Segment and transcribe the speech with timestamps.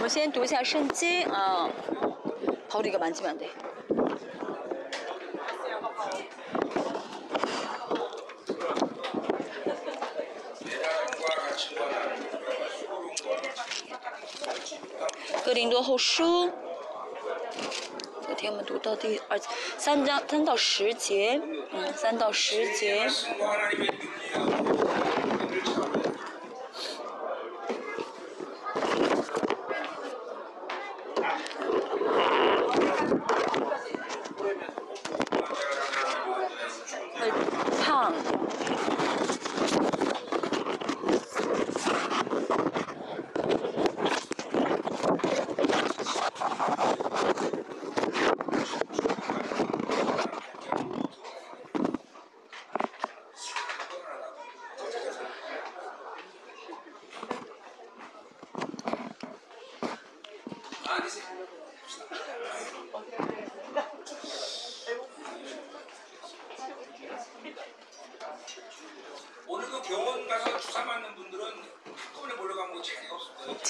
[0.00, 1.68] 我先读一下圣经啊，
[2.68, 3.46] 跑这个蛮基本的。
[15.44, 16.50] 哥林多后书，
[18.20, 19.38] 昨天我们读到第二
[19.78, 21.40] 三章三到十节，
[21.72, 23.08] 嗯，三到十节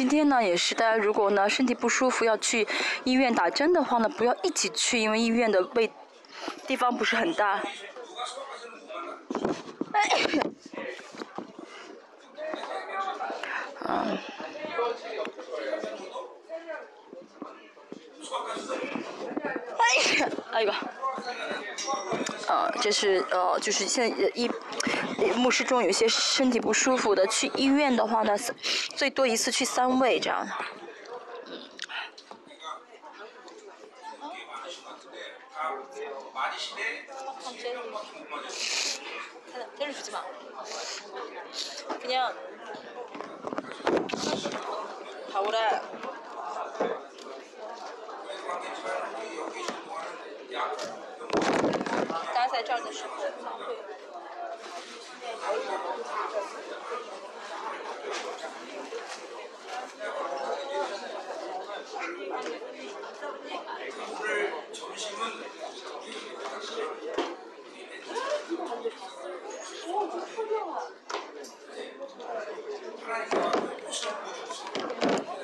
[0.08, 2.66] 天呢，也是大家如果呢身体不舒服要去
[3.04, 5.90] 医院打针的话呢，不要一起去，因为医院的位
[6.66, 7.60] 地方不是很大。
[13.88, 14.18] 嗯。
[19.78, 19.84] 哎
[20.18, 20.72] 呀，哎呦，
[22.48, 24.50] 呃，这是呃，就是现在一
[25.36, 28.36] 牧师中有些身体不舒服的，去医院的话呢，
[28.97, 30.48] 最多一次去三位这样。
[45.31, 45.83] 好的。
[52.32, 53.10] 大家在这儿的时候，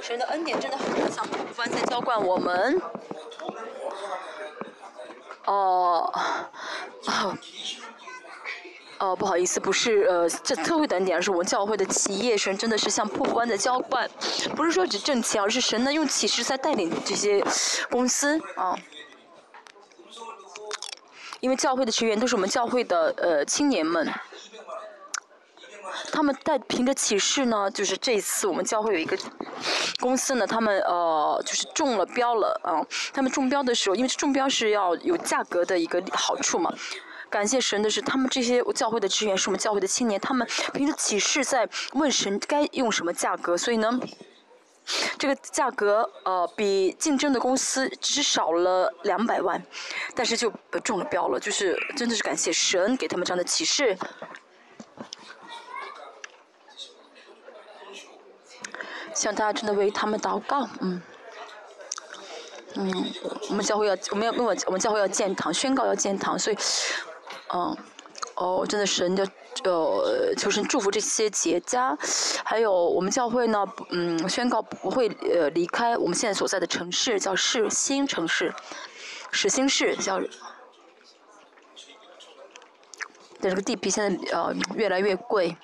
[0.00, 2.80] 神的恩典真的很像瀑布般在浇灌我们。
[5.44, 6.12] 哦，
[7.06, 7.36] 哦，
[8.98, 14.08] 哦，不好意思，不是呃，这特会等点，而是我们教会的企业神真的是像瀑布般的浇灌，
[14.56, 17.44] 不是说只挣钱，而是神呢用启示在带领这些
[17.90, 18.74] 公司啊。
[21.40, 24.08] 因为教会的成员都是我们教会的呃青年们，
[26.12, 29.18] 他们带凭着启示呢，就是这一次我们教会有一个。
[30.00, 32.82] 公司呢，他们呃就是中了标了啊。
[33.12, 36.72] 他们中标的时候，因为中标是要有价格的一个好处嘛。
[37.32, 43.98] 感谢神的是，他们这些教会的职员是我们教会的青年，他们凭着启示在问神该用什么价格，所以呢，
[45.18, 49.60] 这个价格呃比竞争的公司只少了两百万，
[50.14, 50.52] 但是就
[50.84, 53.96] 中了标了，就是真的是感谢神给他们这样的启示。
[59.14, 61.02] 希望大家真的为他们祷告，嗯，
[62.74, 63.12] 嗯，
[63.48, 66.56] 我们教会要，我们要，我我们教会要建堂，宣告要建堂，所以，
[67.54, 67.76] 嗯，
[68.36, 69.22] 哦，真的是人家，
[69.64, 71.96] 呃，求神祝福这些企业家，
[72.44, 78.54] 还有我们教会呢，嗯，宣告不会呃离开我们现在所在的城市，叫市新城市，
[79.30, 80.20] 市新市叫，
[83.40, 85.56] 但这个地皮现在呃越来越贵。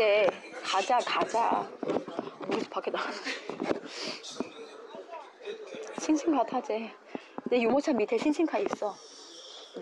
[0.00, 0.26] 이제
[0.64, 1.68] 가자 가자
[2.50, 3.20] 여기서 밖에 나가서
[6.00, 6.90] 싱싱카 타지
[7.44, 8.96] 내 유모차 밑에 싱싱카 있어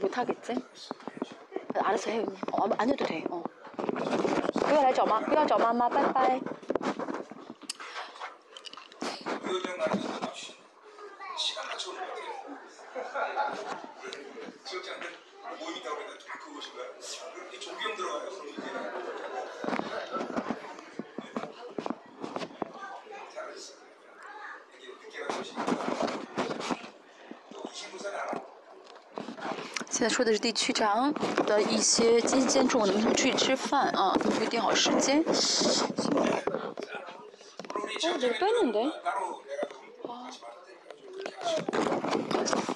[0.03, 0.57] 못하겠지?
[1.73, 3.45] 알아서 해 언니 어, 안 해도 돼 어.
[4.55, 6.41] 그거 알죠 엄마 그거 알죠 엄마 엄마 빠이빠이
[15.61, 16.91] 모임이 있다고 했는데 다 그것인가요?
[17.53, 18.31] 이쪽이 형 들어가요?
[18.31, 19.18] 그럼 이제
[29.99, 31.13] 现在说的是地区长
[31.45, 34.17] 的一些今天中午能不能出去吃饭啊？
[34.23, 35.21] 都没定好时间。
[35.23, 35.35] 哦，
[37.99, 38.81] 这个笨的。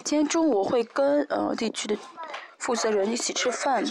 [0.03, 1.97] 今天中午会跟呃地区的
[2.59, 3.85] 负责人一起吃饭。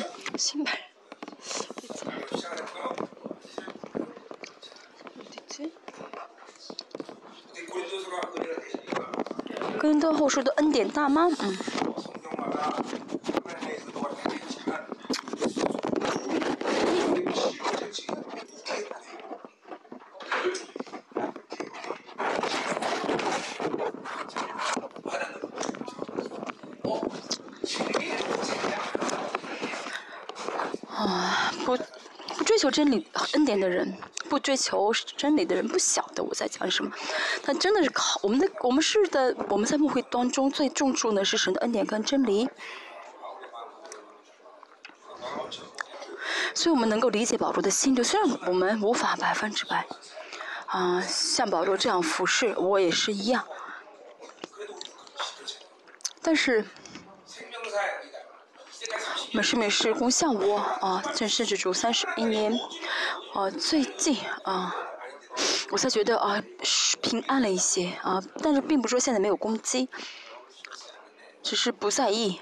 [9.79, 11.29] 跟多后说的恩典大妈？
[11.39, 11.57] 嗯。
[32.43, 33.97] 追求真理恩典的人，
[34.29, 36.91] 不追求真理的人，不晓得我在讲什么。
[37.43, 42.49] 他真的是靠我们的，我们是的，我们在牧会当中最重注的是神的恩典跟真理。
[46.53, 49.85] 所以我们能够理解保罗的心就虽然我们无法百分之百，
[50.65, 53.45] 啊，像保罗这样服侍，我也是一样。
[56.21, 56.65] 但是。
[59.31, 62.51] 我们是没是功像我啊，正甚至主三十一年，
[63.33, 64.75] 啊，最近啊，
[65.71, 69.87] 我才觉得啊，是平安了一些啊，但是并不说现在没有攻击，
[71.41, 72.41] 只是不在意。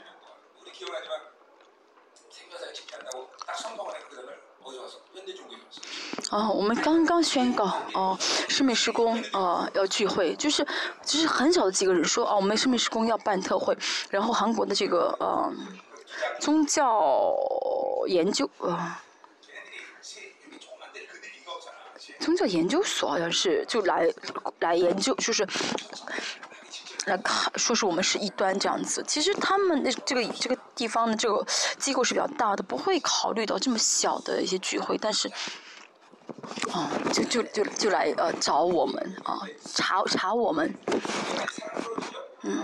[6.31, 10.65] 啊，我们刚刚宣告哦，生命施工啊要聚会，就是
[11.03, 13.77] 就是很少的几个人说哦，我们生命施工要办特会，
[14.09, 15.53] 然后韩国的这个呃。
[16.39, 17.35] 宗教
[18.07, 19.03] 研究啊，
[22.19, 24.09] 宗教研究所好像是就来
[24.59, 25.47] 来研究，就是
[27.05, 29.03] 来看，说是我们是异端这样子。
[29.07, 31.45] 其实他们那这个这个地方的这个
[31.77, 34.97] 机构是比较大的，不会考虑到这么小的一些聚会。
[34.97, 35.29] 但是，
[36.71, 39.41] 哦，就就就就来呃找我们啊，
[39.75, 40.73] 查查我们，
[42.43, 42.63] 嗯。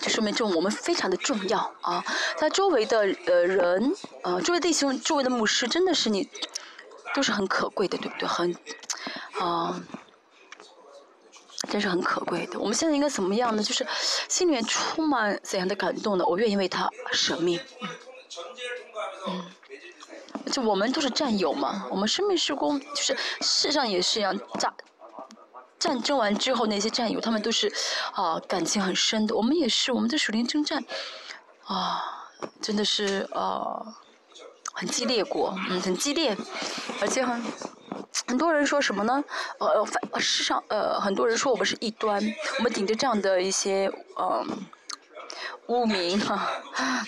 [0.00, 2.04] 就说明这我们非常的重要啊！
[2.38, 3.92] 他周围的呃人，
[4.22, 6.28] 呃，周围弟兄、周围的牧师，真的是你，
[7.14, 8.28] 都是很可贵的，对不对？
[8.28, 8.56] 很，
[9.40, 9.80] 啊，
[11.68, 12.58] 真是很可贵的。
[12.60, 13.62] 我们现在应该怎么样呢？
[13.62, 13.86] 就是
[14.28, 16.24] 心里面充满怎样的感动呢？
[16.24, 17.60] 我愿意为他舍命。
[19.26, 19.44] 嗯，
[20.52, 24.72] 就我们都是战友嘛，我们生命施工就是世上也是一样炸。
[25.78, 27.72] 战争完之后，那些战友他们都是
[28.12, 29.36] 啊感情很深的。
[29.36, 30.84] 我们也是，我们在属灵征战
[31.64, 32.28] 啊，
[32.60, 33.96] 真的是啊
[34.72, 36.36] 很激烈过，嗯，很激烈，
[37.00, 37.40] 而且很
[38.26, 39.22] 很多人说什么呢？
[39.58, 42.20] 呃，反世上呃很多人说我们是异端，
[42.58, 44.44] 我们顶着这样的一些呃
[45.66, 46.48] 污名哈，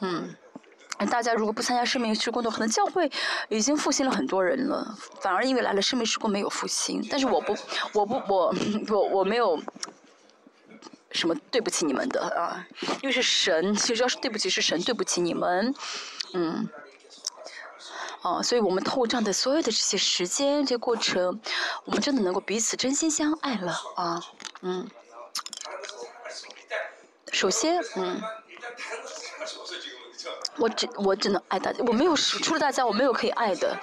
[0.00, 0.34] 嗯。
[1.04, 3.10] 大家如果不参加生命施工的，可能教会
[3.48, 7.06] 已经复兴了很多人了，反而因为来了生命施工没有复兴。
[7.10, 7.54] 但是我不，
[7.92, 8.54] 我不，我
[8.88, 9.60] 我我没有
[11.10, 12.66] 什么对不起你们的啊，
[13.02, 15.74] 因为是神，其实要是对不起是神对不起你们，
[16.32, 16.66] 嗯，
[18.22, 21.40] 哦，所以我们透过这样的所有的这些时间这些过程，
[21.84, 24.20] 我们真的能够彼此真心相爱了啊，
[24.62, 24.88] 嗯，
[27.32, 28.20] 首先，嗯。
[30.58, 33.76] 我只我只能爱大家，我没有除了大家，我没有可以爱的，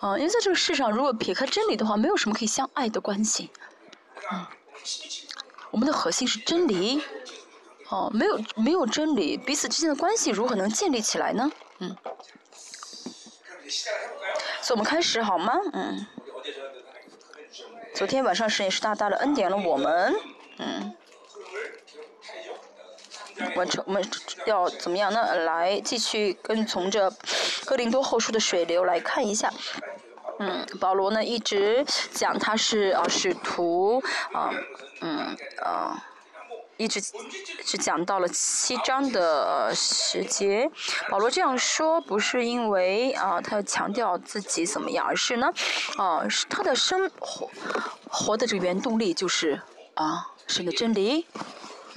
[0.00, 3.50] 啊，因为在这个世上，如果撇开真理的话，没有什么可以相爱的关系，
[4.30, 4.46] 嗯，
[5.70, 7.02] 我们的核心是真理，
[7.88, 11.50] 哦，没有没有真理，彼此之间的关系如何能建立起来呢？
[11.78, 11.96] 嗯，
[14.60, 15.54] 所以我们开始好吗？
[15.72, 16.06] 嗯，
[17.94, 20.14] 昨天晚上神也是大大的恩典了我们，
[20.58, 20.94] 嗯。
[23.54, 24.02] 完成，我们
[24.46, 25.34] 要怎么样呢？
[25.44, 27.12] 来继续跟从着
[27.64, 29.52] 哥林多后书的水流来看一下。
[30.38, 34.02] 嗯，保罗呢一直讲他是啊使徒
[34.32, 34.50] 啊，
[35.00, 36.04] 嗯啊，
[36.76, 37.00] 一直
[37.64, 40.70] 是讲到了七章的时节。
[41.08, 45.50] 保罗这样说不是因为啊他要强调自己怎么样，而是呢
[45.96, 47.50] 啊是他的生活
[48.10, 49.58] 活的这个原动力就是
[49.94, 51.26] 啊神的真理。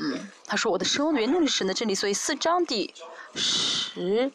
[0.02, 2.94] 嗯，他说我的生源动力神的真理，所以四章第
[3.36, 4.32] 十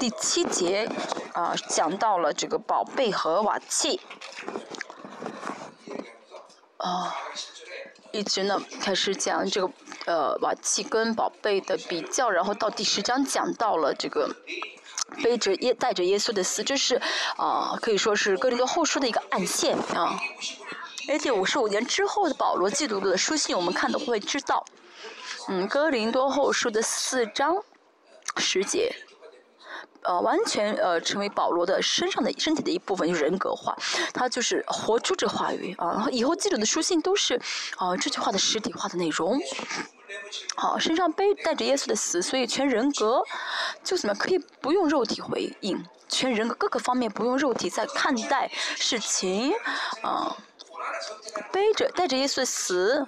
[0.00, 0.90] 第七节
[1.34, 4.00] 啊，讲到了这个宝贝和瓦器
[6.78, 7.14] 啊，
[8.12, 9.70] 一直呢开始讲这个
[10.06, 14.34] 呃瓦器跟宝贝的比较，然后到第十章讲到了这个
[15.22, 16.98] 背着耶带着耶稣的死，这是
[17.36, 20.18] 啊可以说是哥林多后书的一个暗线啊。
[21.08, 21.30] A.D.
[21.30, 24.64] 五十五年之后的保罗记录的书信，我们看都会知道，
[25.48, 27.56] 嗯，哥林多后书的四章
[28.36, 28.94] 十节，
[30.02, 33.76] 呃完全呃成为保罗的身上的身体的一部分，就是人格化，
[34.14, 35.88] 他就是活出这话语啊。
[35.88, 37.34] 然后以后记录的书信都是
[37.76, 39.40] 啊这句话的实体化的内容。
[40.54, 43.24] 好，身上背带着耶稣的死，所以全人格
[43.82, 45.84] 就怎么可以不用肉体回应？
[46.08, 49.54] 全人格各个方面不用肉体在看待事情
[50.02, 50.36] 啊，
[51.52, 53.06] 背着带着耶稣死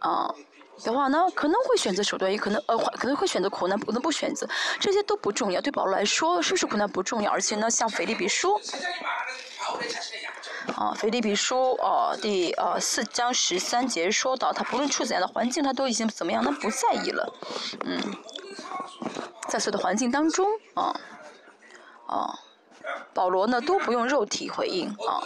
[0.00, 0.34] 啊。
[0.82, 4.46] 的话呢，可能会选择手段，也可能呃，可能会选择苦难，不能不选择，
[4.80, 5.60] 这些都不重要。
[5.60, 7.30] 对保罗来说，是不是苦难不重要？
[7.30, 8.60] 而且呢，像腓立比书，
[10.74, 17.32] 啊，腓立比书啊，第呃四章十三节说到，他不论处怎样的环境，他都已经怎么样，他不在意了，
[17.86, 18.00] 嗯，
[19.48, 21.00] 在所有的环境当中，啊，
[22.08, 22.40] 啊。
[23.14, 25.22] 保罗呢都不用肉体回应啊，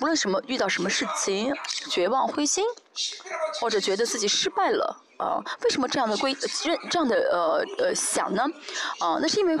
[0.00, 1.52] 无论什么遇到什么事情，
[1.90, 2.64] 绝望灰心，
[3.60, 8.44] 或者觉得自己失败了啊，为什么这样的规认这样的呃呃想呢？
[9.00, 9.56] 啊，那是因为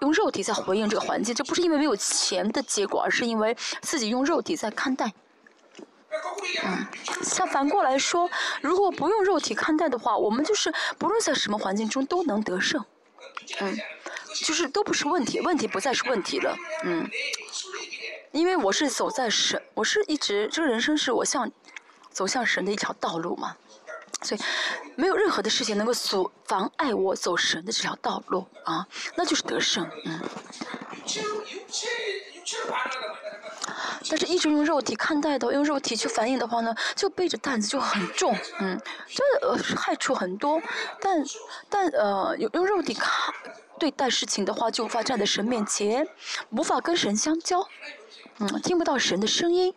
[0.00, 5.12] 用肉体在回应这个环境，这不是因为没有钱的结果，而是因为自己用肉体在看待。
[6.64, 6.86] 嗯，
[7.22, 8.30] 像反过来说，
[8.60, 12.84] 如果不用肉体看待的话，我们就是不论在什么环境中都能得胜。
[13.60, 13.76] 嗯。
[14.34, 17.08] 就是都不是问题，问题不再是问题了，嗯，
[18.32, 21.50] 因为我是走在神，我是一直这个人生是我向
[22.10, 23.56] 走向神的一条道路嘛，
[24.22, 24.40] 所以
[24.96, 30.20] 没有任何的事情能够阻妨碍我走神的这条道路啊，那就是得胜，嗯。
[34.10, 40.62] 但是一直用肉体看待的，用肉体去反应的话呢，就背着担子就很重，嗯，这呃害处很多，
[41.00, 41.22] 但
[41.68, 43.34] 但呃用用肉体看。
[43.78, 46.06] 对待事情的话，就无法站在神面前，
[46.50, 47.66] 无法跟神相交，
[48.38, 49.74] 嗯，听不到神的声音。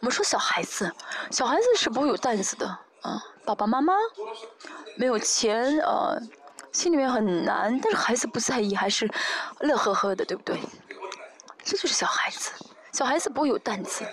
[0.00, 0.92] 我们说小孩子，
[1.30, 2.66] 小孩子是不会有担子的，
[3.00, 3.94] 啊，爸爸妈妈
[4.96, 6.20] 没有钱，呃，
[6.72, 9.10] 心里面很难，但是孩子不在意，还是
[9.60, 10.60] 乐呵呵的，对不对？
[11.64, 12.52] 这就是小孩子，
[12.92, 14.04] 小孩子不会有担子。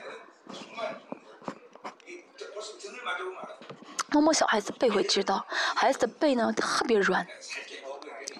[4.12, 7.26] 摸摸小孩子背会知道，孩子的背呢特别软，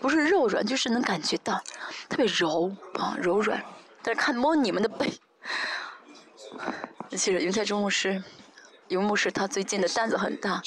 [0.02, 1.62] 不是肉软就是能感觉到，
[2.10, 3.64] 特别柔啊柔软。
[4.04, 5.14] 但是看摸你们的背，
[7.12, 8.22] 其实云彩中牧师，
[8.90, 10.62] 云牧师他最近的担子很大，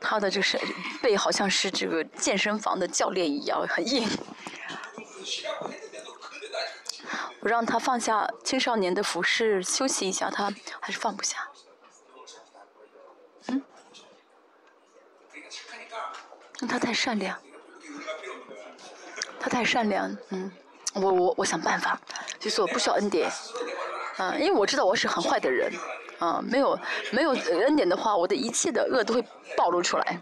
[0.00, 0.60] 他的就是
[1.00, 4.08] 背好像是这个健身房的教练一样很硬。
[7.40, 11.45] 我让他放下青少年的服饰休息一下，他还是放不下。
[16.66, 17.38] 他太善良，
[19.38, 20.50] 他太善良，嗯，
[20.94, 21.98] 我我我想办法，
[22.38, 23.30] 就是我不需要恩典，
[24.18, 25.72] 嗯，因为我知道我是很坏的人，
[26.18, 26.78] 啊，没有
[27.12, 29.24] 没有恩典的话，我的一切的恶都会
[29.56, 30.20] 暴露出来，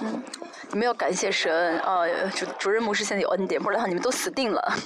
[0.00, 0.22] 嗯，
[0.70, 4.78] 你们要感谢神，啊，主主任牧师现在有恩典，不然的话你们都死定了。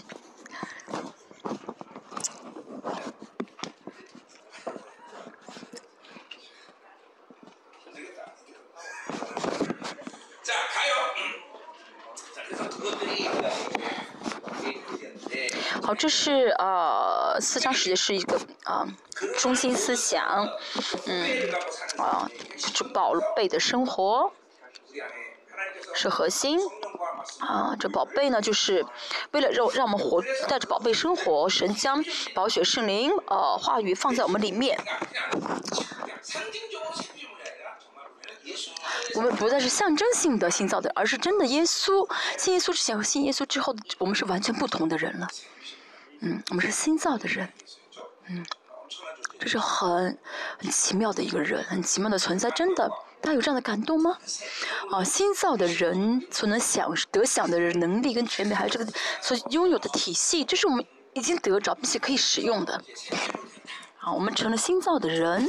[15.83, 18.87] 好，这是呃四章十节是一个啊
[19.39, 20.47] 中心思想，
[21.07, 21.51] 嗯
[21.97, 22.29] 啊
[22.75, 24.31] 这宝贝的生活
[25.95, 26.61] 是核心
[27.39, 28.85] 啊这宝贝呢就是
[29.31, 34.79] 为了让让我们活带着宝贝生活，神将宝血圣灵呃话语放在我们里面。
[39.15, 42.07] 我们不再是象征性的新造的，而是真的耶稣。
[42.37, 45.27] 信耶稣之前和信耶稣之后，我们是完全不同的人了。
[46.25, 47.47] 嗯，我们是新造的人。
[48.29, 48.47] 嗯，
[49.39, 50.19] 这是很
[50.59, 52.51] 很奇妙的一个人，很奇妙的存在。
[52.51, 52.89] 真的，
[53.21, 54.17] 大家有这样的感动吗？
[54.91, 58.91] 啊，新造的人所能想得想的人能力跟权柄，还有这个
[59.21, 62.83] 所拥有的体系，这是我们已经得着并且可以使用的。
[63.99, 65.47] 啊，我们成了新造的人。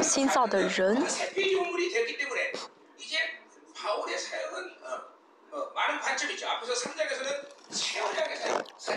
[0.00, 1.04] 新造的人。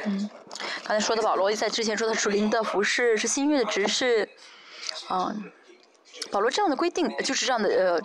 [0.06, 0.30] 嗯，
[0.84, 4.30] 刚才说的保罗在之前说的属灵的服饰是新约的执事，
[5.10, 5.52] 嗯，
[6.32, 8.02] 保罗这样的规定就是这样的呃，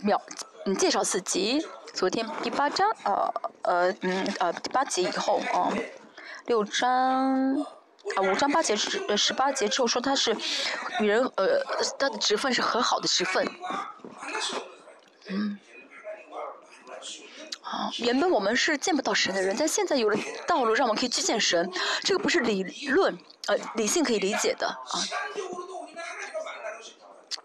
[0.00, 0.20] 秒
[0.64, 5.72] 嗯介绍四集，昨天第八章呃呃嗯呃第八节以后啊，
[6.46, 7.66] 六章。
[8.16, 10.34] 啊，五章八节十呃十八节之后说他是
[11.00, 11.62] 与人呃
[11.98, 13.46] 他的职分是很好的职分，
[15.26, 15.58] 嗯，
[17.98, 21.70] 原本我们是见不到神的人，但现在有了道路让我们可以去见神，
[22.02, 24.94] 这个不是理论呃理性可以理解的啊，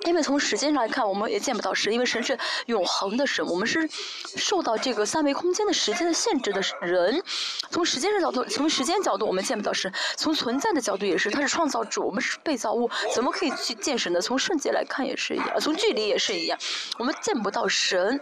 [0.06, 3.89] 因为从时间上来看，我们也见不到神，因为神是永恒的神，我们是
[4.36, 7.24] 受到这个三维空间的时间的限制的人。
[7.70, 14.22] 从时间的角度，从时间角度，我们见不到神；从存在的角度也是，他是创造主，我们是被造物，怎么可以去见神呢？
[14.22, 16.60] 从瞬间来看也是一样，从距离也是一样，
[17.00, 18.20] 我们见不到神。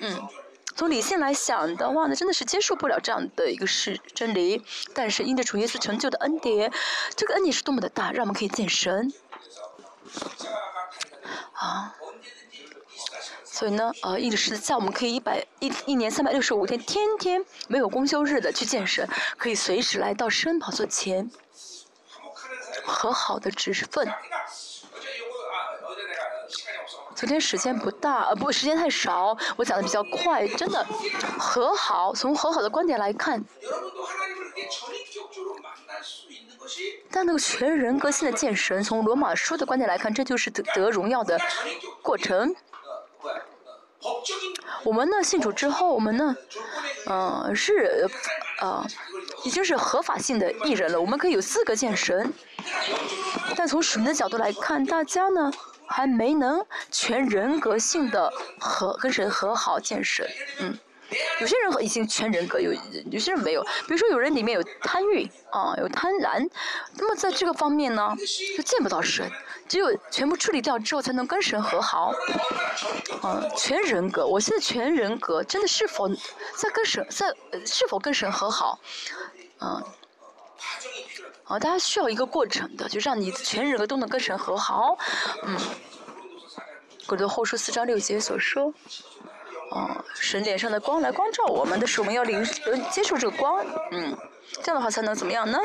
[0.00, 0.28] 嗯，
[0.76, 4.64] 从理性来想的话呢，真的是接受不了这样的一个事真理。
[4.92, 6.72] 但是因着主耶稣成就的恩典，
[7.14, 9.12] 这个恩典是多么的大，让我们可以见神。
[11.52, 11.94] 啊，
[13.44, 21.30] 所以呢，呃，一直是在我们可以一百一一年三百六十五天，天天没有公休日的去健身，可以随时来到申宝座前
[22.84, 24.12] 和好的职分。
[27.24, 30.86] 昨天时间不大，呃，不，时间太少，我讲的比较快，真的
[31.38, 33.42] 和好，从和好的观点来看。
[37.10, 41.40] 但那个全人格性的见神，从罗马书的观点来看，这就是得得荣耀的
[42.02, 42.54] 过程。
[44.82, 46.36] 我们呢信主之后，我们呢，
[47.06, 48.06] 嗯，是，
[48.60, 48.86] 呃，
[49.44, 52.30] 已经是合法性的艺人了，我们可以有资格见神。
[53.56, 55.50] 但从神的角度来看，大家呢
[55.86, 60.28] 还没能全人格性的和跟神和好见神，
[60.60, 60.78] 嗯。
[61.40, 62.72] 有些人已经全人格，有
[63.10, 63.62] 有些人没有。
[63.62, 66.48] 比如说，有人里面有贪欲啊，有贪婪，
[66.96, 68.16] 那么在这个方面呢，
[68.56, 69.30] 就见不到神。
[69.68, 72.12] 只有全部处理掉之后，才能跟神和好。
[73.22, 77.32] 嗯，全人格，我现在全人格真的是否在跟神在
[77.64, 78.80] 是否跟神和好？
[79.60, 79.84] 嗯，啊，
[81.44, 84.96] 啊大家需要一个过程的，就让你全人格都能跟神和好。
[85.42, 85.58] 嗯，
[87.06, 88.72] 古德后书四章六节所说。
[89.70, 92.44] 哦，神脸上的光来光照我们的时候，我们要领
[92.92, 94.16] 接受这个光，嗯，
[94.62, 95.58] 这样的话才能怎么样呢？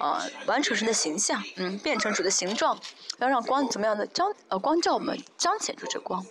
[0.00, 2.76] 啊，完成神的形象，嗯，变成主的形状，
[3.18, 6.24] 要让光怎么样的彰呃光照我们，彰显出这光。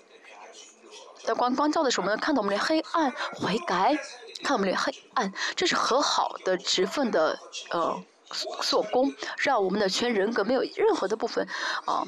[1.24, 3.96] 在光光照的时候，我们能看到我们的黑暗悔改，
[4.43, 8.04] 看到我们的黑暗，这是和好的职分的呃
[8.62, 11.48] 做工，让我们的全人格没有任何的部分
[11.86, 12.04] 啊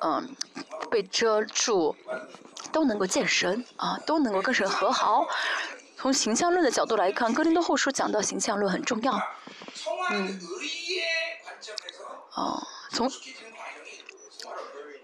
[0.00, 0.34] 嗯
[0.90, 1.94] 被遮住。
[2.72, 5.26] 都能够见神啊，都能够跟神和好。
[5.96, 9.14] 从形象论的角度来看，哥林多后书讲到形象论很重要。
[10.10, 10.40] 嗯，
[12.34, 13.10] 哦，从，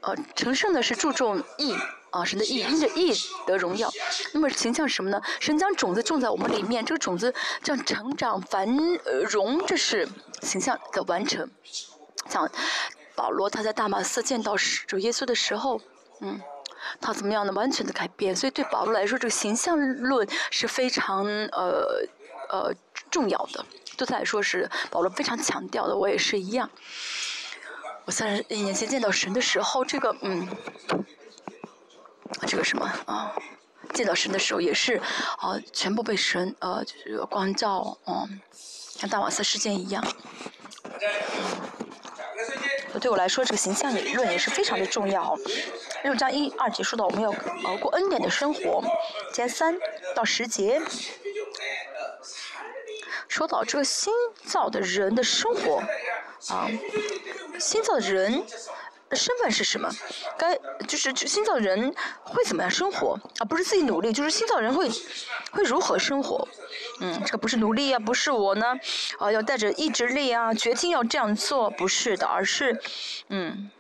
[0.03, 1.75] 呃，成圣的是注重义
[2.13, 3.13] 啊，神的义，因着义
[3.47, 3.91] 得荣耀。
[4.33, 5.21] 那么形象是什么呢？
[5.41, 8.69] 神将种子种在我们里面，这个种子这样成长繁
[9.29, 10.09] 荣，这是
[10.43, 11.51] 形象的完成。
[12.29, 12.49] 像
[13.17, 15.81] 保罗他在大马色见到主耶稣的时候，
[16.21, 16.41] 嗯。
[17.01, 17.53] 他怎么样呢？
[17.53, 22.05] 完全的改变，所以对保罗来说，这个形象论是非常呃
[22.51, 22.75] 呃
[23.09, 23.65] 重要的。
[23.97, 26.69] 对他来说是保罗非常强调的，我也是一样。
[28.05, 30.49] 我三十年前见到神的时候，这个嗯，
[32.47, 33.33] 这个什么啊？
[33.93, 35.01] 见到神的时候也是
[35.39, 40.03] 啊，全部被神呃就是光照，嗯，像大瓦斯事件一样。
[43.01, 45.37] 对我来说，这个形象理论也是非常的重要。
[46.05, 47.31] 六章一二节说到我们要
[47.65, 48.83] 熬过恩典的生活，
[49.33, 49.77] 前三
[50.15, 50.81] 到十节
[53.29, 54.13] 说到这个新
[54.45, 55.83] 造的人的生活
[56.49, 56.69] 啊，
[57.59, 58.45] 新造的人
[59.15, 59.91] 身份是什么？
[60.39, 61.95] 该就是新造人
[62.25, 63.45] 会怎么样生活啊？
[63.45, 64.89] 不是自己努力，就是新造人会
[65.51, 66.47] 会如何生活？
[67.01, 68.75] 嗯，这个不是努力啊，不是我呢
[69.19, 72.81] 啊要带着意志力啊，决定要这样做，不是的，而是
[73.29, 73.71] 嗯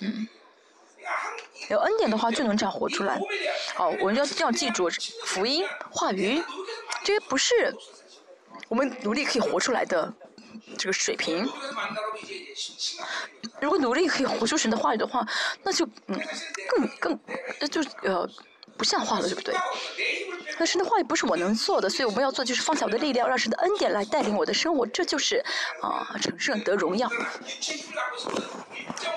[0.00, 0.28] 嗯。
[1.70, 3.20] 有恩典的话，就能这样活出来。
[3.74, 4.88] 好，我们要要记住
[5.24, 6.42] 福音话语，
[7.04, 7.76] 这些不是
[8.68, 10.10] 我们努力可以活出来的
[10.78, 11.46] 这个水平。
[13.60, 15.26] 如果努力可以活出神的话语的话，
[15.62, 16.20] 那就嗯
[16.70, 17.20] 更更
[17.60, 18.28] 那就呃
[18.76, 19.54] 不像话了，对不对？
[20.60, 25.44] 那神的话语不是我能做的，所以我们要做就是放下我的力量，让神的恩典来带领我的生活，这就是
[25.80, 27.08] 啊成圣得荣耀。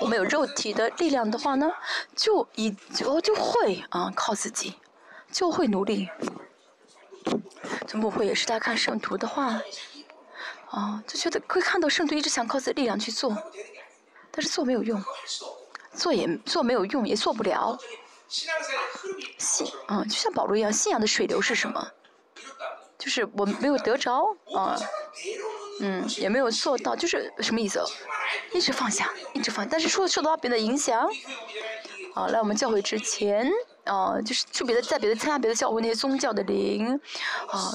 [0.00, 1.70] 我们有肉体的力量的话呢，
[2.14, 4.74] 就以就就会啊靠自己，
[5.32, 6.08] 就会努力。
[7.86, 9.60] 从不会也是在看圣徒的话，
[10.70, 13.36] 啊就觉得会看到圣徒一直想靠自己力量去做，
[14.32, 15.00] 但是做没有用，
[15.94, 17.78] 做也做没有用，也做不了。
[19.38, 21.86] 信，嗯，就像保罗一样，信仰的水流是什么？
[22.98, 24.78] 就是我没有得着，啊，
[25.80, 27.84] 嗯，也没有做到，就是什么意思？
[28.54, 31.06] 一直放下，一直放，但是受受到别的影响，
[32.14, 33.52] 啊，来我们教会之前，
[33.84, 36.98] 啊，就是去别的在别的参加别的教会那些宗教的灵，
[37.48, 37.72] 啊，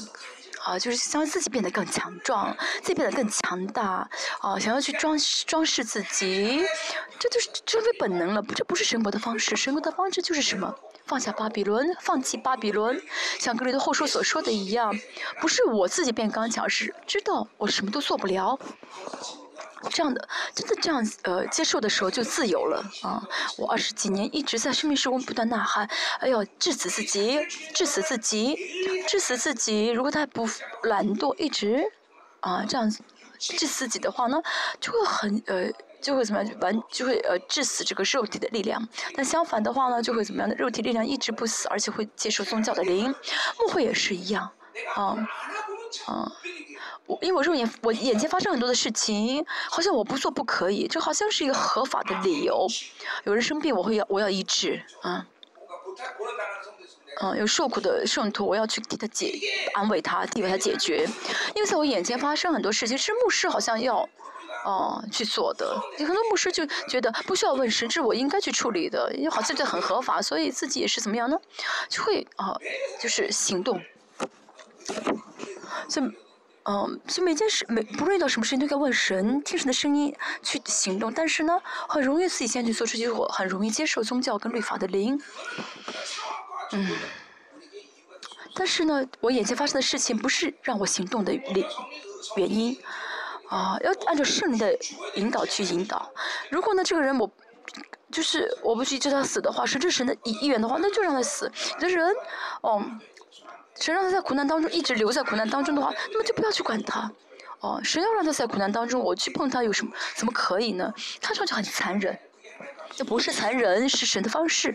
[0.68, 4.06] 啊，就是想让自己变得更强壮，自己变得更强大，
[4.40, 6.62] 啊，想要去装装饰自己，
[7.18, 10.74] 这就是这为本能了，这不是神国的方式，神国的方式就是什么？
[11.06, 13.00] 放下巴比伦，放弃巴比伦，
[13.38, 14.94] 像格雷的后书所说的一样，
[15.40, 18.58] 不是我自己变刚强，是知道我什么都做不了。
[19.90, 23.22] 这样的，真的这样呃接受的时候就自由了啊！
[23.56, 25.88] 我二十几年一直在生命时光不断呐喊，
[26.20, 27.38] 哎呦，致死自己，
[27.74, 28.56] 致死自己，
[29.06, 29.88] 致死自己！
[29.88, 30.48] 如果他不
[30.84, 31.84] 懒惰，一直
[32.40, 32.90] 啊这样
[33.38, 34.42] 致死自己的话呢，
[34.80, 38.86] 就会很呃就会怎么样完就会呃致死这个肉体的力量。
[39.14, 43.14] 但相反的话呢，就会怎么样的肉体力量一直不死，而且会接受宗教的灵。
[43.58, 44.50] 牧会也是一样，
[44.94, 45.16] 啊
[46.06, 46.32] 啊。
[47.08, 52.66] 我因为我肉眼我眼前发生很多的事情，好像我不做不可以，这好像是一个合法的理由。
[53.24, 55.26] 有人生病，我会要我要医治啊，
[57.22, 59.40] 嗯，有受苦的圣徒，我要去替他解
[59.72, 61.08] 安慰他，替他解决。
[61.54, 64.06] 因为在我眼前发生很多事情，是牧师好像要
[64.66, 71.40] 哦去做的，有很多牧师就觉得不需要问神，这是我应该去处理的，因为好像这很合法，所以自己也是怎么样呢？
[71.88, 72.54] 就会啊，
[73.00, 73.80] 就是行动，
[75.88, 76.06] 所以。
[76.70, 81.10] 嗯，所以每件事，每不论遇到什么事情，都该问神，听神的声音去行动。
[81.10, 85.18] 但是呢，很容易自己先去做出结果，很容易接受宗教跟律法的灵。
[86.72, 86.94] 嗯，
[88.54, 91.64] 但是呢，我眼前发生的事情不是让我行动的理
[92.36, 92.76] 原因。
[93.48, 94.78] 啊，要按照圣灵的
[95.14, 96.12] 引导去引导。
[96.50, 97.30] 如果呢，这个人我
[98.12, 101.50] 就是我不去救他死的话，是这神的意愿的话，那就让他死。
[101.76, 102.14] 有的人，
[102.60, 102.84] 哦。
[103.80, 107.10] 谁让他在苦难当中一直留在苦难当中的话，那么就不要去管他。
[107.60, 109.92] 哦，谁要让他在苦难当中，我去碰他有什么？
[110.14, 110.94] 怎么可以呢？
[111.20, 112.16] 看上去很残忍，
[112.94, 114.74] 这不是残忍，是神的方式。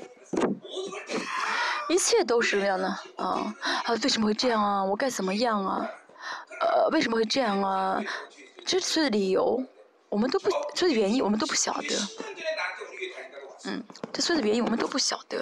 [1.88, 2.88] 一切都是这样的？
[3.16, 4.84] 啊啊，为什么会这样啊？
[4.84, 5.89] 我该怎么样啊？
[6.60, 8.04] 呃，为什么会这样啊？
[8.66, 9.63] 这所有的理由，
[10.10, 11.96] 我们都不，这原因我们都不晓得。
[13.66, 15.42] 嗯，这所有的原因我们都不晓得。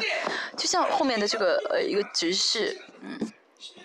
[0.55, 3.17] 就像后面的这个呃一个局势，嗯。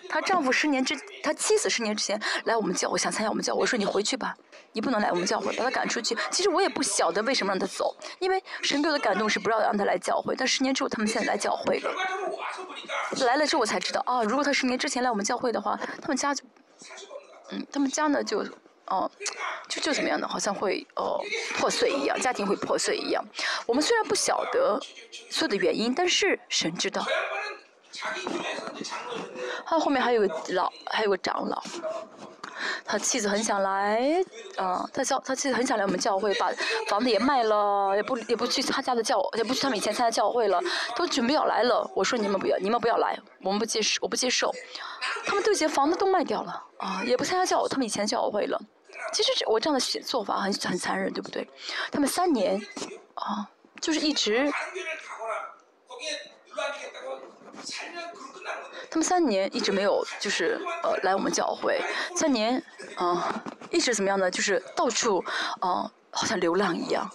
[0.09, 4.35] 她丈夫十年之，她妻子十年之前来我们教，我想参加我们教，我说你回去吧，
[4.71, 6.17] 你不能来我们教会，把她赶出去。
[6.31, 10.35] 其实我也不晓得为什么让她走，因为神给我的感动是不要让她来教会。
[10.37, 11.91] 但十年之后，他们现在来教会了，
[13.25, 16.43] 来了之后我才知道，啊，如果她十年之前来我们教会的话，他们家就，
[17.51, 18.45] 嗯，他们家呢就，
[18.87, 19.09] 哦，
[19.67, 20.27] 就就怎么样的？
[20.27, 21.19] 好像会哦
[21.57, 23.23] 破碎一样，家庭会破碎一样。
[23.65, 24.79] 我们虽然不晓得
[25.29, 27.05] 所有的原因，但是神知道。
[29.65, 31.61] 他后面还有个老，还有个长老，
[32.85, 34.23] 他妻子很想来，
[34.55, 36.51] 啊，他教他妻子很想来我们教会，把
[36.87, 40.61] 房子也卖了，也不也不去他家的教，也不去他们以前参加教会了，
[40.95, 41.89] 都准备要来了。
[41.95, 44.53] 我说你们不要，你们不要来，我们不接受，我不接受。
[45.25, 48.59] 他们都已经房子都卖掉了，啊，也不参加教，他们以前教会了。
[49.13, 51.47] 其实这我这样的做法很很残忍，对不对？
[51.91, 52.59] 他们三年，
[53.15, 53.47] 啊，
[53.79, 54.51] 就是一直。
[58.89, 61.81] 他们三年一直没有，就是呃来我们教会，
[62.15, 62.63] 三年
[62.95, 64.31] 啊一直怎么样呢？
[64.31, 65.23] 就是到处
[65.59, 67.09] 啊好像流浪一样，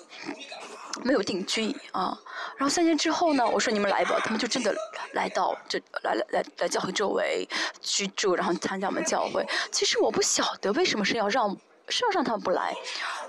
[1.02, 2.16] 没有定居啊。
[2.58, 4.74] 然后三年之后呢，我说你们来吧，他们就真的
[5.12, 7.48] 来到这来来来来教会周围
[7.80, 9.46] 居住，然后参加我们教会。
[9.70, 11.56] 其实我不晓得为什么是要让
[11.88, 12.76] 是要让他们不来，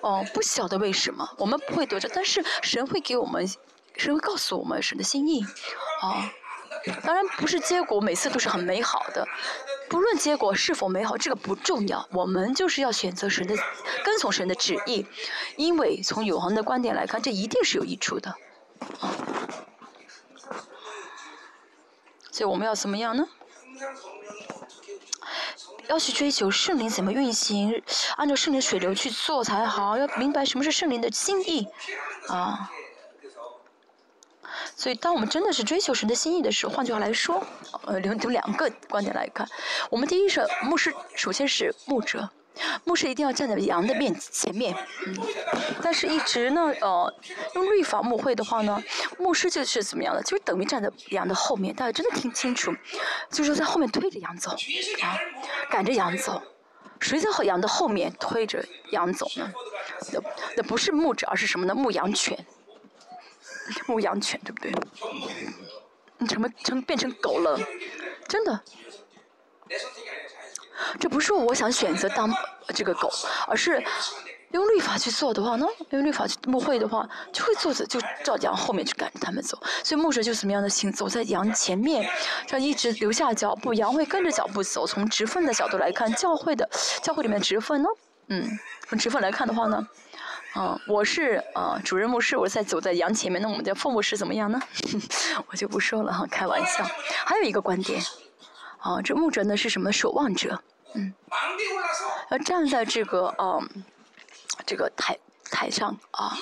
[0.01, 3.47] 哦不晓得为什么，我们不会得着，但是神会给我们，
[3.95, 5.45] 神会告诉我们神的心意，
[6.01, 6.29] 啊。
[7.03, 9.25] 当然不是结果每次都是很美好的，
[9.89, 12.07] 不论结果是否美好，这个不重要。
[12.11, 13.55] 我们就是要选择神的，
[14.03, 15.05] 跟从神的旨意，
[15.55, 18.35] 因为从永恒的观点来看，这一定是有益处的，
[22.31, 23.27] 所以我们要怎么样呢？
[25.87, 27.83] 要去追求圣灵怎么运行，
[28.17, 29.97] 按照圣灵水流去做才好。
[29.97, 31.67] 要明白什么是圣灵的心意，
[32.27, 32.71] 啊。
[34.75, 37.41] 所以，当我们真的是追求神的心意的时候，换句话来说，
[37.85, 39.47] 呃，从两个观点来看，
[39.89, 42.27] 我们第一是牧师，首先是牧者，
[42.83, 45.15] 牧师一定要站在羊的面前面，嗯，
[45.81, 47.13] 但是一直呢，呃，
[47.55, 48.81] 用律法牧会的话呢，
[49.17, 52.73] 牧师就是怎么样的，就是等于站在羊的后面，大家真的听清楚，
[53.31, 55.17] 就是在后面推着羊走，啊，
[55.69, 56.41] 赶着羊走，
[56.99, 59.53] 谁在羊的后面推着羊走呢？
[60.11, 60.19] 那
[60.57, 61.73] 那不是牧者，而是什么呢？
[61.75, 62.45] 牧羊犬。
[63.87, 64.71] 牧羊犬对不对？
[66.17, 67.59] 你成么成变成狗了？
[68.27, 68.61] 真的，
[70.99, 72.33] 这不是我想选择当
[72.73, 73.11] 这个狗，
[73.47, 73.83] 而是
[74.51, 79.57] 用律法去做的话呢，用律法去牧会的话，就会做着就照羊后面去赶着他们走。
[79.83, 82.07] 所以牧者就怎么样的行走在羊前面，
[82.47, 84.87] 这样一直留下脚步，羊会跟着脚步走。
[84.87, 86.69] 从职分的角度来看，教会的
[87.01, 87.89] 教会里面职分呢，
[88.27, 88.47] 嗯，
[88.87, 89.85] 从职分来看的话呢，
[90.53, 94.61] 啊，我是呃主任牧师，我在走在羊前面，那我们的父母是怎么样呢？
[95.47, 96.83] 我就不说了哈，开玩笑。
[97.25, 98.01] 还有一个观点，
[98.79, 100.61] 啊，这牧者呢是什么守望者？
[100.93, 101.13] 嗯，
[102.29, 103.83] 要站在这个嗯。
[104.67, 105.17] 这个台
[105.51, 106.37] 台上啊，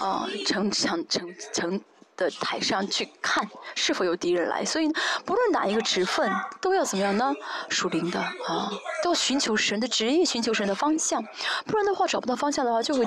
[0.00, 1.80] 啊成成成成
[2.16, 4.88] 的台上去看是否有敌人来，所以
[5.24, 7.34] 不论哪一个职分都要怎么样呢？
[7.68, 8.70] 属灵的啊，
[9.02, 11.22] 都要寻求神的旨意，寻求神的方向，
[11.66, 13.06] 不然的话找不到方向的话就会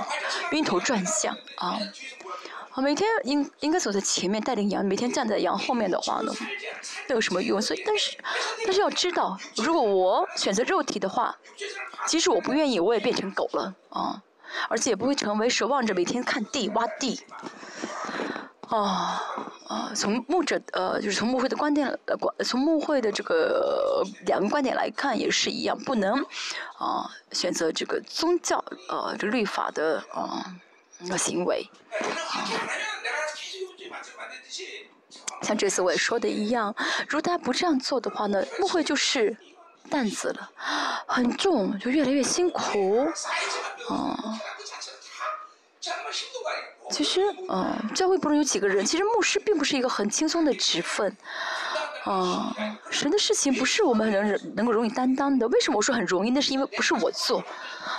[0.52, 1.80] 晕头转向啊。
[2.72, 6.34] 啊，每天应应该走在前面带领羊，每天站在羊后面的话呢，
[7.08, 7.62] 那有什么用。
[7.62, 8.18] 所以，但是
[8.66, 11.38] 但是要知道，如果我选择肉体的话，
[12.06, 14.22] 即使我不愿意，我也变成狗了啊。
[14.70, 17.20] 而且也不会成为守望者，每天看地挖地。
[18.70, 19.20] 哦，
[19.68, 26.26] 呃，从牧者呃，就是从牧会的观点呃，观从牧会的这个两个观点来看也是一样，不能
[26.78, 30.56] 啊选择这个宗教呃这律法的啊
[31.18, 31.70] 行为。
[35.42, 36.74] 像这次我也说的一样，
[37.08, 39.38] 如果大家不这样做的话呢，牧会就是
[39.92, 40.50] 担子了，
[41.06, 43.08] 很重，就越来越辛苦。
[43.90, 44.40] 啊，
[46.92, 48.86] 其实，嗯，教会不能有几个人。
[48.86, 51.16] 其实牧师并不是一个很轻松的职分，
[52.04, 52.56] 啊，
[52.90, 55.48] 神的事情不是我们能能够容易担当的。
[55.48, 56.30] 为什么我说很容易？
[56.30, 57.44] 那是因为不是我做，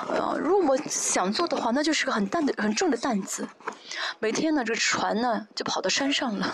[0.09, 3.49] 呃，如果我想做的话，那就是个很担的、很重的担子。
[4.18, 6.46] 每天呢，这个船呢就跑到山上了，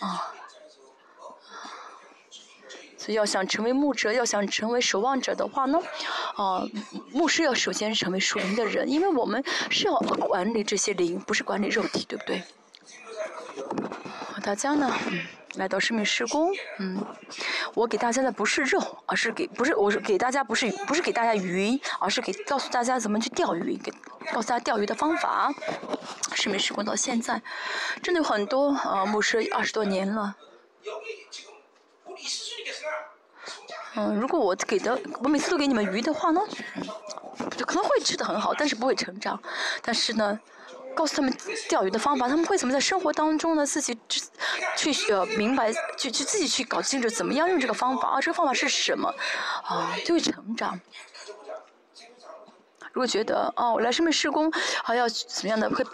[0.00, 0.32] 啊。
[3.02, 5.76] 所以要想成为牧者，要想成为守望者的话呢，
[6.36, 6.64] 啊，
[7.10, 12.40] 牧师要首先成为属灵的人，因为我们是要管理这些灵，不是管理肉体，对不对？
[14.44, 15.18] 大家呢，嗯，
[15.56, 17.04] 来到生命施工，嗯，
[17.74, 23.92] 我给大家的不是肉，而是给不是我是给大家不是不是给大家鱼，而是给告诉大家怎么去钓鱼，给
[24.32, 25.52] 告诉大家钓鱼的方法。
[26.34, 27.42] 生命施工到现在，
[28.00, 30.36] 真的有很多啊，牧师二十多年了。
[33.94, 36.40] 嗯，如果我给的，我每次都给你们鱼的话呢，
[37.56, 39.38] 就可能会吃的很好，但是不会成长。
[39.82, 40.38] 但是呢，
[40.94, 41.36] 告诉他们
[41.68, 43.66] 钓鱼的方法，他们会怎么在生活当中呢？
[43.66, 43.98] 自己
[44.76, 48.20] 去呃明白，去去自己去搞清楚怎么样用这个方法啊？
[48.20, 49.14] 这个方法是什么
[49.64, 49.94] 啊？
[50.04, 50.80] 就会成长。
[52.92, 54.50] 如果觉得哦，我来生命施工
[54.82, 55.84] 还要怎么样的，会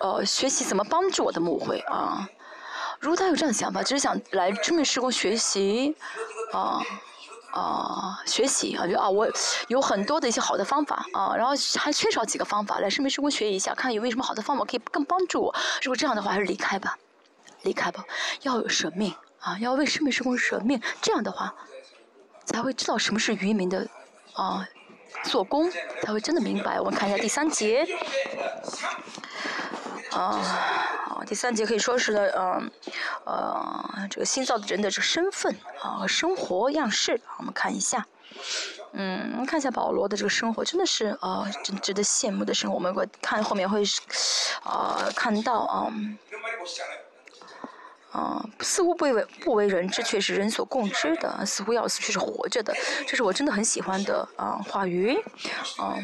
[0.00, 2.28] 呃学习怎么帮助我的母会啊？
[3.00, 5.96] 如果他有这样的想法，只是想来生命施工学习
[6.52, 6.80] 啊。
[7.50, 9.26] 啊，学习啊，就啊，我
[9.68, 15.54] 有很多的一些好的方法啊，然后还缺少几个方法，来生命施工学一下，看有没有什么好的方法可以更帮助我。
[15.82, 16.98] 如果这样的话，还是离开吧，
[17.62, 18.04] 离开吧，
[18.42, 21.54] 要有舍命啊，要为生命施工舍命，这样的话
[22.44, 23.88] 才会知道什么是渔民的
[24.34, 24.68] 啊
[25.24, 25.70] 做工，
[26.02, 26.78] 才会真的明白。
[26.78, 27.88] 我们看一下第三节。
[30.10, 30.40] 啊，
[31.26, 32.70] 第三节可以说是的，嗯，
[33.24, 38.06] 呃，这个新造的人的这个身份啊，生活样式，我们看一下，
[38.92, 42.76] 嗯，看一下保罗的这个生活，真的是啊，真值得羡慕的生活。
[42.76, 43.82] 我们会看后面会，
[44.62, 45.92] 啊，看到啊，
[48.12, 52.74] 啊，似乎不为不为人知，却是人所共知的，似乎要死却是活着的，
[53.06, 55.16] 这是我真的很喜欢的啊话语，
[55.78, 55.98] 啊。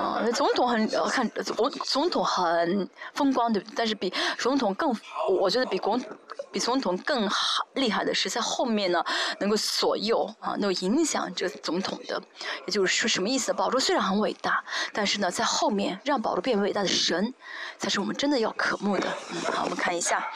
[0.00, 3.74] 啊，总统很看总总统很风光，对不对？
[3.76, 4.94] 但是比总统更，
[5.38, 6.02] 我觉得比总
[6.50, 9.04] 比总统更好厉害的是在后面呢，
[9.38, 12.20] 能够左右啊，能够影响这总统的。
[12.66, 13.52] 也就是说，什么意思？
[13.52, 17.34] 保罗虽然很伟大，但是呢，在后面让保罗变为伟大的神，
[17.78, 19.06] 才是我们真的要渴慕的。
[19.30, 20.26] 嗯，好，我们看一下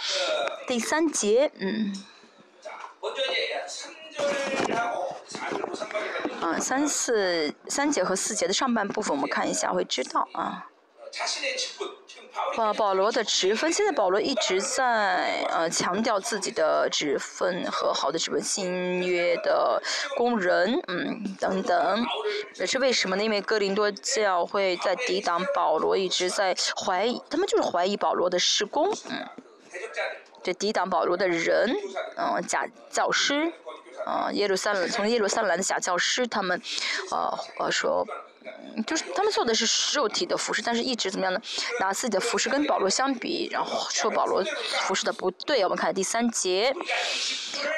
[0.68, 1.92] 第三节，嗯。
[6.40, 10.66] 啊，三四三节和四节的上半部分，我们看一下会知道啊。
[12.57, 19.81] 啊，保罗的职分，现在保罗一直在呃强调自己的职分和好的职分，新约的
[20.16, 22.05] 工人，嗯，等等。
[22.57, 23.22] 也是为什么呢？
[23.22, 29.27] 因为哥林多教会在抵挡保罗，一直在怀疑，他们就是怀疑保罗的施工，嗯。
[30.42, 31.74] 这抵挡保罗的人，
[32.16, 33.50] 嗯，假教师。
[34.04, 36.61] 啊，耶路撒冷从耶路撒冷的假教师，他们，
[37.11, 38.07] 呃呃说，
[38.87, 41.40] 就是他们做的是肉体的服饰，但是一直怎么样呢？
[41.80, 44.44] 拿自己的服饰跟保罗相比，然后说保罗
[44.83, 45.62] 服饰的不对。
[45.64, 46.74] 我们看第三节，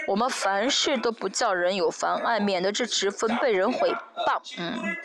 [0.09, 3.95] 我们凡事都不叫人有妨碍，免得这职分被人毁
[4.27, 4.41] 谤。
[4.59, 4.97] 嗯，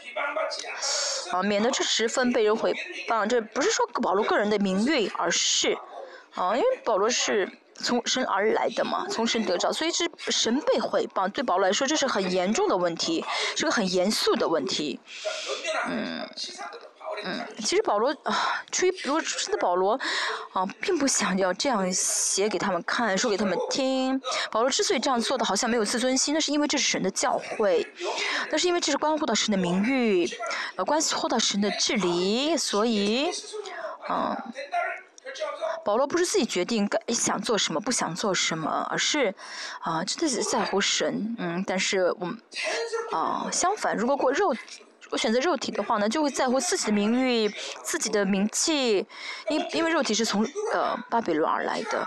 [1.31, 2.73] 啊，免得这十分被人毁
[3.07, 3.27] 谤。
[3.27, 5.77] 这不是说保罗个人的名誉，而是
[6.33, 11.27] 啊，因为保罗是从神而来的嘛，从神得着，所以是神被毁谤。
[11.29, 13.23] 对保罗来说，这是很严重的问题，
[13.55, 14.99] 是个很严肃的问题。
[15.87, 16.27] 嗯。
[17.23, 19.99] 嗯，其实保罗啊，出于如果真的保罗
[20.53, 24.19] 啊，并不想要这样写给他们看，说给他们听。
[24.49, 27.85] 保罗之所以这样做的，好像没有自尊心，那是因为这是神的教诲，
[28.49, 30.27] 那是因为这是关乎到神的名誉，
[30.77, 33.29] 呃，关乎到神的治理，所以，
[34.07, 34.35] 啊，
[35.83, 39.33] 保罗不是自己决定该想做什么，不想做什么，而是
[39.81, 41.35] 啊，真的是在乎神。
[41.39, 42.37] 嗯，但是我们
[43.11, 44.55] 啊，相反，如果过肉。
[45.09, 49.05] 我选择肉体的话呢，就会在乎自己的名誉、自己的名气，
[49.49, 50.41] 因因为肉体是从
[50.71, 51.99] 呃巴比伦而来的，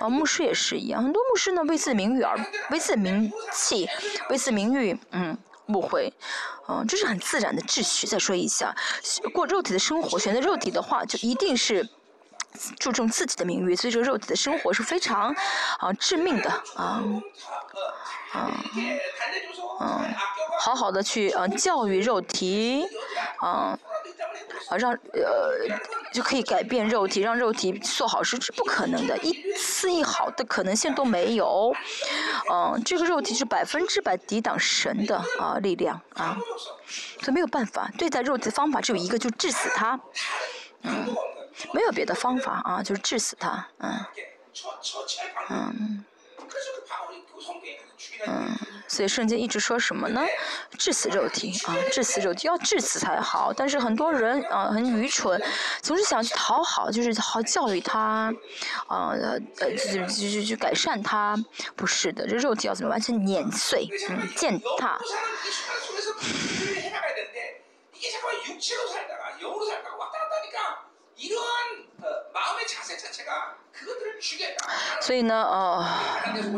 [0.00, 2.36] 啊，牧师也是一样，很多牧师呢为自己名誉而
[2.70, 3.88] 为自己名气、
[4.30, 5.38] 为自己名誉，嗯，
[5.68, 6.12] 误会，
[6.68, 8.04] 嗯，这是很自然的秩序。
[8.04, 8.74] 再说一下，
[9.32, 11.88] 过肉体的生活，选择肉体的话，就一定是
[12.78, 15.34] 注重自己的名誉，所以说肉体的生活是非常
[15.78, 17.02] 啊致命的啊。
[18.36, 18.52] 嗯，
[19.80, 20.14] 嗯，
[20.60, 22.84] 好好的去嗯教育肉体，
[23.38, 23.78] 啊，
[24.68, 25.78] 啊让呃
[26.12, 31.72] 就可以改变肉体，让肉体做好事是不可能的，一丝一毫的可能性都没有，
[32.50, 36.36] 嗯，这个肉体是百分之百抵挡神的啊力量啊，
[37.20, 40.00] 所以没有办法对待肉体的方法只有一个，就治死它，
[40.82, 41.14] 嗯，
[41.72, 44.06] 没有别的方法啊，就是治死他，嗯，
[45.50, 46.04] 嗯。
[48.26, 48.56] 嗯，
[48.88, 50.22] 所以圣经一直说什么呢？
[50.78, 53.52] 致死肉体啊，致死肉体要致死才好。
[53.52, 55.38] 但是很多人啊，很愚蠢，
[55.82, 58.32] 总是想去讨好，就是好教育他，
[58.86, 61.36] 啊呃呃，就就就就改善他。
[61.76, 64.98] 不是的，这肉体要怎么完全碾碎，嗯，践踏。
[75.00, 75.86] 所以呢，呃，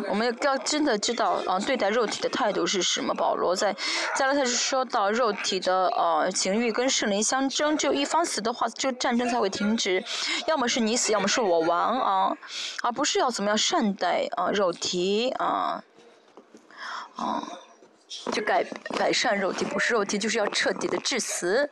[0.09, 3.13] 我们要真的知道，啊，对待肉体的态度是什么？
[3.15, 3.75] 保罗在
[4.15, 10.05] 加拉太是说到，肉体的呃情欲跟圣灵相争，只有一方死的话，就战争才会停止。
[10.47, 12.37] 要么是你死，要么是我亡啊，
[12.83, 15.83] 而不是要怎么样善待啊肉体啊，
[17.17, 17.43] 啊，
[18.33, 18.65] 就改
[18.97, 21.71] 改善肉体，不是肉体，就是要彻底的致死，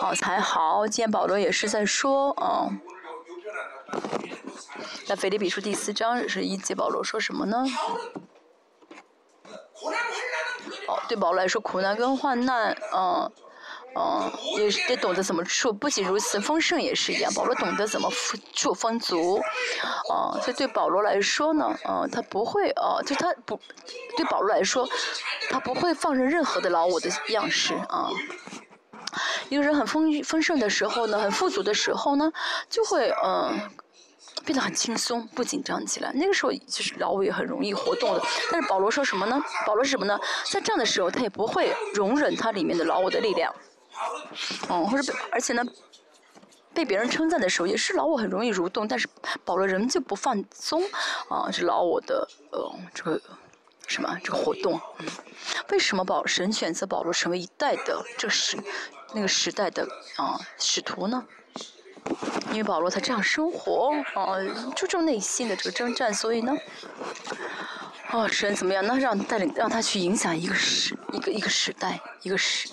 [0.00, 0.86] 啊才好。
[0.86, 2.68] 今天保罗也是在说，啊。
[5.08, 7.64] 那腓立比书第四章是一节保罗说什么呢？
[10.88, 13.30] 哦，对保罗来说，苦难跟患难，嗯，
[13.98, 15.72] 嗯，也是得懂得怎么处。
[15.72, 17.32] 不仅如此，丰盛也是一样。
[17.34, 18.10] 保罗懂得怎么
[18.52, 19.40] 处丰足，
[20.12, 23.58] 啊，所以对保罗来说呢，嗯，他不会，啊，就他不，
[24.16, 24.86] 对保罗来说，
[25.48, 28.10] 他不会放任任何的老我的样式，啊。
[29.48, 32.30] 一个人很丰丰盛的时候呢，很富足的时候呢，
[32.68, 33.58] 就会嗯
[34.44, 36.12] 变得很轻松，不紧张起来。
[36.12, 38.22] 那个时候就是老我也很容易活动的。
[38.52, 39.42] 但是保罗说什么呢？
[39.66, 40.18] 保罗是什么呢？
[40.50, 43.50] 在这样的时候，他也不会容忍他里面的老我的力量。
[44.68, 45.64] 嗯，或者而且呢，
[46.74, 49.08] 被别人称赞的时候，也是老我很容易蠕动，但是
[49.44, 50.82] 保罗仍旧不放松
[51.28, 53.20] 啊，这老我的呃这个。
[53.88, 54.18] 什么？
[54.24, 55.06] 这个活动，嗯，
[55.70, 58.58] 为什么保神选择保罗成为一代的这时
[59.14, 61.24] 那个时代的啊使徒呢？
[62.50, 64.34] 因为保罗他这样生活，啊，
[64.74, 66.52] 注重内心的这个征战，所以呢，
[68.10, 68.84] 哦，神怎么样？
[68.84, 72.68] 那让带领让他去影响一个时一个一个时代一个时，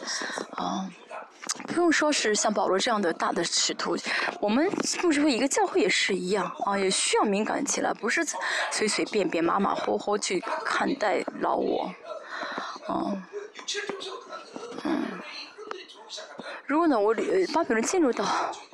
[0.55, 0.89] 啊。
[1.67, 3.95] 不用说是像保罗这样的大的使徒，
[4.39, 4.69] 我们
[5.01, 8.21] 不是说一个教会也是一样啊，也需要敏感起来，不是
[8.71, 11.93] 随随便便、马马虎虎去看待老我，
[12.89, 13.23] 嗯，
[14.84, 15.03] 嗯。
[16.65, 18.23] 如果呢，我里巴比伦进入到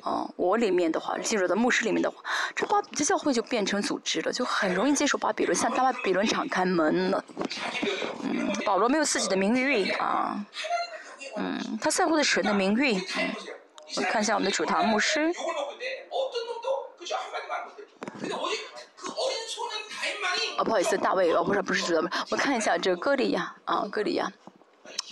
[0.02, 2.22] 啊我里面的话，进入到牧师里面的话，
[2.54, 7.24] 这巴这教会就变成组织了，就很容易接受巴比伦，向大巴比伦敞开门了。
[8.22, 10.44] 嗯，保罗没有自己的名誉啊。
[11.36, 12.94] 嗯，他在乎的是人的名誉。
[12.94, 13.34] 嗯，
[13.96, 15.32] 我看一下我们的主堂牧师。
[20.58, 24.30] 哦，不好意思，大卫，哦，不是，不是主堂，我看一下这个歌利亚，啊，歌利亚。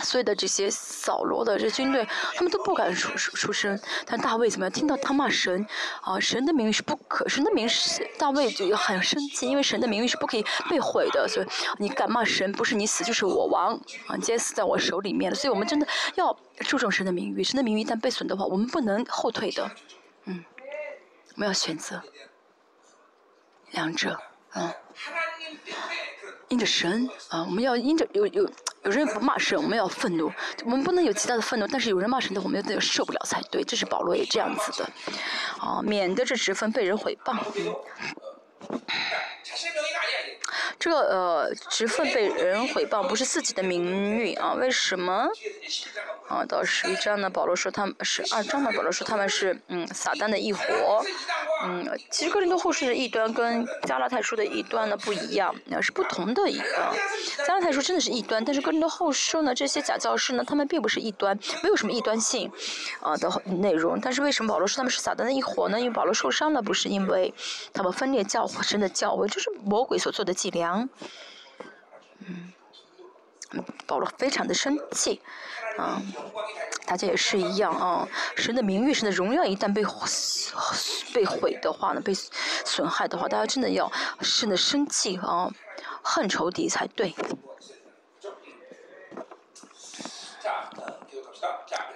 [0.03, 3.79] 所有的这些扫罗的这军队，他们都不敢出出出声。
[4.07, 4.73] 但大卫怎么样？
[4.73, 5.67] 听到他骂神，
[6.03, 11.27] 啊，神的名誉是不可，神的名是大卫就很生气，因为神的名誉是不可以被毁的。
[11.29, 11.47] 所以
[11.79, 13.75] 你敢骂神，不是你死就是我亡，
[14.07, 15.37] 啊，今天死在我手里面了。
[15.37, 19.71] 所以我们真的要注重神的名誉，神的名誉一旦被损的话，我们不能后退的，
[20.25, 20.45] 嗯，
[21.35, 22.03] 我们要选择
[23.73, 24.19] 两者，
[24.55, 24.73] 嗯。
[26.49, 28.51] 因着神啊，我们要因着有有
[28.89, 30.33] 有人不骂神，我们要愤怒。
[30.65, 33.63] 我们不能有其他的愤怒，但是有人骂神的，我们要受不了才对。
[33.63, 34.91] 这是保罗也这样子的，
[35.61, 37.37] 啊，免得这职分被人毁谤。
[40.79, 44.55] 这个呃，职分被人毁谤，不是自己的名誉啊？
[44.55, 45.29] 为什么？
[46.29, 50.63] 啊，到十一章呢，保罗说他们是二章呢，保罗说他们是嗯撒旦的一伙，
[51.65, 56.95] 嗯，其实哥林多后书的异端跟加拉太书的异端呢不一样，那是不同的一个。
[57.47, 62.53] 加拉太书真的是异端，但是哥林多后书呢，这些假教师呢，他们并不是异端，没有什么异端性
[63.01, 63.99] 啊的内容。
[63.99, 65.81] 但是为什么保罗说他们是撒旦的一伙呢？
[65.81, 67.33] 因为保罗受伤了，不是因为
[67.73, 70.89] 他们分裂教神的教会，就是魔鬼所做的伎俩。
[72.27, 72.53] 嗯。
[73.87, 75.23] 保罗非常的生气，
[75.79, 76.03] 啊，
[76.87, 78.07] 大家也是一样啊。
[78.37, 79.83] 神的名誉、神的荣耀一旦被
[81.15, 85.51] 被毁的话呢，被损害的话，大家真的要真的生气啊，
[86.03, 87.15] 恨仇敌才对。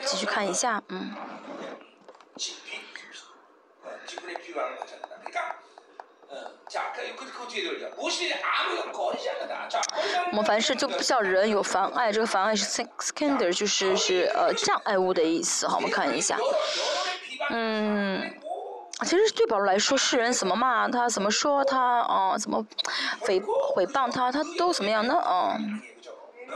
[0.04, 1.14] 继续看一下，嗯。
[10.30, 12.64] 我们凡事就不叫人有妨碍，这个妨碍是
[12.98, 15.68] scander，就是是呃障碍物的意思。
[15.68, 16.38] 好，我们看一下。
[17.50, 18.34] 嗯，
[19.04, 22.64] 其实对保罗来说，世人怎么骂他，怎么说他，啊，怎么
[23.20, 23.38] 诽
[23.76, 25.14] 诽谤他，他都怎么样呢？
[25.14, 25.58] 啊，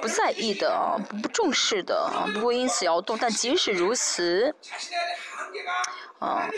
[0.01, 3.19] 不在意的啊，不重视的啊，不会因此摇动。
[3.21, 4.55] 但即使如此。
[6.19, 6.49] 啊，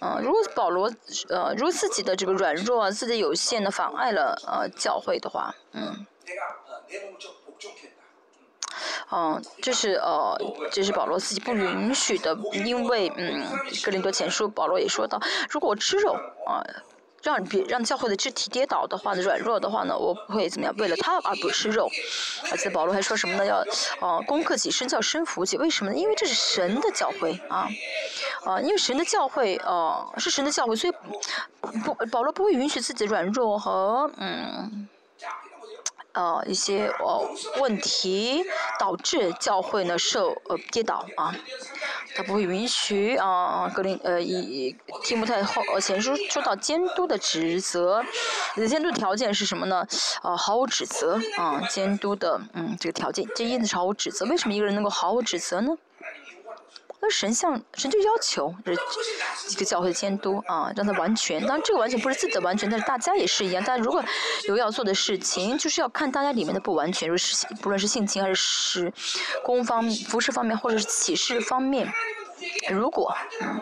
[0.00, 0.92] 啊，如果保罗
[1.28, 6.06] 呃，如果自己的这个软弱、自己有限的妨碍了呃教会的话，嗯，
[9.12, 10.36] 嗯，这是呃，
[10.72, 13.44] 这是保罗自己不允许的，因为嗯，
[13.84, 16.12] 格林多前书保罗也说到，如果我吃肉
[16.46, 16.62] 啊。
[17.22, 21.90] 让别让教会的肢体跌倒的话呢，软弱的话呢，我不会怎么样，为了他而不吃肉。
[22.52, 23.44] 而且保罗还说什么呢？
[23.44, 23.64] 要
[24.00, 25.56] 呃攻克己身，叫身服己。
[25.56, 25.98] 为什么呢？
[25.98, 27.66] 因为这是神的教会啊，
[28.44, 30.94] 啊，因为神的教会呃是神的教会，所以
[31.84, 34.88] 不保罗不会允许自己软弱和嗯。
[36.12, 37.30] 呃，一些呃
[37.60, 38.42] 问题
[38.78, 41.36] 导致教会呢受呃跌倒啊，
[42.16, 44.74] 他不会允许啊格林呃以
[45.04, 48.02] 提摩太后前书说到监督的指责，
[48.66, 49.86] 监督条件是什么呢？
[50.22, 54.24] 呃，毫无指责啊，监督的嗯这个条件，这意思是毫无指责。
[54.24, 55.76] 为什么一个人能够毫无指责呢？
[57.10, 58.54] 神像神就要求
[59.48, 61.40] 这个教会监督啊，让他完全。
[61.40, 63.62] 当然，这个完全不是自己的完全，但是大家也是一样。
[63.66, 64.04] 但如果
[64.48, 68.92] 有要做的事情，就是要看大家里面的不完全，如是不论是性情还是是
[69.44, 71.92] 公方服饰方面，或者是启示方面，
[72.70, 73.60] 如果嗯。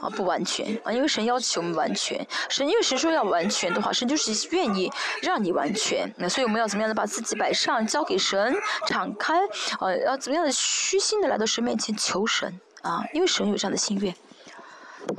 [0.00, 4.90] 啊，不完全啊，因为神要求我们完全，神因为神说要完全的话，神就是愿意
[5.22, 6.12] 让你完全。
[6.16, 8.54] 那所以我们要怎么样的把自己摆上，交给神，
[8.86, 9.40] 敞开，
[9.80, 14.14] 呃，要怎么样的虚心的来到神面前求神啊，因为神有这样的心愿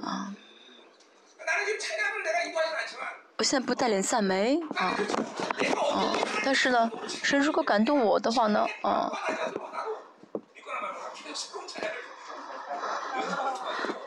[0.01, 0.34] 啊。
[3.38, 6.13] 我现在不带领赞美啊，啊，
[6.43, 9.11] 但是呢，神如果感动我的话呢，啊。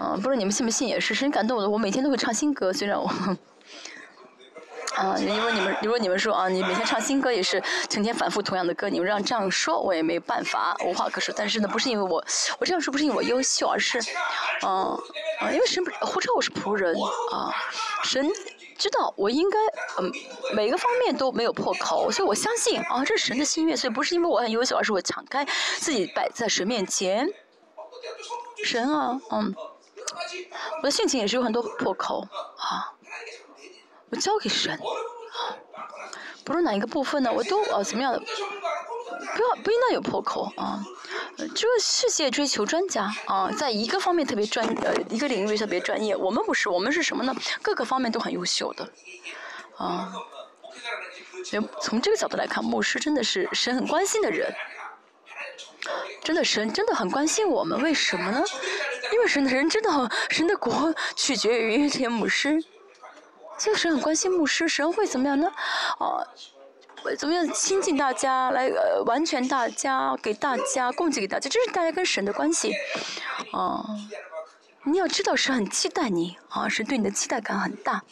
[0.00, 3.06] 嗯，不知道你们信不信也是，神感动我的，我每天都会唱新歌，虽然我，
[4.96, 11.32] 啊，如果你们如果你们说啊，你每天唱新歌也是成天反复同样的歌，你们让这样说，我也没办法，无话可说。
[11.36, 12.24] 但是呢，不是因为我，
[12.58, 13.98] 我这样说不是因为我优秀，而是，
[14.62, 14.98] 嗯，
[15.40, 16.94] 啊，因为神不呼召我是仆人
[17.30, 17.54] 啊，
[18.02, 18.28] 神
[18.76, 19.58] 知道我应该
[19.98, 20.10] 嗯
[20.54, 25.46] 每个方面都没有破口，所以我相信啊，这是神的心愿，所以不是因为我很优秀，而是我敞开
[25.78, 27.28] 自己摆在神面前，
[28.64, 29.54] 神啊，嗯。
[30.78, 32.26] 我的性情也是有很多破口
[32.58, 32.92] 啊，
[34.10, 34.78] 我交给神，
[36.44, 40.84] 不论哪一个部分呢，我都啊怎么样的，不要不应当有破口啊。
[41.54, 47.34] 这个世界追求专家啊，在一个方面特别专呃一个领域特别专业，我们不是，我们是什么呢？
[47.62, 48.88] 各个方面都很优秀的
[49.76, 50.12] 啊。
[51.80, 54.54] 从这个角度来看，牧师真的是神很关心的人。
[56.22, 58.44] 真的神真的很关心我们，为什么呢？
[59.12, 62.62] 因为神的人真的，神的国取决于这些牧师。
[63.58, 65.52] 所以神很关心牧师，神会怎么样呢？
[66.00, 66.26] 哦，
[67.16, 72.74] 怎么样亲近大家，来呃完全大家，给大家供给给大家，这是大家跟神的关系。
[73.52, 73.84] 哦，
[74.84, 78.02] 你要知道神很期待你，啊，神对你的期待感很大。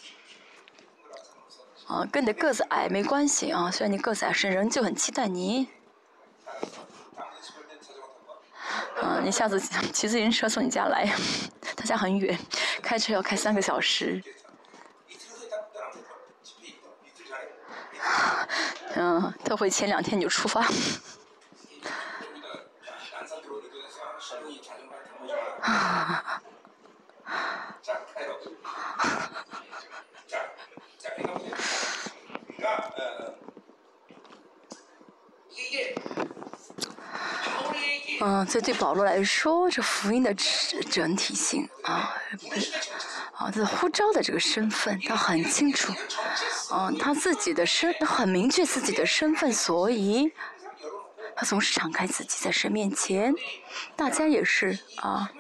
[1.89, 5.67] 啊，跟你的个子矮没关系啊，虽然你个子矮，神仍旧很期待你。
[9.03, 11.11] 嗯，你下次骑自行车从你家来，
[11.77, 12.39] 他家很远，
[12.83, 14.23] 开车要开三个小时。
[18.95, 20.67] 嗯，特惠前两天你就出发。
[25.63, 26.40] 啊。
[38.21, 40.35] 嗯，所以对保罗来说，这福音的
[40.91, 42.15] 整体性啊，
[43.35, 45.93] 啊，这呼召的这个身份，他很清楚，
[46.73, 50.31] 嗯，他自己的身，很明确自己的身份，所以。
[51.37, 53.33] 他总是敞开自己在神面前，
[53.97, 55.31] 大家也是啊。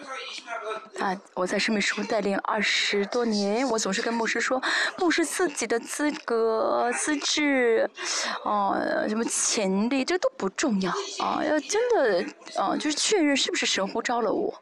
[1.01, 4.63] 啊，我在生命书带领二十多年，我总是跟牧师说，
[4.99, 7.91] 牧师自己的资格、资质，
[8.45, 8.77] 哦，
[9.09, 11.43] 什么潜力，这都不重要啊。
[11.43, 12.25] 要真的
[12.61, 14.53] 啊，就是确认是不是神呼召了我。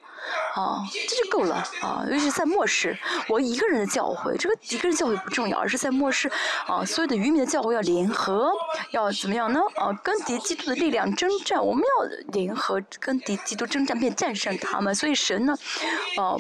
[0.55, 2.05] 啊，这就够了啊！
[2.11, 2.97] 尤其是在末世，
[3.29, 6.31] 我一个人的教会，这个一个人教会不重要，而是在末世，
[6.67, 8.51] 啊，所有的渔民的教会要联合，
[8.91, 9.61] 要怎么样呢？
[9.77, 14.95] 啊，跟敌基督的力量征战，我们要联合跟敌基督征战，并战胜他们。
[14.95, 15.55] 所以神呢，
[16.17, 16.35] 啊，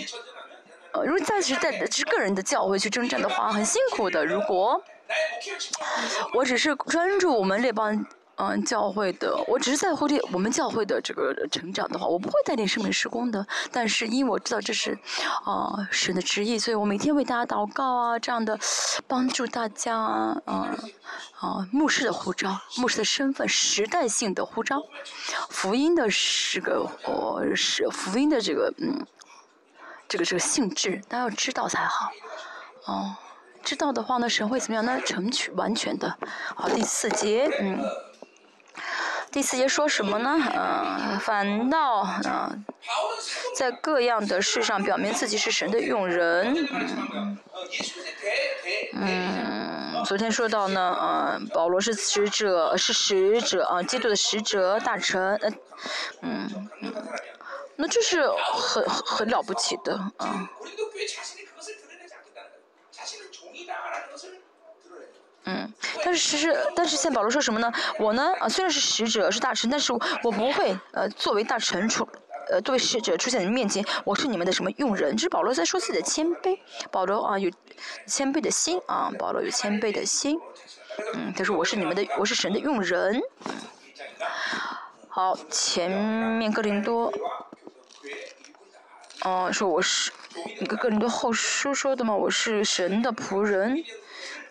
[0.93, 4.25] 呃，如果暂时带只是个人的教会去征战的话，很辛苦的。
[4.27, 4.83] 如果
[6.35, 8.05] 我只是专注我们列邦。
[8.41, 13.45] 嗯，教会的，我只是在乎这我们教会的这个成长的话，我不会带领圣美施工的。
[13.73, 14.97] 但是因为我知道这是，
[15.45, 18.57] 啊，神的旨意，所以我每天为大家祷告啊，这样的
[19.09, 20.39] 帮助大家啊，
[21.41, 24.81] 啊，牧师的呼召，牧师的身份，时代性的呼召，
[25.51, 29.05] 福音的是个，哦，是福音的这个，嗯，
[30.09, 32.13] 这个这个性质，大家要知道才好，
[32.87, 33.17] 哦，
[33.65, 34.85] 知道的话呢，神会怎么样？
[34.85, 36.17] 那成全完全的。
[36.55, 37.81] 好，第四节，嗯。
[39.31, 40.37] 第四节说什么呢？
[40.55, 42.65] 嗯，反倒嗯，
[43.57, 46.67] 在各样的事上表明自己是神的用人。
[47.13, 47.39] 嗯，
[48.95, 55.39] 嗯，昨天说到呢，嗯，保罗是使者，是使者啊，基督的使者大臣。
[56.23, 56.93] 嗯嗯，
[57.77, 60.49] 那这是很很很了不起的啊。
[65.51, 65.73] 嗯，
[66.05, 67.73] 但是其实，但是现在保罗说什么呢？
[67.99, 69.99] 我呢，啊，虽然是使者，是大臣，但是我
[70.31, 72.07] 不会，呃，作为大臣出，
[72.51, 75.17] 呃，作为使者出现在你面前，我是你们的什么用人？
[75.17, 76.59] 这是保罗在说自己的谦卑。
[76.91, 77.51] 保罗啊，有
[78.07, 80.39] 谦卑的心啊，保罗有谦卑的心。
[81.15, 83.19] 嗯，他说我是你们的，我是神的用人。
[85.09, 87.11] 好，前面哥林多，
[89.23, 90.13] 哦，说我是
[90.61, 93.83] 一个哥林多后书说的嘛，我是神的仆人。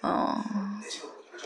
[0.08, 0.82] 嗯，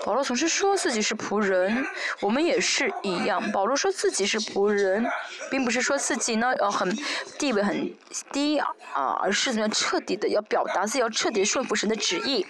[0.05, 1.83] 保罗总是说自己是仆人，
[2.19, 3.51] 我们也是一样。
[3.51, 5.09] 保罗说自己是仆人，
[5.49, 6.95] 并不是说自己呢呃很
[7.39, 7.91] 地位很
[8.31, 12.45] 低啊，而是怎么样彻底的要表达自己要彻底顺服神的旨意。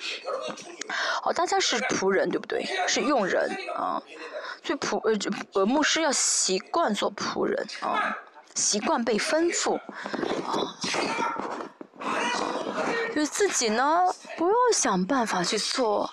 [1.22, 2.66] 好，大家是仆人对不对？
[2.88, 4.01] 是用人啊，
[4.64, 5.18] 所以仆呃
[5.53, 8.18] 呃牧师要习惯做仆人啊，
[8.55, 9.76] 习惯被吩咐
[10.45, 10.76] 啊。
[13.14, 14.01] 就是自己呢，
[14.38, 16.09] 不要想办法去做，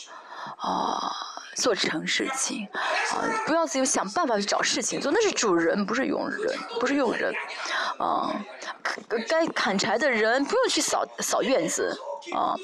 [0.57, 1.13] 啊，
[1.59, 7.35] 做成事情，啊，不要自己想办法去找事情做，那是主人，不是佣人，不是佣人，
[7.99, 8.33] 啊，
[9.29, 11.99] 该砍柴的人不用去扫扫院子。
[12.33, 12.55] 啊，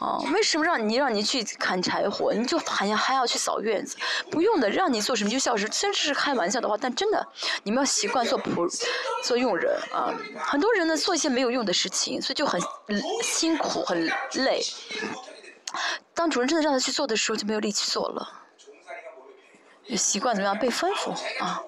[0.00, 3.96] 啊，为什么让你让你去砍柴火，你就还要还要去扫院子？
[4.30, 5.66] 不用的，让你做什么就笑实。
[5.72, 7.26] 虽然是开玩笑的话，但真的，
[7.62, 8.68] 你们要习惯做仆，
[9.22, 10.12] 做佣人啊。
[10.36, 12.60] 很多人呢做一些没有用的事情，所以就很
[13.22, 14.60] 辛苦很累。
[16.14, 18.40] 当主人真的让他去做的时候，就没有力气做了。
[19.96, 21.10] 习惯怎么样被吩咐
[21.42, 21.62] 啊？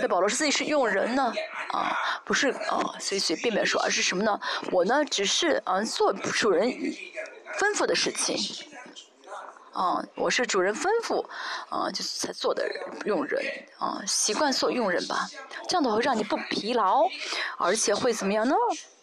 [0.00, 1.32] 被保罗说自己是用人呢，
[1.70, 4.40] 啊，不是啊，随随便便说，而是什么呢？
[4.72, 8.36] 我呢，只是啊，做主人吩咐的事情，
[9.72, 11.24] 啊，我是主人吩咐
[11.68, 12.68] 啊，就才做的
[13.04, 13.42] 用人
[13.78, 15.28] 啊，习惯做用人吧，
[15.68, 17.06] 这样的话会让你不疲劳，
[17.58, 18.54] 而且会怎么样呢？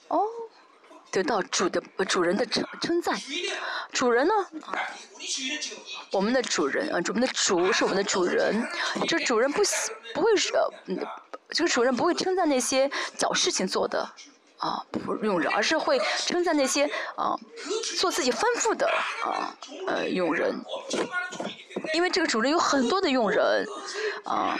[0.09, 0.25] 哦。
[1.11, 3.19] 得到主的主人的称称赞，
[3.91, 4.33] 主人呢？
[6.11, 8.65] 我们的主人啊，我们的主是我们的主人。
[9.07, 9.61] 这主人不
[10.13, 10.53] 不会是，
[11.49, 14.09] 这个主人不会称赞那些找事情做的
[14.57, 16.85] 啊不用人，而是会称赞那些
[17.17, 17.35] 啊
[17.99, 18.87] 做自己吩咐的
[19.23, 19.53] 啊
[19.87, 20.55] 呃佣人，
[21.93, 23.67] 因为这个主人有很多的佣人
[24.23, 24.57] 啊。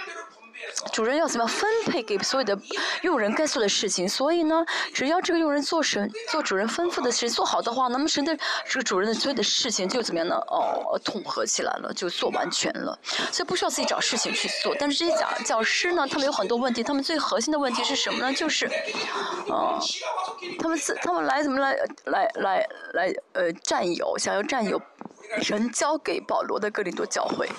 [0.91, 2.57] 主人要怎么样分配给所有的
[3.03, 4.07] 佣人该做的事情？
[4.07, 10.35] 所以呢，只要这个佣人做神做主人吩咐的事情做好的话，那么神的这个主人的所有的事情就怎么样呢？
[10.47, 12.97] 哦，统合起来了，就做完全了。
[13.31, 14.75] 所以不需要自己找事情去做。
[14.79, 18.33] 但是这些教教师呢，他们有很多问题，他们最核心的问题是什么呢？
[18.33, 18.65] 就是，
[19.47, 19.79] 呃，
[20.59, 24.81] 他们自他们来怎么来来来来呃占有，想要占有
[25.41, 27.49] 神交给保罗的哥林多教会。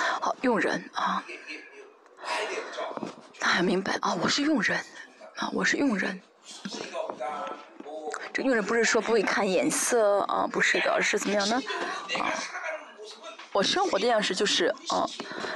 [0.00, 1.24] 好用人啊，
[3.40, 4.78] 他很明白啊，我是用人
[5.36, 6.20] 啊，我是用人。
[8.32, 11.60] 这用人不是说不会看眼色啊，不是的，是怎么样呢？
[12.18, 12.32] 啊，
[13.56, 15.08] 我生活的样式就是啊，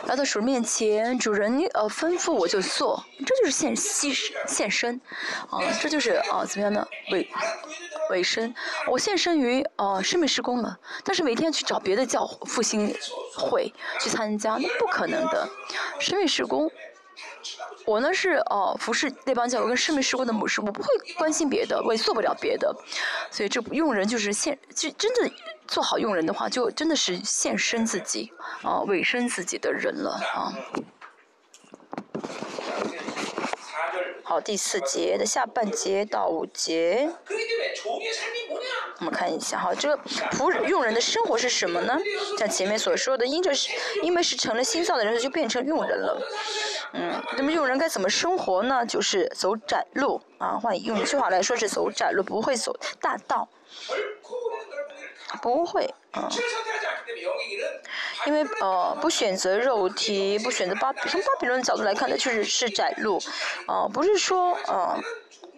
[0.06, 4.10] 来到主人面前，主人呃吩咐我就做，这就是献牺
[4.46, 4.98] 献身，
[5.50, 6.88] 啊，这就是啊怎么样呢？
[7.12, 7.28] 为
[8.08, 8.54] 为身，
[8.90, 12.96] 我献身于呃生命施工了，但是每天去找别的教复兴
[13.36, 13.70] 会
[14.00, 15.46] 去参加，那不可能的，
[15.98, 16.70] 生命施工。
[17.84, 20.88] 我呢是哦服侍那帮教友跟生命施工的牧师，我不会
[21.18, 22.74] 关心别的，我也做不了别的，
[23.30, 25.30] 所以这用人就是献，就真的
[25.70, 30.52] 做好用人的话，就真的是献身自己啊，委身自己的人了啊。
[34.24, 37.08] 好，第四节的下半节到五节，
[38.98, 40.02] 我们看一下哈，这个
[40.32, 41.96] 仆用人的生活是什么呢？
[42.36, 43.70] 像前面所说的，因着是，
[44.02, 46.20] 因为是成了心脏的人，就变成用人了。
[46.94, 48.84] 嗯，那么用人该怎么生活呢？
[48.84, 53.48] 就是走窄路啊，换用一句话来说是走窄路，不会走大道。
[55.42, 56.28] 不会，啊，
[58.26, 63.18] 因为呃不选择肉体，不选择巴从巴比伦的角度来看它，确实是窄路，
[63.66, 64.98] 啊，不是说啊，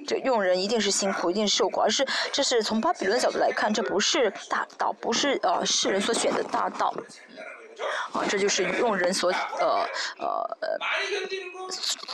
[0.07, 6.95] 这用人一定是辛苦，一定是受苦，而是这是从巴比伦的角度来看，这不是大道，不是呃世人所选的大道。
[8.13, 9.87] 啊，这就是用人所呃
[10.19, 10.79] 呃呃，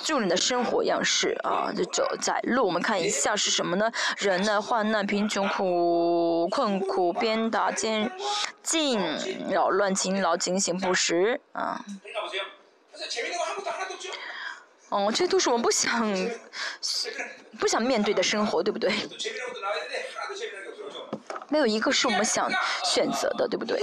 [0.07, 2.64] 用人的生活样式啊，就走在路。
[2.66, 3.91] 我们看一下是什么呢？
[4.19, 8.11] 人呢，患难、贫穷、苦困苦、鞭打、监
[8.62, 9.01] 禁、
[9.51, 11.85] 扰乱、勤劳、警醒、不食啊。
[14.91, 16.31] 哦，这都是我们不想
[17.59, 18.93] 不想面对的生活，对不对？
[21.51, 22.51] 没有一个是我们想
[22.85, 23.83] 选择的，对不对？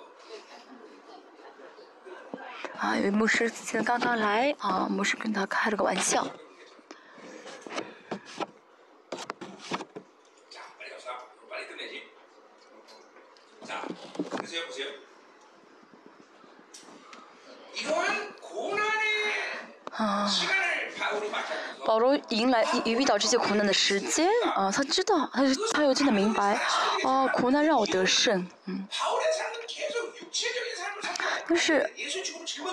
[2.81, 6.25] 啊，因为牧师现在刚刚来啊，牧师跟他开了个玩笑。
[19.91, 20.27] 啊，
[21.85, 26.59] 保罗迎来遇遇到这些苦难的时间啊，他知道，他他又真的明白，
[27.03, 28.87] 哦，苦难让我得胜，嗯。
[31.51, 31.85] 但是，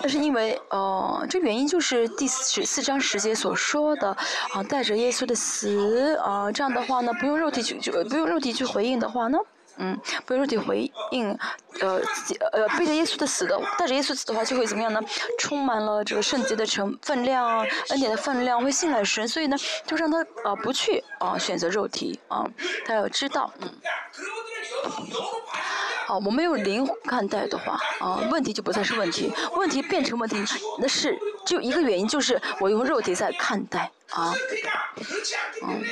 [0.01, 4.17] 但是因为，呃，这原因就是第十四章十节所说的，
[4.53, 9.39] 啊，带着耶稣的死，啊，这样的话呢，不用肉体去，就不用肉体去回应的话呢，
[9.79, 11.37] 嗯，不用肉体回应，
[11.81, 12.01] 呃，
[12.53, 15.01] 呃，背着耶稣的死的，带着耶稣死的话，就会怎么样呢？
[15.41, 22.47] 充满了这个圣洁的成分量，恩典的分量，会信赖神，所以呢，就让他啊不去啊选择肉体啊，
[22.87, 23.69] 他要知道，嗯。
[26.09, 30.43] 啊，我们用灵看待的话，啊，问题就不再是问题，问题变成问题，
[30.81, 34.35] 那是只有一个原因，就是我用肉体在看待，啊，
[35.63, 35.85] 嗯，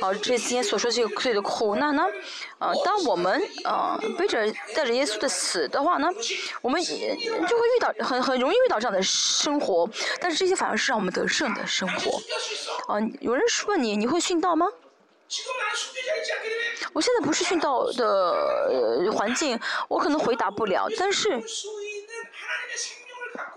[0.00, 2.04] 好，这些所说这个罪的苦难呢，
[2.58, 6.08] 啊，当我们啊背着带着耶稣的死的话呢，
[6.60, 7.14] 我们也
[7.46, 9.88] 就会遇到很很容易遇到这样的生活，
[10.20, 12.20] 但是这些反而是让我们得胜的生活，
[12.92, 14.66] 啊，有人问你，你会殉道吗？
[16.92, 19.58] 我现在不是殉道的环境，
[19.88, 20.86] 我可能回答不了。
[20.98, 21.42] 但是，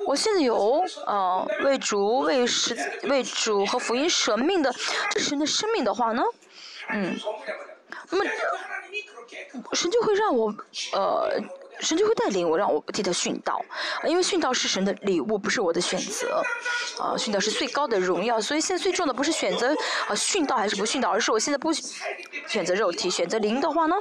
[0.06, 4.74] 我现在有呃为主、为神、为主和福音舍命的
[5.12, 6.24] 这神的生命的话呢，
[6.90, 7.20] 嗯，
[8.10, 8.30] 那么
[9.74, 10.54] 神就会让我
[10.94, 11.42] 呃。
[11.80, 13.64] 神就会带领我，让我替他殉道，
[14.06, 16.42] 因为殉道是神的礼物，不是我的选择。
[17.00, 19.70] 啊，殉道是最高的荣耀，所以现在最重要的不是选择
[20.08, 21.74] 啊殉道还是不殉道，而是我现在不
[22.48, 23.96] 选择肉体，选择灵的话呢，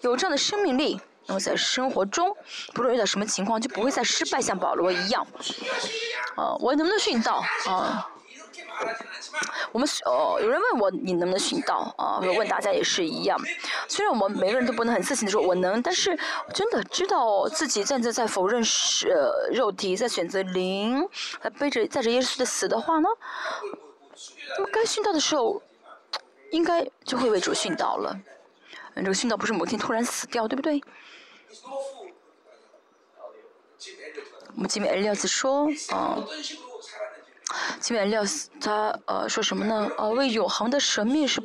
[0.00, 2.36] 有这样的生命力，那么在生活中，
[2.74, 5.26] 不论遇到什么情况，就不会再失败，像保罗一样。
[6.36, 8.08] 啊，我能不能殉道啊？
[9.72, 12.18] 我们哦，有人问我你能不能寻到啊？
[12.20, 13.38] 问大家也是一样。
[13.88, 16.18] 虽然我们每个人都不能很自信的说我能，但是
[16.54, 19.14] 真的知道自己站在在否认是
[19.52, 21.06] 肉体，在选择灵，
[21.40, 23.08] 还背着带着耶稣的死的话呢，
[24.58, 25.62] 那么该殉道的时候，
[26.50, 28.18] 应该就会为主殉道了。
[28.96, 30.82] 这个殉道不是某天突然死掉，对不对？
[34.56, 36.18] 我们前面艾利亚子说啊。
[37.80, 38.22] 基本料
[38.60, 39.90] 他呃说什么呢？
[39.96, 41.40] 呃，为永恒的神命是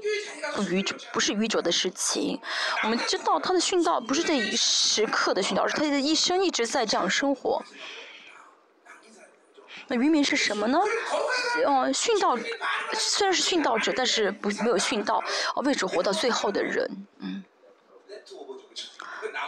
[0.55, 2.39] 不愚者，不是愚者的事情。
[2.83, 7.63] 我们知道他的殉道不是这一时刻的殉道，是他的一生一直在这样生活。
[9.87, 10.79] 那渔民是什么呢？
[11.65, 12.37] 嗯，殉道
[12.93, 15.23] 虽然是殉道者，但是不没有殉道，
[15.63, 16.89] 为主活到最后的人，
[17.19, 17.43] 嗯。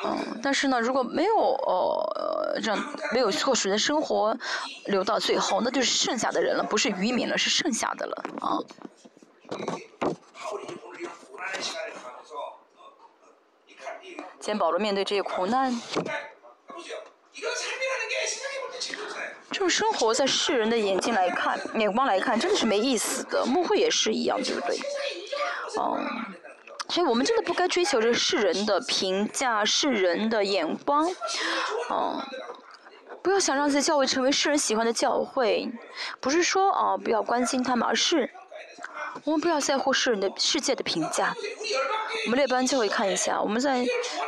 [0.03, 4.37] 嗯，但是呢，如果没有呃这样没有过水的生活
[4.85, 8.59] 留到最后，那就是剩下的人了，不是渔民了，是剩下的了啊。
[14.39, 15.77] 今天保罗面对这些苦难，
[19.51, 23.45] 这种生活在世人的眼睛来看、眼光来看，真的是没意思的。
[23.45, 24.77] 牧会也是一样，对不对？
[25.79, 26.36] 嗯。
[26.89, 31.05] 所以我们真的不该追求着世人的评价、世人的眼光，
[31.89, 32.23] 哦，
[33.21, 35.69] 不要想让自己教会成为世人喜欢的教会，
[36.21, 38.31] 不是说啊不要关心他们，而是
[39.25, 41.35] 我们不要在乎世人的世界的评价。
[42.25, 43.85] 我们列班教会看一下，我们在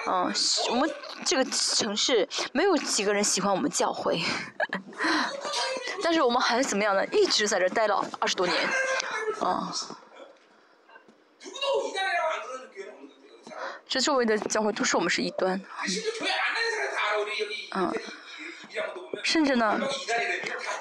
[0.08, 0.32] 嗯，
[0.70, 0.90] 我们
[1.26, 4.22] 这个城市没有几个人喜欢我们教会，
[6.04, 7.06] 但是我们还怎么样呢？
[7.08, 8.58] 一直在这待了二十多年，
[9.40, 9.74] 啊。
[13.90, 15.60] 这周围的教会都说我们是异端，
[17.76, 17.92] 嗯，
[19.24, 19.82] 甚至呢，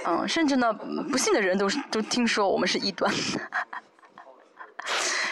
[0.05, 0.71] 嗯，甚至呢，
[1.11, 3.11] 不信的人都都听说我们是异端。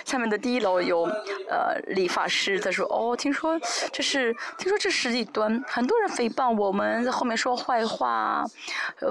[0.07, 1.03] 下面的第一楼有
[1.51, 3.61] 呃理发师在说，哦，听说
[3.93, 8.43] 这是听说这是异端，很多人诽谤我们，在后面说坏话，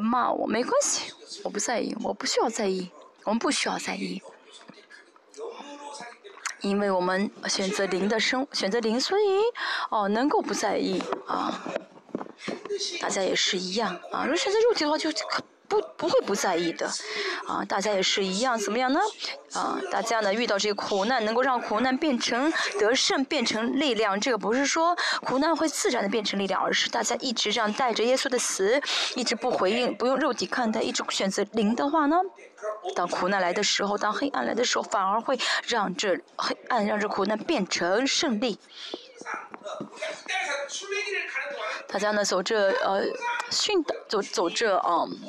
[0.01, 1.13] 骂我，没关系，
[1.43, 2.89] 我不在意，我不需要在意，
[3.25, 4.23] 我们不需要在意。
[6.65, 9.23] 因为我们选择零的生，选择零，所以
[9.91, 11.63] 哦能够不在意啊，
[12.99, 14.23] 大家也是一样啊。
[14.23, 15.11] 如果选择肉体的话，就
[15.67, 16.89] 不不会不在意的
[17.47, 17.63] 啊。
[17.65, 18.99] 大家也是一样，怎么样呢？
[19.53, 24.19] 啊，大家呢遇到这个苦难，能够让苦难变成得胜，变成力量。
[24.19, 28.81] 这个不是说苦难会自然的变成力量，而是大家一直这样带着耶稣的死，
[29.15, 32.17] 一直不回应，不用肉体看待，一直选择零的话呢？
[32.93, 38.59] 当苦难来的时候，当黑暗来的时候，反而会让这黑暗、让这苦难变成胜利。
[41.87, 43.03] 大家呢走这呃
[43.49, 45.19] 训导，走走这嗯，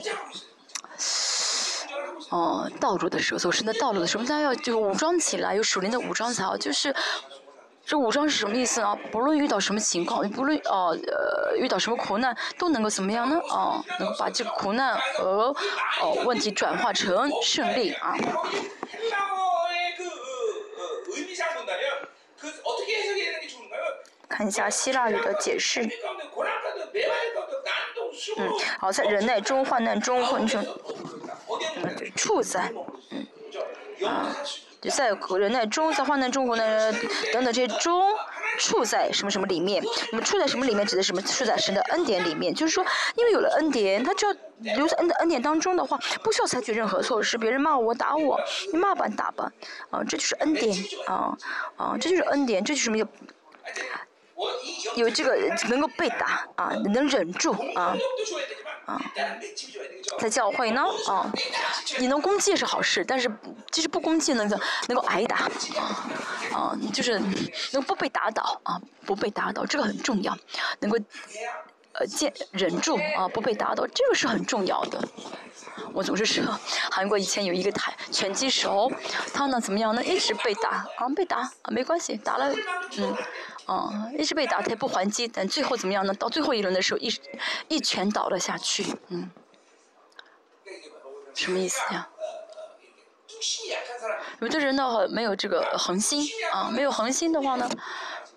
[2.30, 6.94] 哦道路的时候，走神的道路的时候，大家要就武装起来，有属灵的武装起来，就是。
[7.86, 8.98] 这武装是什么意思呢？
[9.12, 13.40] 不论遇到什么情况，不论哦呃遇到什么苦难，都能够怎么样呢？
[13.48, 15.54] 哦，能够把这个苦难和
[16.00, 18.16] 哦问题转化成胜利啊。
[24.28, 25.88] 看一下希腊语的解释。
[28.36, 30.66] 嗯，好，在忍耐中、患难中、混成，
[31.76, 32.72] 嗯，处在，
[33.10, 33.24] 嗯，
[34.08, 34.34] 啊。
[34.90, 35.08] 在
[35.38, 36.92] 忍耐中，在患难中，苦难
[37.32, 38.02] 等等这些中，
[38.58, 39.82] 处在什么什么里面？
[40.12, 40.86] 那么处在什么里面？
[40.86, 41.22] 指的什么？
[41.22, 42.54] 处在神的恩典里面。
[42.54, 42.84] 就是说，
[43.16, 44.34] 因为有了恩典，他只要
[44.76, 47.36] 留在恩的恩典当中的话，不需要采取任何措施。
[47.36, 48.40] 别人骂我、打我，
[48.72, 49.50] 你骂吧，打吧，
[49.90, 50.76] 啊，这就是恩典，
[51.06, 51.36] 啊
[51.76, 52.98] 啊，这就是恩典，这就是什么？
[52.98, 53.06] 有
[54.96, 55.36] 有这个
[55.68, 57.96] 能够被打啊，能忍住啊。
[58.86, 59.02] 啊，
[60.20, 61.28] 在教会呢，啊，
[61.98, 63.28] 你能攻击是好事，但是
[63.72, 64.56] 即使不攻击，能够
[64.86, 65.48] 能够挨打，
[66.52, 67.20] 啊，就是
[67.72, 70.38] 能不被打倒啊，不被打倒，这个很重要，
[70.78, 70.96] 能够
[71.94, 75.02] 呃坚忍住啊，不被打倒，这个是很重要的。
[75.92, 76.44] 我总是说，
[76.88, 78.88] 韩国以前有一个台拳击手，
[79.34, 80.04] 他呢怎么样呢？
[80.04, 82.54] 一直被打啊，被打啊，没关系，打了，
[82.98, 83.16] 嗯。
[83.66, 86.14] 哦，一直被打，他也不还击，但最后怎么样呢？
[86.14, 87.12] 到最后一轮的时候，一
[87.68, 89.28] 一拳倒了下去，嗯，
[91.34, 92.08] 什么意思呀？
[94.40, 97.68] 有的人呢，没有这个恒心啊，没有恒心的话呢，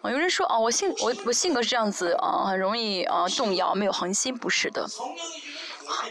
[0.03, 4.85] 有人说啊，我性我我性格是这样子啊，很容易啊动摇，没有恒心，不是的，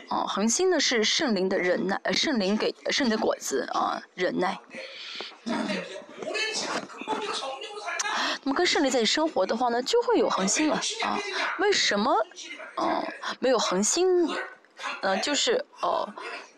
[0.09, 4.59] 啊，恒心呢是圣灵的忍耐，圣灵给圣的果子啊，忍耐，
[5.45, 5.55] 嗯。
[8.45, 11.19] 那么跟胜利在一起生活的话呢，就会有恒心了啊？
[11.59, 12.15] 为什么？
[12.81, 13.05] 嗯，
[13.41, 14.29] 没有恒心，
[15.03, 16.09] 嗯，就是哦，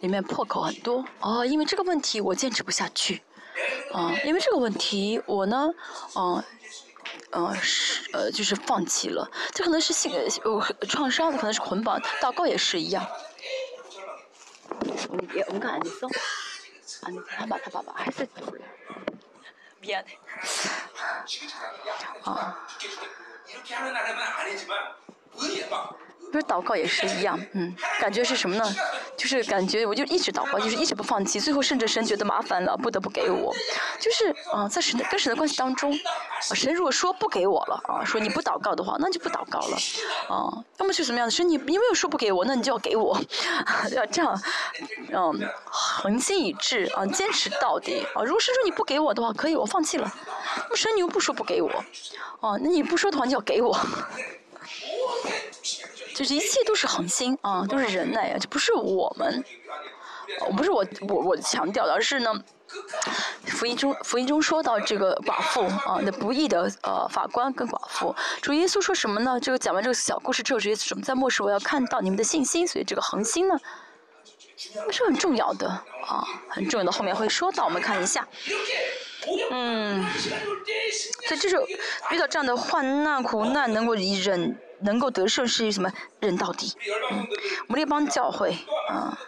[0.01, 3.23] 里面破口很多哦，因为这个问题我坚持不下去，
[3.93, 5.71] 啊，因为这个问题我呢，
[6.15, 6.45] 嗯，
[7.31, 13.07] 呃是呃就是放弃了，这可能是性呃创伤，可能是捆绑，祷告也是一样。
[15.09, 16.11] 我们我们看安迪松，
[17.03, 18.61] 安迪他爸他爸爸还是走了。
[19.81, 20.19] 미안해.
[22.25, 22.31] 아.
[22.31, 22.55] 어.
[23.49, 24.79] 이렇게 하는 나라는 아니지만
[25.35, 25.99] 의리야 막
[26.31, 28.65] 不是祷告也是一样，嗯，感觉是什么呢？
[29.17, 33.55] 就是感觉我就一直祷告，就是一直不放弃，最后甚至神觉得麻烦了，不得不给我。
[33.99, 35.93] 就是啊，在神的跟神的关系当中，
[36.55, 39.77] 神如果说不给我了啊，说你不祷告的话，那就不祷告了，
[40.29, 41.31] 啊，要么是什么样的？
[41.31, 43.21] 神你你没有说不给我，那你就要给我，
[43.95, 44.41] 要这样，
[45.13, 48.23] 嗯，恒心一致啊，坚持到底啊。
[48.23, 50.11] 如果是说你不给我的话，可以我放弃了。
[50.57, 51.71] 那么神你又不说不给我，
[52.41, 53.79] 哦，那你不说的话，你就要给我。
[56.21, 59.43] 就是一切都是恒心啊，都是忍耐啊，这不是我们，
[60.55, 62.31] 不是我我我强调的，而是呢，
[63.47, 69.41] 福音中福音中说到这个寡妇啊，那不义的呃法官跟寡妇，主耶稣说什么呢？
[69.41, 71.01] 这个讲完这个小故事之后，主耶稣什么？
[71.03, 73.59] 在末世我要看到你们的信心，所以这个恒心呢，
[74.91, 75.67] 是很重要的
[76.07, 78.29] 啊，很重要的，后面会说到，我们看一下，
[79.51, 80.05] 嗯，
[81.27, 81.57] 所以就是
[82.11, 84.55] 遇到这样的患难苦难，能够忍。
[84.81, 85.91] 能够得胜是什么？
[86.21, 86.75] 忍到底。
[87.13, 87.27] 嗯，
[87.69, 88.57] 我们这帮教会
[88.89, 89.19] 啊，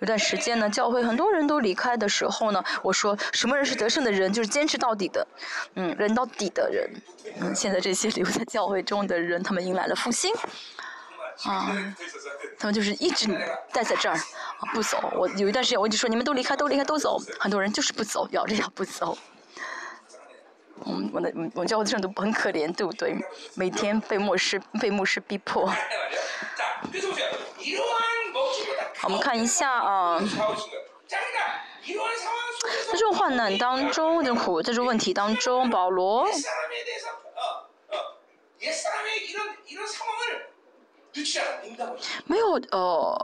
[0.00, 4.32] 有段时间呢，教会很多人都离开的时候呢，我说什么人是得胜的人？
[4.32, 5.26] 就是坚持到底的，
[5.74, 6.90] 嗯，忍到底的人。
[7.40, 10.34] 嗯，现在这些留在教会中的人，他们迎来了复兴。
[11.44, 11.74] 啊，
[12.58, 13.26] 他们就是一直
[13.72, 14.16] 待在这儿，
[14.74, 15.12] 不走。
[15.16, 17.18] 我有一段时间我就说，你们都离开，都离开，都走。
[17.40, 19.16] 很多人就是不走，咬着牙不走。
[20.84, 23.16] 我们，我的我们教会的人都很可怜，对不对？
[23.54, 25.72] 每天被牧师被牧师逼迫。
[29.04, 30.20] 我们看一下啊，
[31.08, 36.26] 在这种患难当中，这苦，在这种问题当中，保罗
[42.26, 43.16] 没有呃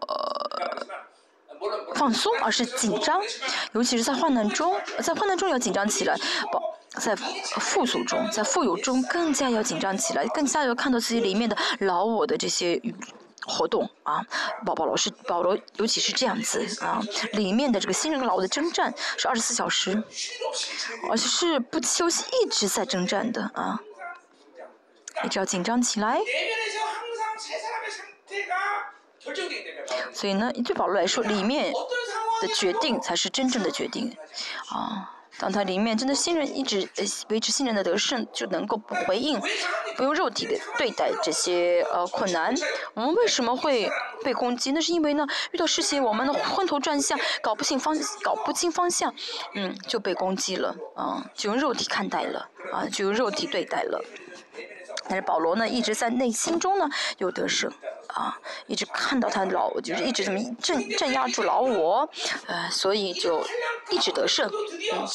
[1.94, 3.22] 放松，而是紧张，
[3.72, 6.16] 尤其是在患难中，在患难中要紧张起来，
[6.52, 6.78] 保。
[6.97, 12.80] 在富足中，在富有中更加要紧张起来，更加要看到自己里面的老我的这些
[13.47, 14.24] 活动啊。
[14.64, 17.01] 保保罗是保罗，尤其是这样子啊，
[17.34, 20.03] 里面的这个新人老我的征战是二十四小时，
[21.11, 23.78] 而且是不休息，一直在征战的啊，
[25.24, 26.18] 一直要紧张起来。
[30.12, 31.72] 所以呢，对保罗来说，里面
[32.41, 34.16] 的决定才是真正的决定
[34.70, 35.14] 啊。
[35.39, 36.89] 当他里面真的信任，一直
[37.28, 39.41] 维持信任的得胜，就能够不回应，
[39.97, 42.55] 不用肉体的对待这些呃困难。
[42.95, 43.91] 我们为什么会
[44.24, 44.72] 被攻击？
[44.72, 49.14] 那是因为呢，遇到事情我们的昏头转向，搞不清方搞不清方向，
[49.55, 54.05] 嗯，就被攻击了啊，就用肉体看待了啊，就用肉体对待了。
[55.07, 56.88] 但是保罗呢，一直在内心中呢
[57.18, 57.70] 有得胜。
[58.09, 58.36] 啊，
[58.66, 62.09] 一直看到他老，就是一直这么镇镇压住老我，
[62.46, 63.46] 呃，所以就
[63.90, 64.51] 一直得胜。
[64.51, 65.07] 嗯，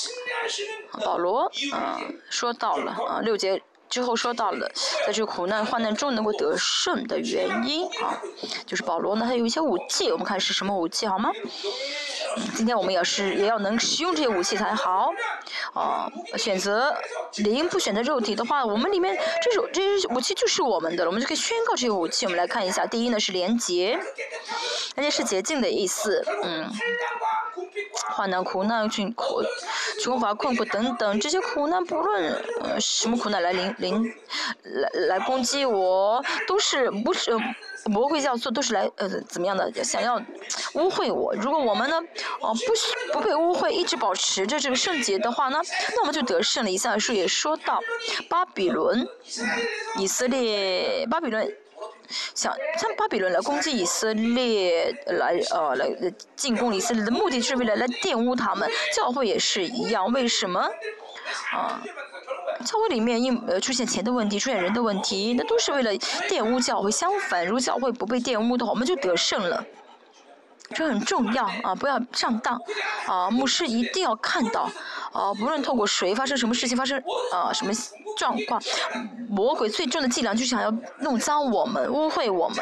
[1.04, 3.60] 保罗啊，说到了啊，六节
[3.94, 4.68] 之后说到了，
[5.06, 8.18] 在这个苦难患难中能够得胜的原因啊，
[8.66, 11.30] 就是保罗呢，他有一些武器，我们看是什么武器好吗？
[12.56, 15.14] 今天我们也是也要能使用这些武器才好，
[15.76, 16.92] 啊，选择
[17.36, 22.26] 灵不选择肉体的话，我们里面这种这些武器就是我们的了，我们就可以宣告这些武器。
[22.26, 24.00] 我们来看一下，第一呢是廉洁，
[24.96, 26.68] 廉洁是洁净的意思，嗯，
[28.16, 29.44] 患难、苦难、穷苦、
[30.04, 34.14] 穷乏、困苦等等这些苦难，不论呃什么苦难来临临
[34.64, 37.32] 来来攻击我，都是不是。
[37.86, 40.16] 魔鬼教做都是来呃怎么样的想要
[40.76, 41.34] 污秽我？
[41.36, 42.02] 如果我们呢
[42.40, 45.62] 哦不不被污秽，一直保持着这个圣洁的话呢，
[45.94, 46.72] 那我们就得胜了。
[46.72, 47.82] 以赛书也说到，
[48.30, 49.08] 巴比伦、
[49.98, 51.46] 以色列、巴比伦
[52.36, 55.90] 想像巴比伦来攻击以色列，来呃来
[56.36, 58.70] 进攻以色列的目的是为了来玷污他们。
[58.96, 60.60] 教会也是一样，为什么
[61.52, 61.82] 啊？
[62.66, 65.94] 教会里面因呃出现钱的问题，出现人的问题，那都是为了
[66.30, 66.90] 玷污教会。
[66.92, 69.66] 相反，如教会不被玷污的话，我们就得胜了。
[70.74, 71.76] 这很重要啊！
[71.76, 72.60] 不要上当
[73.06, 73.30] 啊！
[73.30, 74.68] 牧师一定要看到
[75.14, 75.34] 啊！
[75.34, 77.02] 不论透过谁发生什么事情，发生
[77.32, 77.72] 啊什么
[78.18, 78.62] 状况，
[79.30, 82.58] 魔鬼最重的伎俩就是想要弄脏我们、污秽我们。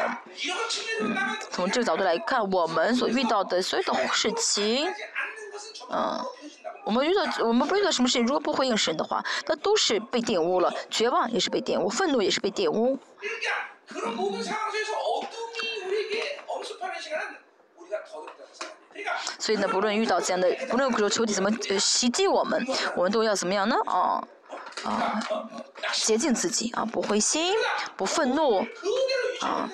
[1.00, 1.16] 嗯，
[1.50, 4.92] 从这个角度来看，我们所遇到的所有的事情，
[5.90, 6.20] 嗯。
[6.84, 12.98] 我们遇到我们不遇到什么事情，如果不回应神的话，那都是被玷污了，绝望也是被玷污，愤怒也是被玷污。
[19.38, 22.66] 所以呢，不论遇到这样的，不论说仇敌怎么袭击我们，
[22.96, 23.76] 我们都要怎么样呢？
[23.86, 24.22] 啊
[24.84, 25.20] 啊，
[25.92, 27.54] 洁净自己啊，不灰心，
[27.96, 28.60] 不愤怒，
[29.40, 29.68] 啊。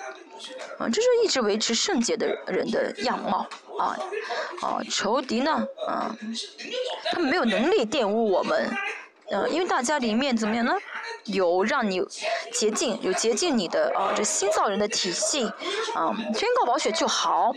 [0.78, 3.44] 啊，这是一直维持圣洁的人的样貌
[3.76, 3.98] 啊！
[4.62, 5.66] 啊，仇敌呢？
[5.84, 6.14] 啊，
[7.10, 8.70] 他们没有能力玷污我们，
[9.30, 10.74] 呃，因为大家里面怎么样呢？
[11.24, 12.02] 有让你
[12.52, 15.44] 洁净，有洁净你的啊这新造人的体系，
[15.94, 17.52] 啊宣告宝血就好。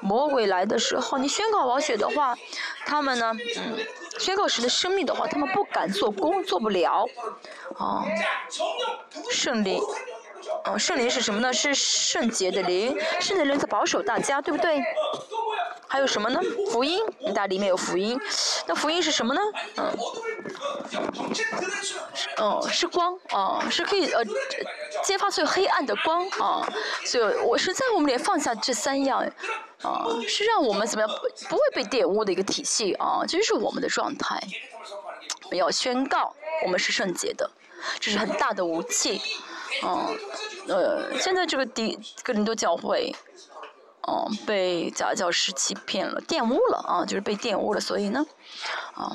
[0.00, 2.36] 魔鬼来的时候，你宣告宝血的话，
[2.84, 3.78] 他们呢，嗯，
[4.18, 7.04] 宣告时的生命的话，他们不敢做工，做不了，
[7.76, 8.04] 啊，
[9.30, 9.80] 圣灵。
[10.64, 11.52] 哦，圣灵是什么呢？
[11.52, 14.82] 是圣洁的灵，圣洁的灵在保守大家，对不对？
[15.88, 16.40] 还有什么呢？
[16.70, 17.00] 福音，
[17.34, 18.20] 大里面有福音。
[18.66, 19.40] 那福音是什么呢？
[19.76, 19.96] 嗯，
[22.38, 24.24] 哦，是光，啊，是可以呃，
[25.04, 26.68] 揭发最黑暗的光，啊，
[27.04, 29.24] 所以我是在我们里放下这三样，
[29.82, 31.18] 啊，是让我们怎么样
[31.48, 34.40] 不会被玷污的一个体系，啊，这就是我们的状态。
[35.44, 36.34] 我们要宣告
[36.64, 37.48] 我们是圣洁的，
[38.00, 39.22] 这是很大的武器。
[39.82, 40.16] 哦，
[40.68, 43.14] 呃，现在这个第哥林多教会，
[44.02, 48.24] 哦，被假教师欺骗了、玷污了啊，就是被玷污了，所以呢，
[48.94, 49.12] 啊，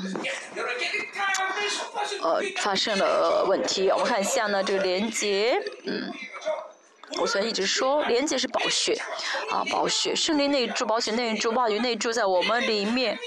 [2.21, 3.89] 呃，发生了问题。
[3.89, 6.11] 我们看一下呢，这个连接，嗯。
[7.20, 8.93] 我虽然一直说连接是宝血，
[9.51, 13.18] 啊，宝血，圣灵内住，宝血内住，话语内住在我们里面。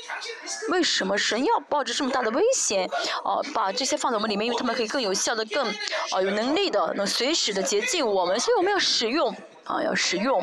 [0.71, 2.89] 为什么神要抱着这么大的危险，
[3.23, 4.47] 啊，把这些放在我们里面？
[4.47, 10.43] 因为他们可以更有效的、更啊有能力的，能随时的接近我们，所以我们要使用，啊，要使用，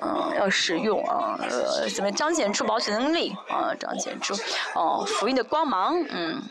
[0.00, 3.34] 嗯，要使用啊，呃，怎么彰显出保险能力？
[3.48, 4.34] 啊，彰显出
[4.74, 6.42] 哦福音的光芒，嗯。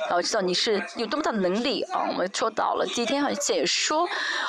[0.00, 2.06] 然后知道你是有多么大的能力啊！
[2.08, 4.08] 我们说到了，第一天好像也说，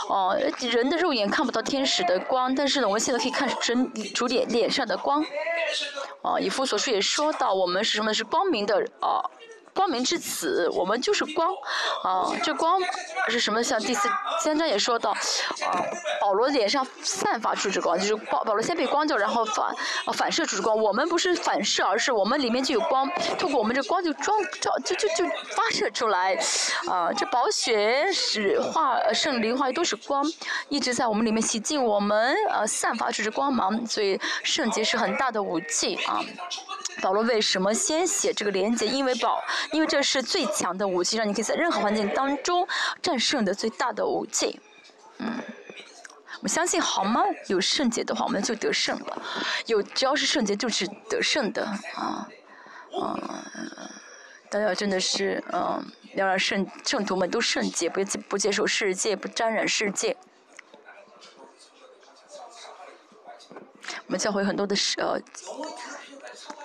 [0.09, 5.23] 哦，人的肉眼看不到天使的光，但是呢，我们现在可以看神主脸脸上的光。
[6.21, 8.13] 哦，以弗所书也说到，我们是什么？
[8.13, 9.21] 是光明的啊。
[9.75, 11.49] 光明之子，我们就是光，
[12.01, 12.79] 啊，这光
[13.27, 13.61] 是什么？
[13.61, 14.07] 像第四
[14.39, 15.83] 三章也说到，啊，
[16.21, 19.65] 保罗脸上散发出这光，就是保保罗先被光照，然后反
[20.05, 20.75] 啊反射出这光。
[20.75, 26.35] 我们不是反射，而是我们里面就有光，透过我们这光就装照，就就就发射出来，
[26.89, 30.23] 啊，这宝血使化圣灵化都是光，
[30.69, 36.21] 一直在我们里面洗净我们，呃，散发出这光芒，所以圣洁是很大的武器啊。
[37.01, 38.85] 保罗为什么先写这个连接？
[38.85, 42.67] 因为保，因为这是最强的武器，让你可以在任何环境当中
[43.01, 44.59] 战胜的最大的武器。
[45.17, 45.41] 嗯，
[46.41, 47.21] 我相信好吗？
[47.47, 49.21] 有圣洁的话，我们就得胜了。
[49.65, 51.65] 有只要是圣洁，就是得胜的
[51.95, 52.27] 啊
[53.01, 53.19] 啊！
[54.49, 55.85] 大家真的是嗯，
[56.15, 60.15] 要让圣圣徒们都圣洁，不不接受世界，不沾染世界。
[64.07, 65.01] 我们教会很多的是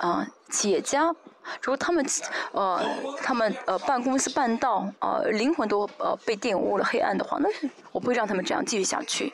[0.00, 1.14] 啊，企业家，
[1.60, 2.04] 如果他们，
[2.52, 2.80] 呃，
[3.22, 9.30] 他们呃办公司办到，呃灵魂都呃被玷污了黑暗的话，那是我不会让他们这样继续下去。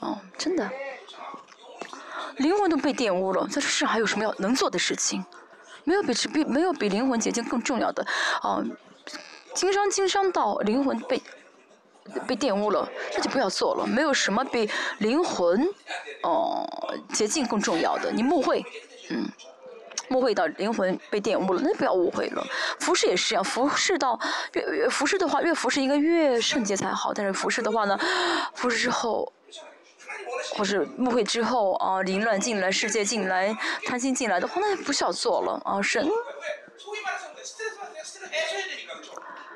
[0.00, 0.70] 哦，真的，
[2.36, 5.24] 灵魂都被玷污了，在这世上还有什么要能做的事情？
[5.84, 8.06] 没有比这比没有比灵魂洁净更重要的。
[8.42, 8.62] 哦，
[9.54, 11.22] 经商经商到灵魂被
[12.26, 13.86] 被玷污了，那就不要做了。
[13.86, 14.68] 没有什么比
[14.98, 15.66] 灵魂
[16.22, 16.68] 哦
[17.14, 18.12] 洁净更重要的。
[18.12, 18.62] 你误会，
[19.08, 19.26] 嗯。
[20.10, 22.44] 误会到灵魂被玷污了，那不要误会了。
[22.78, 24.18] 服饰也是这样，服饰到
[24.52, 27.12] 越服饰的话，越服饰应该越圣洁才好。
[27.14, 27.98] 但是服饰的话呢，
[28.54, 29.32] 服饰之后，
[30.56, 33.56] 或是误会之后啊，凌乱进来，世界进来，
[33.86, 35.80] 贪心进来的话，那就不需要做了啊。
[35.80, 36.08] 神，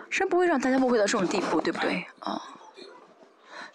[0.08, 2.40] 神不会让大家误会到这种地步，对不对啊？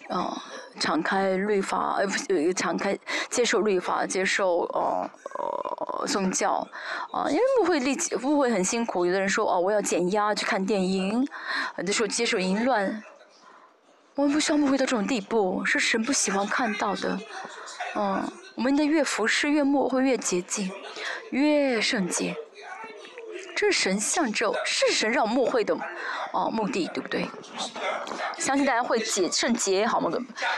[0.09, 0.43] 啊。
[0.79, 1.99] 敞开律法，
[2.29, 2.97] 呃，敞开
[3.29, 6.65] 接受律法，接受呃呃宗教，
[7.11, 9.05] 啊，因为不会立即不会很辛苦。
[9.05, 11.27] 有的人说哦，我要减压去看电影，
[11.77, 13.03] 有的时候接受淫乱，
[14.15, 17.19] 我们不需要误会到这种地步，是神不喜欢看到的。
[17.95, 18.23] 嗯，
[18.55, 20.71] 我们的越服侍越默会越洁净，
[21.31, 22.33] 越圣洁。
[23.59, 25.77] 这是神像咒，是神让我们会的
[26.31, 27.27] 哦目的，对不对？
[28.37, 30.09] 相信大家会解圣洁，好吗？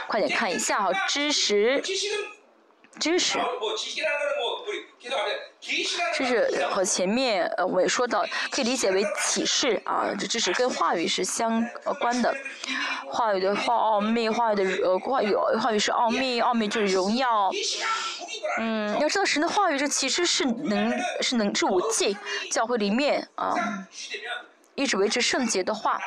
[0.08, 1.82] 快点看一下哈，知识，
[3.00, 3.40] 知识，
[6.14, 11.66] 知识和前面呃我也说到，可以理解为启示啊，这知识跟话语是相
[12.00, 12.36] 关的，
[13.08, 17.50] 话语的话奥秘，话语的呃话语话语是奥秘，奥秘就是荣耀。
[18.60, 22.18] 嗯，要知道神的话语，这其实是能是能是武器，
[22.52, 23.56] 教会里面啊，
[24.76, 26.00] 一直维持圣洁的话，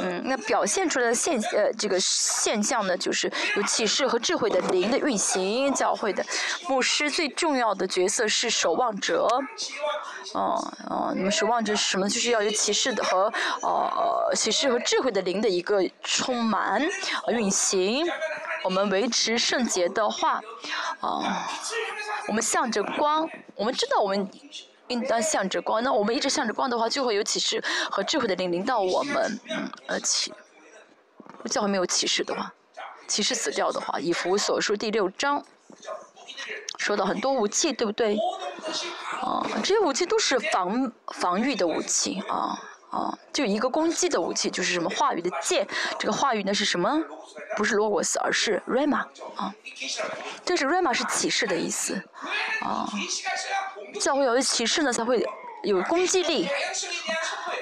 [0.00, 5.72] 嗯，那表现出来的现呃这个现象呢，就是有启示和智慧的灵的运行。
[5.74, 6.24] 教会的
[6.68, 9.28] 牧师最重要的角色是守望者，
[10.34, 12.08] 哦哦，你们守望者是什么？
[12.08, 13.32] 就是要有启示的和
[13.62, 16.82] 呃启示和智慧的灵的一个充满
[17.28, 18.06] 运行。
[18.64, 20.40] 我们维持圣洁的话，
[21.00, 21.48] 啊，
[22.28, 24.30] 我们向着光，我们知道我们。
[24.92, 25.82] 应当向着光。
[25.82, 29.40] 那我们一直向着光的话，就会有启示和智慧的灵临到我们。
[29.50, 30.30] 嗯，而且
[31.50, 32.52] 教会没有启示的话，
[33.08, 35.44] 启示死掉的话，以弗所书第六章
[36.78, 38.16] 说到很多武器，对不对？
[39.20, 42.68] 啊，这些武器都是防防御的武器啊。
[42.92, 45.66] 啊，就一个攻击的武器，就是什么话语的剑。
[45.98, 47.02] 这个话语呢是什么？
[47.56, 49.54] 不是 logos，而是 rama 啊。
[50.44, 51.94] 这是 rama 是启示的意思
[52.60, 52.86] 啊。
[54.00, 55.24] 教会有启示呢，才会
[55.62, 56.48] 有攻击力。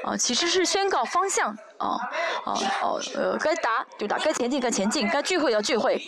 [0.05, 2.01] 啊，启示是宣告方向啊
[2.45, 6.03] 啊哦呃，该打就打，该前进该前进，该聚会要聚会。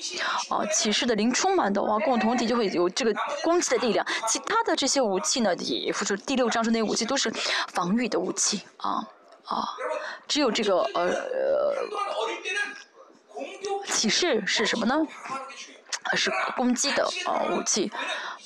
[0.48, 3.12] 啊，启示的灵充满的话，共同体就会有这个
[3.42, 4.06] 攻击的力量。
[4.26, 7.30] 其他的这些武器呢，也付出第六章说那些武器都是
[7.74, 9.06] 防御的武器啊。
[9.44, 9.68] 啊，
[10.26, 11.12] 只有这个呃，
[13.86, 14.96] 启示是什么呢？
[16.14, 17.90] 是攻击的啊武器，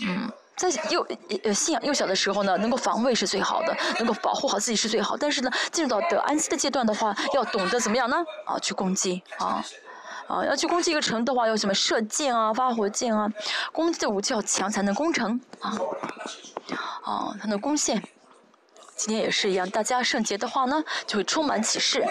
[0.00, 1.06] 嗯，在幼
[1.44, 5.14] 呃信仰幼小的时候呢，能够防卫是最好的，能够保护好自己是最好。
[5.16, 8.16] 但是呢，进入到得安息的阶段的话，要懂得怎么样呢？
[8.46, 9.62] 啊，去攻击啊，
[10.26, 13.30] 啊，要去攻击一个城的话，要什么射箭啊、发火箭啊，
[13.70, 15.76] 攻击的武器要强才能攻城啊，
[17.04, 18.02] 啊，才能攻陷。
[18.96, 22.02] 今天也是一样，大家圣洁的话呢，就会充满启示。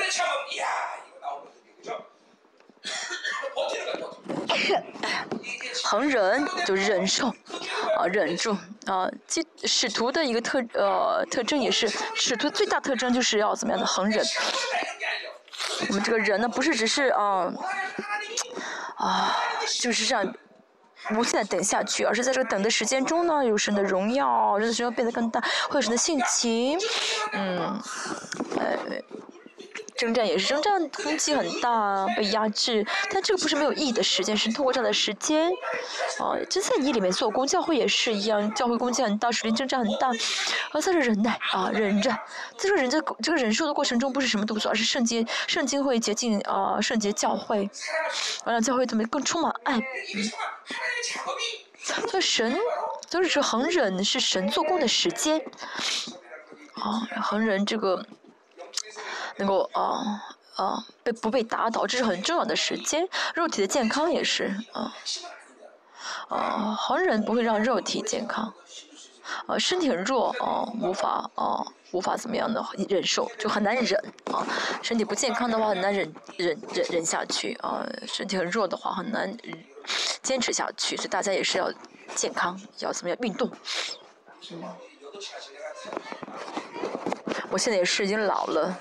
[5.84, 7.28] 恒忍就忍受，
[7.98, 9.10] 啊，忍住啊。
[9.28, 14.24] 即使徒的一个特呃特征也是，使徒最大特征就是要怎么样的恒忍。
[15.90, 17.54] 我们这个人呢，不是只是啊
[18.98, 19.36] 啊，
[19.80, 20.34] 就是这样。
[21.12, 25.40] 无限的等下去，而是在这个等的时间中呢，有神的荣耀，人的荣耀变得更大，
[25.70, 26.80] 会有神的性情，
[27.32, 27.80] 嗯，
[28.58, 28.76] 呃。
[29.98, 32.86] 征战也是征战，攻击很大，被压制。
[33.12, 35.50] 但这个不是没有意义的时间，是通过这样的时间，
[36.20, 37.48] 啊，就在你里面做工。
[37.48, 40.10] 教会也是一样，教会攻击很大，属灵征战很大，
[40.72, 42.10] 而在这忍耐啊，忍着。
[42.58, 47.70] 在这忍着这个忍受的过程中，不是什么都不做，而是圣洁，圣经会洁净啊，圣洁教会，
[48.46, 49.82] 完了教会怎么更充满爱。
[52.12, 52.58] 所以神
[53.08, 55.40] 就是说恒忍是神做工的时间，
[56.74, 58.06] 啊，恒忍这个。
[59.38, 60.24] 能够啊
[60.56, 63.08] 啊被不被打倒，这是很重要的时间。
[63.34, 64.94] 肉体的健康也是啊
[66.30, 68.54] 啊，恒忍不会让肉体健康，
[69.48, 74.00] 啊身体很弱啊无法啊无法怎么样的忍受，就很难忍
[74.32, 74.46] 啊。
[74.82, 79.36] 身体不健康的话很难忍忍忍忍下去啊，身体很弱的话很难
[80.22, 80.96] 坚持下去。
[80.96, 81.72] 所以大家也是要
[82.16, 83.50] 健康，要怎么样运动。
[84.52, 84.64] 嗯，
[87.50, 88.78] 我现在也是已经老了。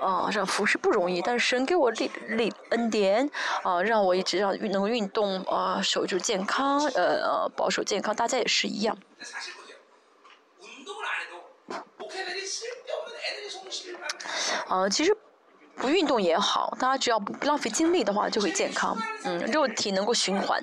[0.00, 3.30] 啊，让服侍不容易，但是神给我力力恩典，
[3.62, 8.96] 啊，让我一直要运能运动，啊，守住健康，呃，保守健康，大家也是一样。
[14.66, 15.16] 啊，其实
[15.76, 18.96] 不运动也好，大家只要不浪费精力的话，就会健康。
[19.24, 20.62] 嗯，肉体能够循环，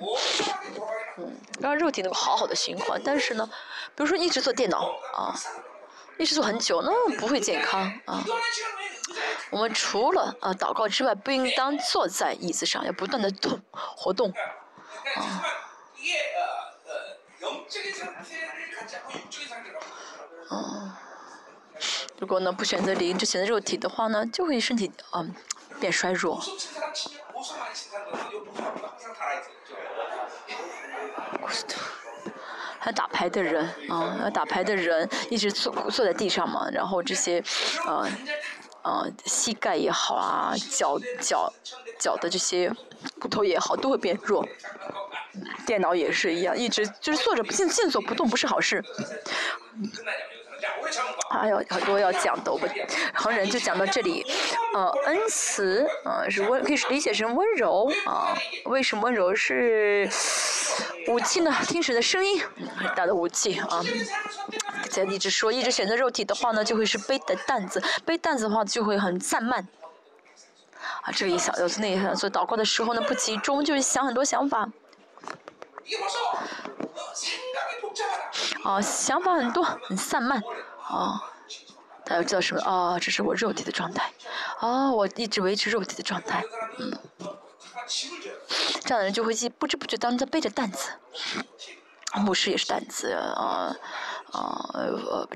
[1.17, 2.99] 嗯，让肉体能够好好的循环。
[3.03, 3.47] 但是呢，
[3.95, 5.35] 比如说一直做电脑，啊。
[6.19, 8.25] 一直做很久，那不会健康啊。
[9.51, 14.31] 我们除了啊祷告之外，不应当坐在椅子上，要不断的动活动。
[15.15, 15.43] 啊。
[20.49, 20.93] 嗯，
[22.19, 25.33] 如果呢不选择灵，就选择肉体的话呢，就会身体嗯
[25.79, 26.41] 变衰弱。
[32.79, 37.43] 还打牌的人啊，要打牌的人一直坐坐在地上嘛，然后这些，
[37.85, 38.07] 呃，
[38.87, 41.51] 呃，膝盖也好啊，脚脚
[41.99, 42.71] 脚的这些
[43.19, 44.47] 骨头也好，都会变弱。
[45.65, 48.81] 电脑也是一样，一直就是坐着不静静坐不动，不是好事。
[51.29, 52.69] 还有很多要讲的，我们
[53.13, 54.25] 恒人就讲到这里。
[54.73, 58.33] 呃，恩慈啊是温，可以理解成温柔啊。
[58.65, 60.09] 为什么温柔是
[61.07, 61.53] 武器呢？
[61.67, 62.41] 听神的声音，
[62.75, 63.83] 很大的武器啊。
[64.89, 69.67] 在一直说，一直选择肉体的话呢，就会是背的担子，背担子的话就会很散漫。
[71.01, 74.69] 啊，这里想，要是那一想，所以祷告的时候呢不集中，就是想很多想法。
[78.63, 80.41] 啊，想法很多，很散漫，
[80.87, 81.21] 啊，
[82.05, 82.61] 大家知道什么？
[82.61, 84.11] 啊，这是我肉体的状态，
[84.59, 86.43] 啊，我一直维持肉体的状态，
[86.79, 86.97] 嗯，
[88.81, 90.89] 这样的人就会记不知不觉当中在背着担子，
[92.15, 93.75] 牧师也是担子，啊，
[94.31, 95.27] 啊，呃，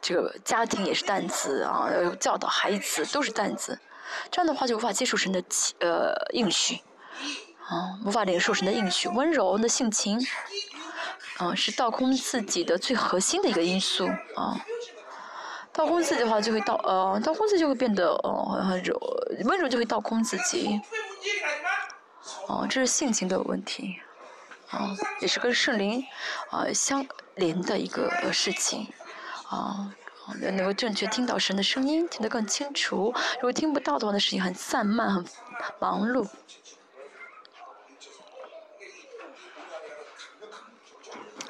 [0.00, 1.88] 这个家庭也是担子，啊，
[2.20, 3.78] 教导孩子都是担子，
[4.30, 5.42] 这样的话就无法接受神的
[5.80, 6.82] 呃应许。
[7.68, 10.18] 啊，无法领受神的应许，温柔的性情，
[11.38, 14.06] 啊，是倒空自己的最核心的一个因素
[14.36, 14.60] 啊。
[15.72, 18.98] 倒空自己的话，就会倒呃，倒空自己就会变得呃很柔，
[19.44, 20.80] 温柔就会倒空自己。
[22.48, 24.00] 哦，这是性情的问题，
[24.70, 24.90] 啊，
[25.20, 26.04] 也是跟圣灵
[26.50, 27.06] 啊相
[27.36, 28.88] 连的一个事情，
[29.48, 29.94] 啊，
[30.40, 33.14] 能够正确听到神的声音，听得更清楚。
[33.34, 35.24] 如果听不到的话，那事情很散漫，很
[35.78, 36.26] 忙碌。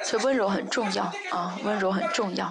[0.03, 2.47] 所以温柔很重要啊，温柔很重要。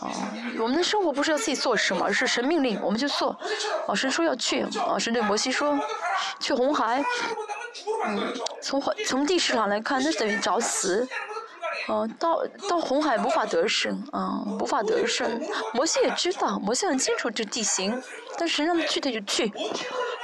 [0.00, 0.10] 哦，
[0.58, 3.38] 我们的生活不是要自己做什么，而是神命令我们就做。
[3.86, 5.78] 哦，神说要去，哦，神对摩西说，
[6.40, 7.04] 去红海。
[8.06, 8.32] 嗯，
[8.62, 11.06] 从从地势上来看，那等于找死。
[11.88, 15.28] 哦，到到红海无法得胜，啊，无法得胜。
[15.74, 18.02] 摩西也知道，摩西很清楚这地形，
[18.38, 19.52] 但是神让他去他就去，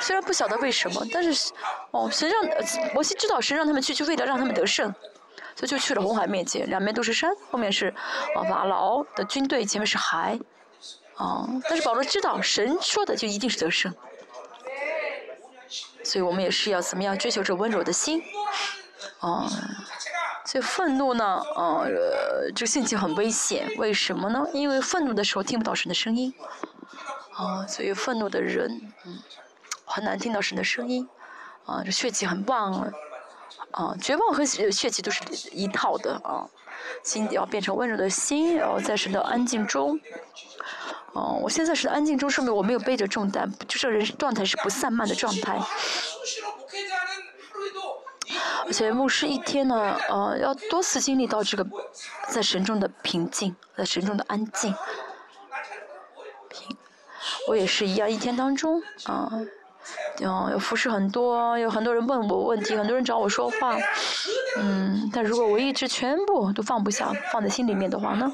[0.00, 1.52] 虽然不晓得为什么，但是，
[1.90, 2.42] 哦，神让
[2.94, 4.94] 摩西知道神让他们去，就为了让他们得胜。
[5.60, 7.94] 所以就去了红海面前，两边都是山，后面是
[8.34, 10.40] 啊法老的军队，前面是海，
[11.16, 13.94] 啊，但是保罗知道神说的就一定是得胜，
[16.02, 18.22] 所以我们也是要怎么样追求这温柔的心，
[19.18, 19.46] 啊，
[20.46, 21.84] 所以愤怒呢，啊，
[22.56, 24.48] 这个性情很危险，为什么呢？
[24.54, 26.32] 因为愤怒的时候听不到神的声音，
[27.34, 29.18] 啊，所以愤怒的人，嗯，
[29.84, 31.06] 很难听到神的声音，
[31.66, 32.72] 啊，这血气很旺。
[32.72, 32.90] 啊，
[33.72, 35.22] 啊绝望和血气都是
[35.52, 36.46] 一套的啊，
[37.04, 39.98] 心要变成温柔的心，然后在神的安静中。
[41.12, 45.60] 哦，我现在是安静中，说明我没有背着重担，就是人状态是不散漫的状态。
[48.64, 51.66] 而且牧师一天呢，呃，要多次经历到这个
[52.28, 54.72] 在神中的平静，在神中的安静。
[56.48, 56.76] 平，
[57.48, 59.32] 我也是一样，一天当中啊。
[60.22, 63.76] 嗯，有服饰很多，有很多人问我问题，很多人找我说话，
[64.58, 68.30] 嗯，但如果我一直全部都放不下，放在心里面的话呢，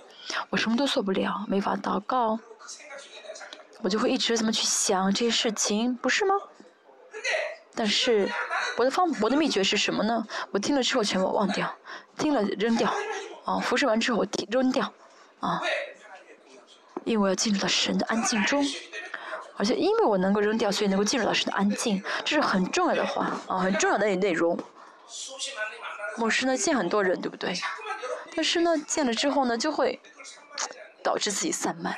[0.50, 2.38] 我什么都做不了，没法祷告，
[3.82, 6.34] 我就会一直这么去想这些事情，不是吗？
[7.74, 8.28] 但是
[8.76, 10.26] 我的方我的秘诀是什么呢？
[10.50, 11.72] 我听了之后全部忘掉，
[12.18, 12.92] 听了扔掉，
[13.44, 14.92] 啊，服侍完之后我扔掉，
[15.38, 15.62] 啊，
[17.04, 18.64] 因为我要进入到神的安静中。
[19.56, 24.58] 而且因为我能够扔掉，所以能够进入老师的安静，这是很重要的话啊，很重要的内容。
[26.18, 27.54] 牧师呢见很多人，对不对？
[28.34, 29.98] 但是呢见了之后呢，就会
[31.02, 31.96] 导致自己散漫。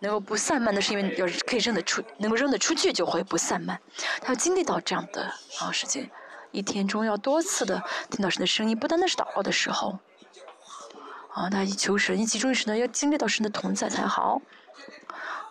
[0.00, 3.80] 能够不散漫的是因为要是可以扔得出，能够扔得出去就会不散漫。
[4.20, 6.10] 他要经历到这样的啊时间，
[6.50, 9.98] 一天中要多次的听到神的声音，不单单是祷告的时候
[11.32, 14.42] 啊，他一求神，一集中神呢，要经历到神的同在才好。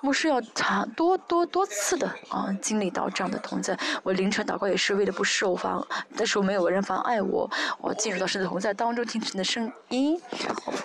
[0.05, 3.75] 牧师要他多多多次的啊经历到这样的同在。
[4.03, 7.49] 我凌晨祷告也是为了不受妨，但是我没有人妨碍我，
[7.81, 10.21] 我进入到神的同在当中，听神的声音。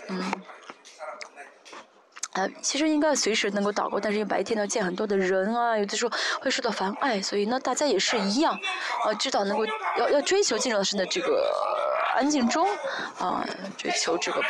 [0.09, 0.33] 嗯，
[2.33, 8.59] 呃，其实应该随时能够祷告，但是因为白天呢见很多的人啊，有的时候会受到妨碍，所以呢大家也是一样，
[9.05, 9.67] 啊，知道能够
[9.99, 11.29] 要要追求进入到神的这个。
[12.15, 12.67] 安静中，
[13.19, 13.47] 啊，
[13.77, 14.43] 追求这个，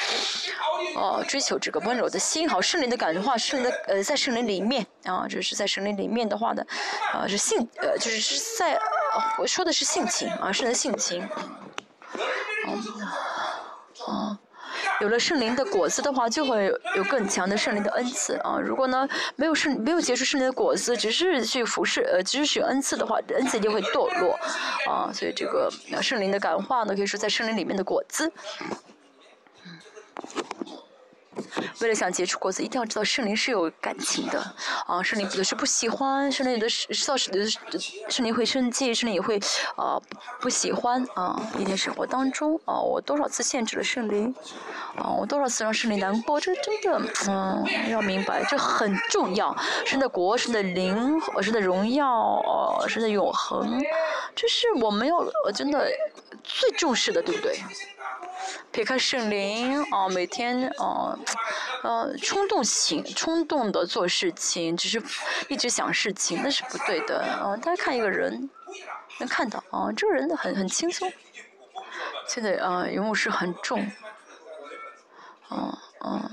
[0.94, 6.66] 哦，追求这个温柔的心，好，圣灵的感觉话，圣灵的呃，在圣灵里面，啊，这是在圣灵里面的话的，
[7.12, 8.78] 啊，是性，呃，就是是在，
[9.38, 11.28] 我说的是性情，啊，圣灵的性情，
[12.66, 12.82] 嗯，
[14.06, 14.38] 啊。
[15.00, 18.58] 有了圣灵的果子的话，就会有更强的圣灵的恩赐啊！
[18.62, 24.38] 如果呢没有圣没有结出圣灵的果子，只是去服侍呃，只是使用恩赐的话，恩赐就会堕落
[24.86, 25.10] 啊！
[25.12, 25.70] 所以这个
[26.02, 28.30] 圣灵的感化呢，可以说在圣灵里面的果子。
[31.80, 34.40] 为了想结出果子，一定要知道圣灵是有感情的
[34.86, 35.02] 啊！
[35.02, 37.30] 圣灵有的是不喜欢，圣灵有的是知道是
[38.08, 39.38] 圣灵会生气，圣灵也会
[39.76, 40.00] 啊
[40.40, 41.40] 不喜欢啊！
[41.58, 44.34] 一天生活当中啊，我多少次限制了圣灵
[44.96, 49.56] 啊，我多少次让圣灵难过，这真的嗯要明白，这很重要。
[49.86, 53.80] 神的国，神的灵，神的荣耀，神的永恒，
[54.34, 55.24] 这是我们要
[55.54, 55.88] 真的
[56.42, 57.58] 最重视的，对不对？
[58.72, 61.18] 撇开圣灵啊，每天啊，
[61.82, 65.02] 呃，冲动型、冲动的做事情，只是
[65.48, 67.56] 一直想事情，那是不对的啊。
[67.56, 68.48] 大家看一个人，
[69.18, 71.12] 能看到啊，这个人很很轻松。
[72.28, 73.84] 现在啊，荧幕是很重，
[75.50, 76.30] 嗯嗯，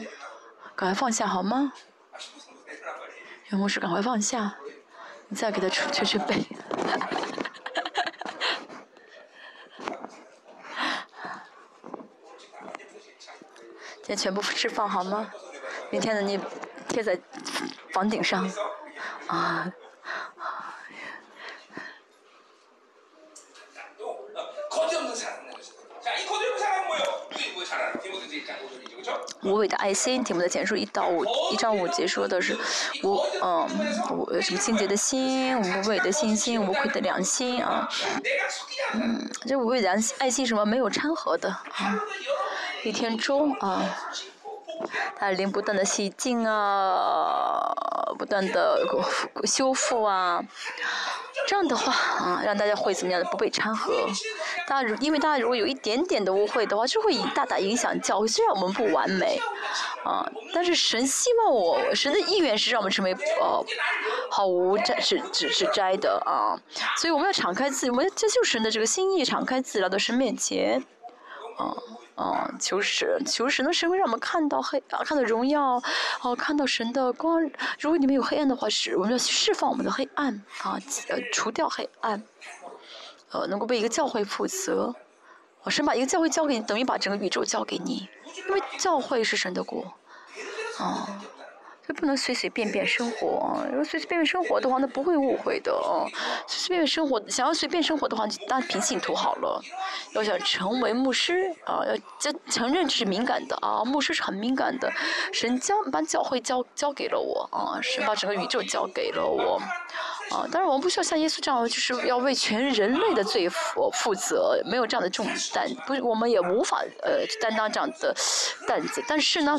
[0.75, 1.73] 赶快放下好吗？
[3.51, 4.55] 荧幕是赶快放下，
[5.29, 6.45] 你再给他吹吹吹背。
[14.07, 15.29] 先全部释放好吗？
[15.89, 16.39] 明天的你
[16.87, 17.19] 贴在
[17.91, 18.49] 房顶上，
[19.27, 19.69] 啊。
[29.43, 32.57] 无畏的爱心，题目的简述一到五，一章五节说的是
[33.03, 33.67] 无嗯
[34.11, 37.87] 无什么清洁的心，无畏的信心，无愧的良心啊。
[38.93, 39.89] 嗯，这无畏的
[40.19, 42.03] 爱心什么没有掺和的啊，
[42.83, 43.83] 一天中啊，
[45.17, 47.71] 他灵不断的洗净啊，
[48.17, 48.79] 不断的
[49.45, 50.43] 修复啊。
[51.47, 53.93] 这样的话啊，让大家会怎么样的不被掺和？
[54.67, 58.27] 大家因为大家如果有一点点的误会的话，就会大大影响教会。
[58.27, 59.39] 虽然我们不完美，
[60.03, 63.63] 啊，但是神希望我，神的意愿是让我们成为呃
[64.31, 66.57] 毫无摘是只是摘的啊，
[66.97, 70.83] 所以我们要敞开自己，我们接受神的这个心意，敞开自己来到神面前，
[71.57, 71.77] 啊。
[72.17, 75.79] 哦，求神，求神的神会让我们看到黑啊，看到荣耀，
[76.21, 77.41] 哦，看到神的光。
[77.79, 80.33] 如果你们有黑暗的话，是我们要释放我们的黑暗，
[80.63, 80.79] 啊，
[81.09, 82.23] 呃，除掉黑暗，
[83.29, 84.95] 呃，能够被一个教会负责。
[85.61, 88.09] 我，神把一个教会交给你，等于把整个宇宙交给你，
[88.47, 89.93] 因为教会是神的国，
[90.79, 91.21] 啊。
[91.87, 95.71] 就不能随随便便生活，如果随随便便生活的话，那不会误会的。
[96.45, 99.63] 随随便便生活，想要随便生活的话，当平信徒好了。
[100.11, 104.91] 要想成为牧师啊，要承承认这是敏感的啊，牧师是很敏感的。
[105.31, 109.61] 神将把教会交交给了我啊，神把整个宇宙交给了我
[110.31, 110.43] 啊。
[110.51, 118.13] 当然，我们不需要像耶稣这样，就是要为全人类的罪负负责，没有这样的重担，不，我们也无法呃担当这样的
[118.67, 119.01] 担子。
[119.07, 119.57] 但是呢。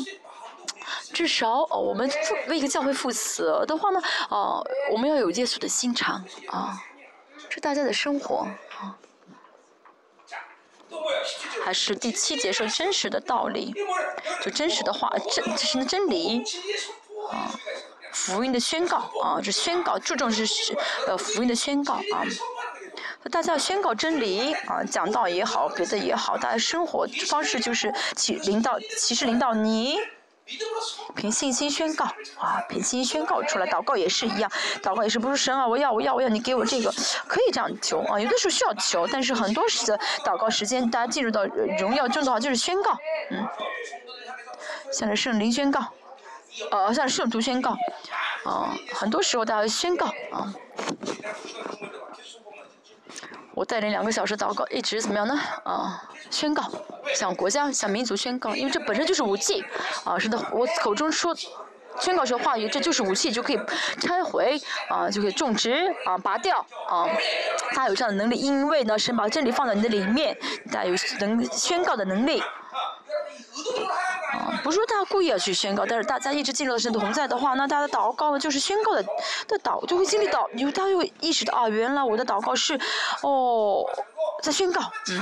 [1.13, 2.09] 至少哦，我们
[2.47, 6.81] 为一个教会负责的话呢，哦，我们要有耶稣的心肠啊，
[7.49, 8.47] 这大家的生活
[8.79, 8.97] 啊。
[11.63, 13.73] 还是第七节说真实的道理，
[14.41, 16.43] 就真实的话，真这是真理
[17.29, 17.51] 啊，
[18.11, 20.75] 福音的宣告啊，这宣告注重是是
[21.05, 22.25] 呃福音的宣告啊，
[23.29, 29.97] 大家要宣告真理啊，讲道也好，别的也好，大家生活方式就是启领导，启示领导你。
[31.15, 32.05] 凭信心宣告
[32.37, 34.49] 啊，凭信心宣告出来，祷告也是一样，
[34.81, 36.91] 祷告也是不是神啊，我要我要我要你给我这个，
[37.27, 41.45] 可以这样求啊，有的时候需要求，但是很多时的祷告时间，大家进入到
[41.77, 42.97] 荣耀中的话就是宣告，
[43.31, 43.47] 嗯，
[44.91, 45.85] 向着圣灵宣告，
[46.71, 47.71] 呃，向着圣徒宣告，
[48.43, 50.53] 啊，很多时候大家宣告啊。
[53.55, 55.37] 我带领两个小时祷告，一直怎么样呢？
[55.65, 56.63] 啊，宣告，
[57.13, 59.63] 向国家、向民族宣告，因为这本身就是武器。
[60.03, 61.35] 啊，是的，我口中说，
[61.99, 63.59] 宣告说话语，这就是武器，就可以
[63.99, 67.07] 拆毁，啊，就可以种植，啊，拔掉，啊，
[67.71, 70.37] 他有这样的能力，因为呢，神把真理放在你的里面，
[70.71, 72.41] 大家有能宣告的能力。
[74.31, 79.03] 啊，不是说大家故意要去宣告，但是大家一直进入到神的同在的话，那大家的祷告呢，就是宣告的
[79.47, 82.79] 的祷，就会经历到，因为大家会意识到啊，原来我的祷告是，
[83.23, 83.83] 哦，
[84.41, 85.19] 在宣告，嗯，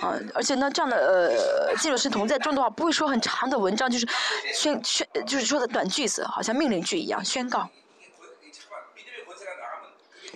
[0.00, 4.08] 啊，而且呢，这样的呃，进入神同在中的话，不会说很长的文章，就是
[4.54, 7.68] 宣宣，就是说的短句子，好像命令句一样宣告，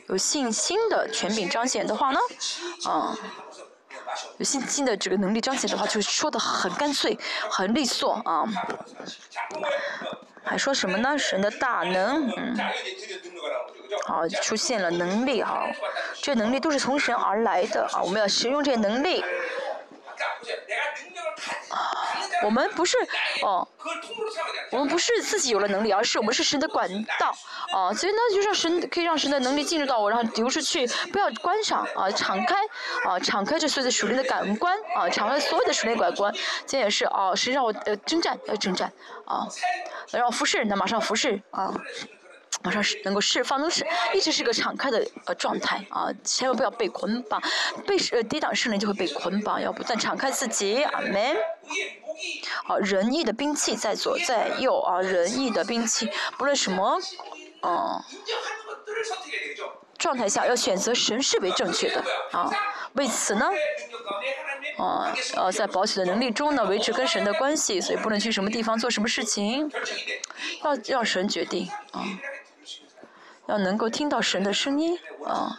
[0.09, 2.19] 有信心的权柄彰显的话呢，
[2.85, 3.17] 啊。
[4.39, 7.19] 有信心的这个能力彰显的话，就说的很干脆，
[7.51, 8.45] 很利索啊。
[10.45, 11.19] 还说什么呢？
[11.19, 12.57] 神的大能，嗯，
[14.07, 15.67] 好，出现了能力哈，
[16.23, 19.25] 这能力都是从神而来的啊，我们要使用这些能力。
[22.43, 22.97] 我们不是
[23.43, 23.67] 哦，
[24.71, 26.89] 我们不是自己有了能力，而是我们是神的管
[27.19, 27.35] 道
[27.73, 32.57] 啊，所以呢，就让神可以让神的能力进入到我，然后流出去，不要关上啊，敞开
[33.07, 36.33] 啊，敞开这所有的属灵的感官啊，敞开所有的属灵感官，
[36.67, 38.93] 这也是啊，是让我呃征战要征战
[39.25, 39.49] 啊，
[40.13, 41.73] 让我服侍，那马上服侍啊。
[42.65, 47.41] 马上是能够释放，都是一直是个敞开的呃状态啊，千万不要被捆绑，
[47.87, 51.37] 被呃抵挡圣灵就会被捆绑，要不断敞开自己，阿门。
[52.65, 56.09] 好，仁义的兵器在左在右啊，仁义的兵器，
[56.39, 56.99] 不论什么，
[57.63, 58.03] 嗯，
[59.99, 62.51] 状态下要选择神是为正确的啊，
[62.95, 63.51] 为此呢，
[64.79, 69.71] 啊呃在保险的能力中呢维持跟神的关系，所以不能去什么地方做什么事情，
[70.63, 72.03] 要让神决定啊。
[73.47, 75.59] 要能够听到神的声音，啊，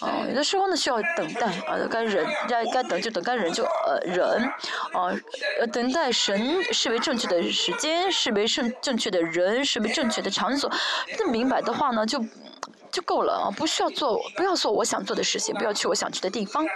[0.00, 4.42] 啊，有的时候呢需要等待，啊，该忍，该该等就等，该忍就呃忍，
[4.92, 5.12] 啊，
[5.60, 10.70] 呃，等待神视为正确的时间，视为正正确的人，视为正确的场所，
[11.18, 12.24] 这明白的话呢就
[12.90, 16.66] 就够了啊，不需要做，不要做我想做的事情，不要去我想去的地方，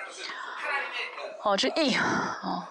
[1.42, 2.68] 哦，这 E，啊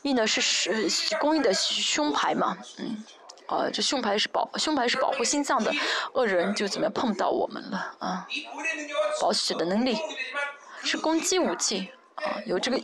[0.00, 0.40] ，E 呢是
[0.88, 3.04] 是公益的胸牌嘛，嗯。
[3.48, 5.72] 呃，这胸牌是保胸牌是保护心脏的，
[6.14, 8.26] 恶人就怎么样碰到我们了啊？
[9.20, 9.96] 保血的能力
[10.82, 12.80] 是攻击武器啊，有这个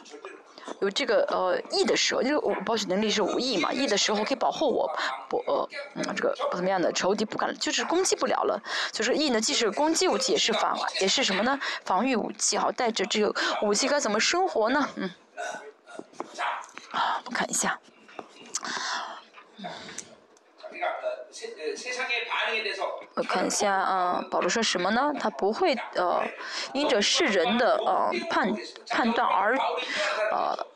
[0.81, 4.89] 有这个呃义的时候，就是我保守能力是无义嘛，义的时候可以保护我，
[5.29, 8.63] 不呃嗯这个怎么样的仇敌不敢就是攻击不了了，
[8.93, 11.59] 所以说义呢既是攻击武器也是防也是什么呢？
[11.85, 14.89] 防御武器，好带着这个武器该怎么生活呢？
[14.97, 15.11] 嗯，
[16.93, 17.79] 啊我看一下。
[19.59, 19.67] 嗯
[23.15, 25.13] 我看一下啊，保罗说什么呢？
[25.21, 26.23] 他不会呃，
[26.73, 28.53] 因着世人的呃判
[28.89, 29.57] 判断而
[30.31, 30.67] 呃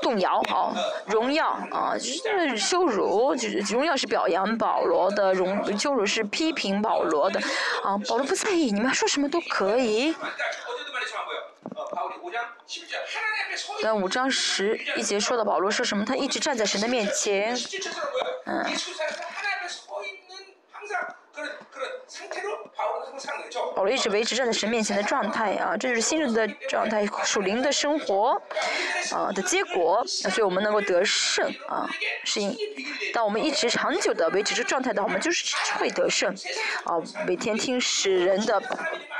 [0.00, 0.74] 动摇啊，
[1.06, 7.40] 荣耀啊，就是羞辱，就是荣耀是表扬保罗的，荣羞辱是批评保罗的
[7.82, 7.96] 啊。
[8.08, 10.14] 保罗不在意，你们说什么都可以。
[13.82, 16.04] 那五章十一节说的保罗说什么？
[16.04, 17.54] 他一直站在神的面前，
[18.46, 18.64] 嗯。
[23.74, 28.40] 保罗一直维持站在神面前的状态啊，这就是新人的状态，属灵的生活
[29.12, 30.02] 啊的结果。
[30.06, 31.88] 所以我们能够得胜啊，
[32.24, 32.56] 是因
[33.12, 36.34] 当我们一直长久的维持这状态的话，我们就是会得胜
[36.84, 36.96] 啊。
[37.26, 38.60] 每天听使人的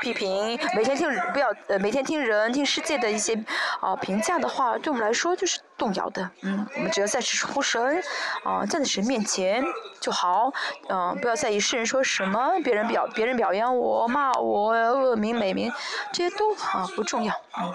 [0.01, 3.33] 批评，每天听不要呃，每天听人听世界的一些
[3.79, 6.29] 啊评价的话，对我们来说就是动摇的。
[6.41, 8.01] 嗯，我们只要在持呼神
[8.43, 9.63] 啊，站在神面前
[9.99, 10.51] 就好。
[10.89, 15.71] 嗯，不要在意世人说什么，别人表别人表扬我骂我恶名美名，
[16.11, 17.33] 这些都啊不重要。
[17.57, 17.73] 嗯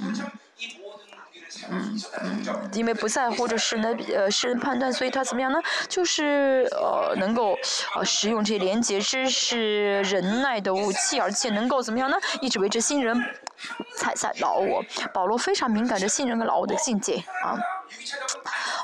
[0.00, 0.32] 嗯。
[1.70, 5.60] 嗯嗯，因为不在乎这世人呃世人判断，所以他怎么样呢？
[5.88, 7.56] 就是呃能够
[7.94, 12.16] 呃使用这些廉洁知识、忍耐的武器，而且能够怎么样呢？
[12.40, 13.22] 一直维持新人
[13.96, 14.84] 踩在老我。
[15.12, 17.58] 保罗非常敏感的信任跟老我的境界啊。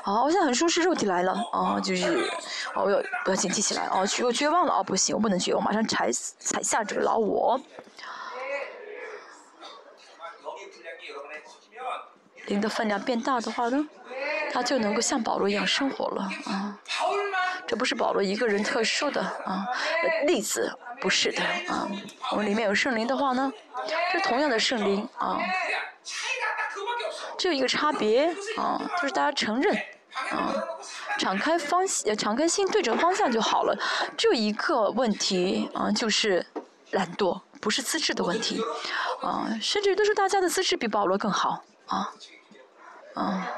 [0.03, 2.29] 好，我现在很舒适，肉体来了啊，就是
[2.73, 7.59] 哦，我要不要警惕起来哦，绝我绝望了啊，不行，我不能绝望，马上踩死踩下这个老我。
[12.45, 13.87] 灵的分量变大的话呢，
[14.51, 16.79] 他就能够像保罗一样生活了啊。
[17.67, 19.67] 这不是保罗一个人特殊的啊
[20.25, 21.89] 例子，不是的啊。
[22.31, 23.51] 我们里面有圣灵的话呢，
[24.11, 25.39] 这同样的圣灵啊，
[27.37, 28.27] 只有一个差别
[28.57, 29.75] 啊，就是大家承认
[30.31, 30.53] 啊，
[31.17, 31.85] 敞开方，
[32.17, 33.77] 敞开心对准方向就好了。
[34.17, 36.45] 只有一个问题啊，就是
[36.91, 38.61] 懒惰，不是资质的问题
[39.21, 42.13] 啊，甚至都是大家的资质比保罗更好啊。
[43.15, 43.51] 啊，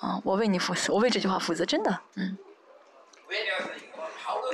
[0.00, 0.20] 啊！
[0.22, 2.36] 我为你负责，我为这句话负责，真的，嗯。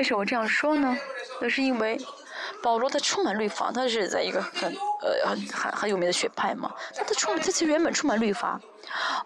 [0.02, 0.98] 为什么这样说呢？
[1.40, 1.96] 那是因为
[2.60, 4.68] 保罗他充满律法，他是在一个很
[5.00, 6.74] 呃很很很有名的学派嘛。
[6.96, 8.60] 他他充满，他其实原本充满律法，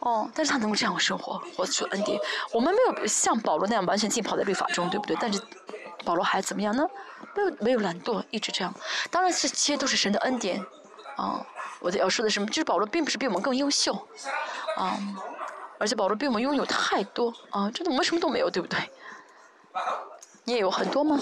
[0.00, 2.20] 哦，但是他能够这样生活，活出恩典。
[2.52, 5.16] 我们没有像保罗那样完全浸泡在律法中，对不对？
[5.18, 5.40] 但是
[6.04, 6.86] 保罗还怎么样呢？
[7.34, 8.74] 没有没有懒惰，一直这样。
[9.10, 10.62] 当然，这些都是神的恩典，
[11.16, 11.40] 啊。
[11.80, 12.46] 我要说的是什么？
[12.48, 13.94] 就是保罗并不是比我们更优秀，
[14.76, 14.98] 啊，
[15.78, 18.78] 而且保罗比我们拥有太多，啊，真的我们什么都没有，对不对？
[20.48, 21.20] 你也有很多吗？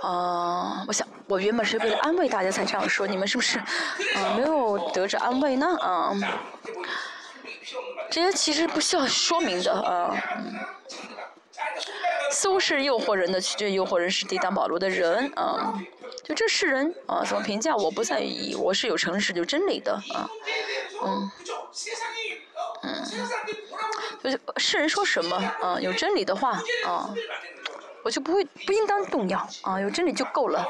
[0.00, 5.66] 啊， 我想我原本是为了安慰大家才这样说，你们是不是啊没有得着安慰呢？
[5.82, 6.14] 啊？
[8.10, 10.16] 这些其实不需要说明的啊，
[10.88, 10.96] 似
[12.50, 15.80] 乎是诱惑人的，这诱惑人是抵挡保罗的人啊，
[16.22, 20.28] 就这世人啊，怎么评价我不在意，我是有诚实有真理的啊，
[21.04, 21.30] 嗯，
[22.82, 23.04] 嗯，
[24.22, 27.14] 就是世人说什么啊，有真理的话啊，
[28.02, 30.66] 我就不会不应当动摇啊，有真理就够了。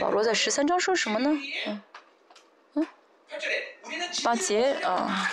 [0.00, 1.30] 保罗在十三章说什么呢？
[1.66, 1.82] 嗯，
[2.74, 2.86] 嗯，
[4.22, 5.30] 八节啊。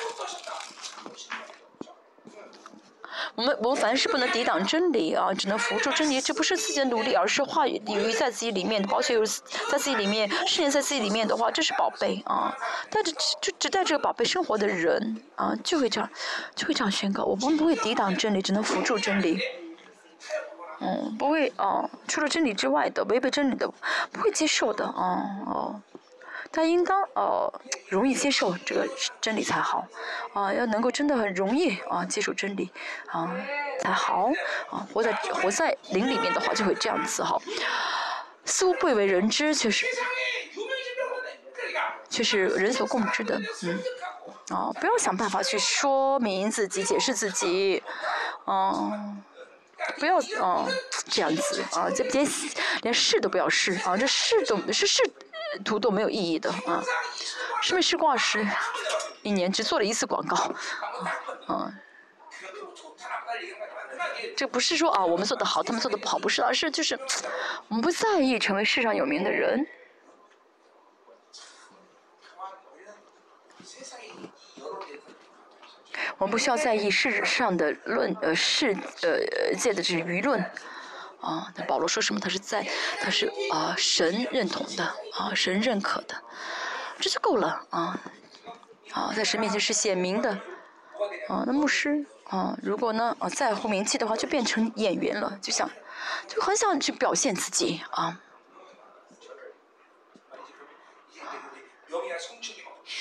[3.36, 6.20] 我们我们凡是不能抵挡真理啊，只能扶助真理。
[6.20, 12.56] 这不是自己的努力，而是话语语在自己里面，保险有在自己里面，事业在自己里面的话，这是宝贝啊。
[12.90, 16.10] 带着就只带这个宝贝生活的人啊，就会这样
[16.56, 19.40] 就会这样宣告：我们不会抵挡真理，只能扶助真理。
[20.82, 23.72] 嗯，不会啊，除了真理之外的违背真理的，
[24.12, 25.82] 不会接受的啊哦。
[26.54, 28.88] 他应当呃容易接受这个
[29.22, 29.88] 真理才好，
[30.34, 32.70] 啊要能够真的很容易啊接受真理
[33.08, 33.34] 啊
[33.80, 34.30] 才好
[34.70, 37.42] 啊活在活在灵里面的话就会这样子哈，
[38.44, 39.86] 似乎不为人知却是
[42.10, 43.80] 却是人所共知的嗯
[44.50, 47.82] 啊不要想办法去说明自己解释自己
[48.44, 48.92] 啊
[49.98, 50.68] 不要啊
[51.08, 52.28] 这样子啊这连
[52.82, 55.02] 连试都不要试啊这试都是试。
[55.64, 56.84] 图都没有意义的啊！
[57.62, 58.46] 是没试过时，
[59.22, 60.36] 一年只做了一次广告，
[61.48, 61.72] 啊，
[64.36, 67.00] 这不是说啊我们做的好，他们做的不好，不是，而是就是
[67.68, 69.66] 我们不在意成为世上有名的人。
[76.18, 80.44] 我们不需要在意世上的论呃世呃界的这舆论
[81.22, 81.52] 啊。
[81.56, 82.20] 那保罗说什么？
[82.20, 82.68] 他是在
[83.00, 84.84] 他是啊神认同的
[85.14, 86.16] 啊神认可的，
[87.00, 88.00] 这就够了啊
[88.92, 90.32] 啊在神面前是显明的
[91.30, 91.44] 啊。
[91.46, 92.06] 那牧师。
[92.32, 95.70] 啊，如果呢，啊在乎名气的话，就变成演员了，就想，
[96.26, 98.18] 就很想去表现自己啊，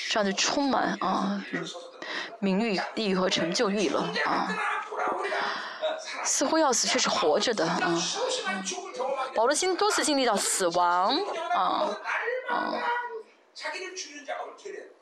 [0.09, 1.41] 这样就充满啊
[2.39, 4.53] 名誉、利益和成就欲了啊，
[6.23, 8.01] 似乎要死却是活着的嗯，
[9.35, 11.17] 保罗经多次经历到死亡
[11.55, 11.89] 啊
[12.49, 12.73] 啊。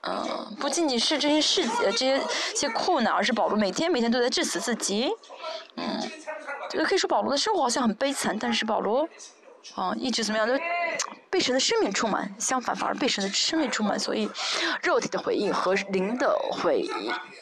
[0.01, 2.21] 嗯，不仅仅是这些事呃这些
[2.55, 5.11] 些苦难，而是保罗每天每天都在致死自己。
[5.75, 5.99] 嗯，
[6.69, 9.07] 这个可以说保罗的生活好像很悲惨，但是保罗
[9.75, 10.57] 啊一直怎么样都
[11.29, 14.29] 被神的生命充满，相反反而被神的生命充满，所以
[14.81, 16.87] 肉体的回应和灵的回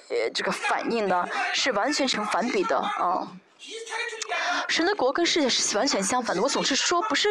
[0.09, 3.27] 呃这个反应呢是完全成反比的啊。
[4.67, 6.41] 神的国跟世界是完全相反的。
[6.41, 7.29] 我总是说，不是，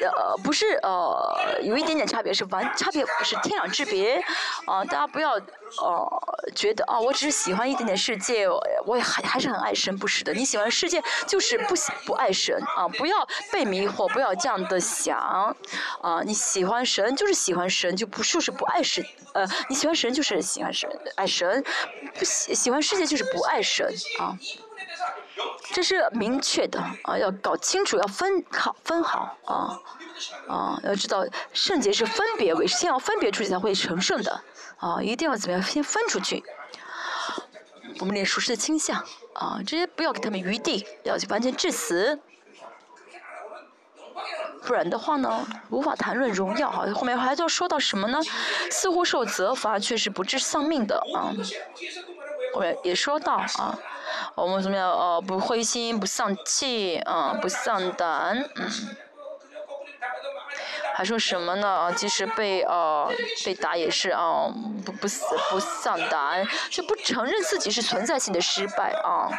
[0.00, 4.22] 呃，不是，呃，有一点点差别，是完差别不是天壤之别。
[4.66, 6.22] 啊，大家不要，呃，
[6.54, 8.48] 觉得啊，我只是喜欢一点点世界，
[8.86, 10.32] 我也还还是很爱神，不是的。
[10.32, 11.74] 你喜欢世界就是不
[12.06, 12.88] 不爱神啊！
[12.88, 15.18] 不要被迷惑，不要这样的想。
[16.00, 19.04] 啊，你喜欢神就是喜欢神，就不就是不爱神。
[19.34, 21.62] 呃，你喜欢神就是喜欢神，爱神；
[22.14, 23.86] 不喜喜欢世界就是不爱神
[24.18, 24.38] 啊。
[25.72, 29.80] 这是明确的啊，要搞清楚，要分好分好啊
[30.48, 34.40] 啊，要知道圣洁是分别为，先要分别出去才会成圣的
[34.78, 36.42] 啊，一定要怎么样，先分出去。
[38.00, 39.04] 我们练熟识的倾向
[39.34, 42.18] 啊，这些不要给他们余地，要去完全致死，
[44.64, 46.86] 不然的话呢，无法谈论荣耀哈。
[46.92, 48.20] 后面还要说到什么呢？
[48.70, 51.32] 似乎受责罚却是不致丧命的啊。
[52.58, 53.78] 我也说到啊。
[54.34, 54.90] 我们怎么样？
[54.90, 58.70] 呃，不灰心，不丧气，啊，不丧胆，嗯。
[60.94, 61.68] 还说什么呢？
[61.68, 63.08] 啊即使被呃
[63.44, 64.50] 被打也是啊，
[64.84, 69.30] 不不死不丧胆，就不承认自己是存在性的失败啊。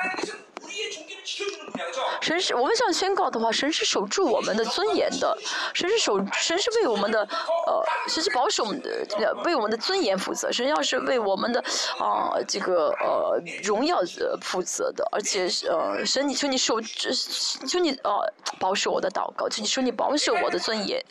[2.22, 5.38] 神是，我们想宣告的话，神是守住我们的尊严的，
[5.74, 7.20] 神是守，神是为我们的，
[7.68, 9.06] 呃，神是保守我们的，
[9.44, 10.52] 为我们的尊严负责。
[10.52, 11.64] 神要是为我们的，
[12.00, 14.02] 啊，这个呃荣耀
[14.42, 21.04] 负责的，而且呃，神你求你守，求你呃保守我的祷告，求你说你保守我的尊严，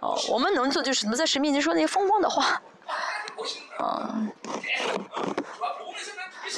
[0.00, 2.60] 哦，我们能做就是能在神面前说那些风光的话，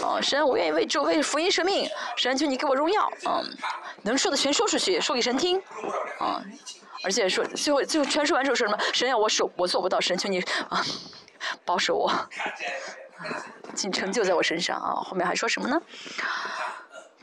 [0.00, 0.20] 啊。
[0.20, 1.90] 神，我愿意为主为福音舍命。
[2.16, 3.12] 神，求你给我荣耀。
[3.26, 3.44] 嗯，
[4.02, 5.60] 能说的全说出去，说给神听。
[6.18, 6.42] 啊，
[7.04, 8.78] 而且说最后最后全说完之后说什么？
[8.92, 10.00] 神要我守，我做不到。
[10.00, 10.84] 神，求你啊，
[11.64, 12.12] 保守我，
[13.74, 14.94] 请成就在我身上啊。
[14.94, 15.80] 后面还说什么呢？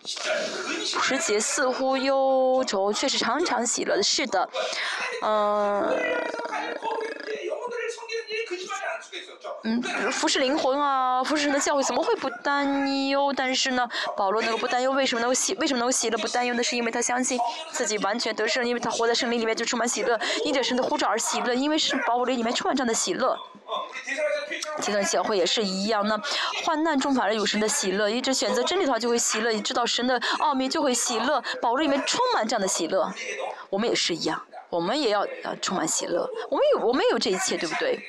[0.05, 4.01] 时节似乎忧愁，却是常常喜乐。
[4.01, 4.49] 是的，
[5.21, 5.95] 嗯。
[9.63, 9.81] 嗯，
[10.11, 13.33] 服侍灵魂啊，服侍神的教会怎么会不担忧？
[13.35, 15.53] 但是呢，保罗能够不担忧，为什么能够喜？
[15.55, 16.63] 为什么能够喜乐不担忧呢？
[16.63, 17.39] 是因为他相信
[17.71, 23.37] 自己完全得胜，因为他活在圣灵里面就充满喜乐，因着神的呼召而喜乐，因为是保罗里面充满这样的喜乐。
[24.81, 26.19] 这段教会也是一样呢，
[26.63, 33.11] 患难中反而有神的喜乐，一直选择真理的话就会喜乐，知道神的奥秘就会喜乐，保罗里面充满这样的喜乐，
[33.69, 34.41] 我们也是一样。
[34.69, 37.99] 我们也要呃充满喜乐，我们有我们有这一切，对不对？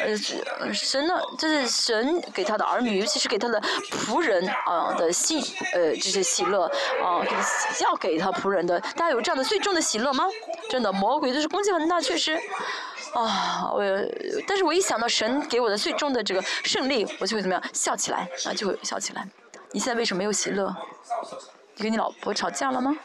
[0.00, 3.60] 呃，神呢，这是神给他的儿女，尤其是给他的
[3.90, 5.40] 仆人啊的信，
[5.72, 6.64] 呃，这些喜乐
[7.00, 7.22] 啊，
[7.80, 8.80] 要给他仆人的。
[8.80, 10.24] 大家有这样的最重的喜乐吗？
[10.68, 12.34] 真的，魔鬼就是攻击很大，确实
[13.14, 13.80] 啊，我，
[14.48, 19.24] 但是我一想到神给我的最终的这个胜利，我就会怎么样笑起来啊，就会笑起来。
[19.70, 20.74] 你现在为什么没有喜乐？
[21.76, 22.96] 你跟你老婆吵架了吗？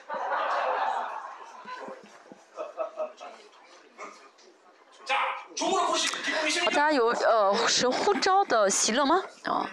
[6.69, 9.21] 大家有呃神呼召的喜乐吗？
[9.43, 9.69] 啊，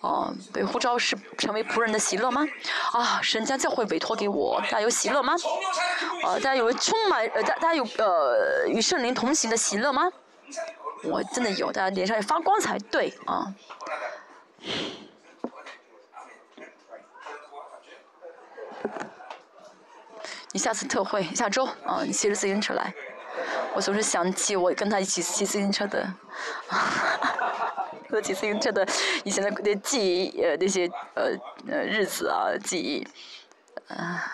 [0.00, 2.46] 哦，被呼召是成为仆人的喜乐吗？
[2.92, 5.34] 啊，神将教会委托给我，大家有喜乐吗？
[6.22, 10.08] 啊，大家有充满呃，大大家有呃与圣灵同行的喜乐吗？
[11.04, 13.52] 我真的有，大家脸上也发光才对啊。
[20.52, 22.94] 你下次特会，下周啊，你骑着自行车来。
[23.74, 26.06] 我总是想起我跟他一起骑自行车的，
[28.22, 28.86] 骑自行车的
[29.24, 31.32] 以前的那记忆，呃，那些呃
[31.68, 33.06] 呃日子啊，记忆，
[33.88, 34.24] 啊，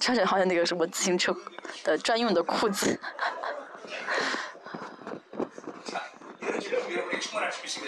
[0.00, 1.36] 穿着好像那个什么自行车
[1.84, 2.98] 的专用的裤子。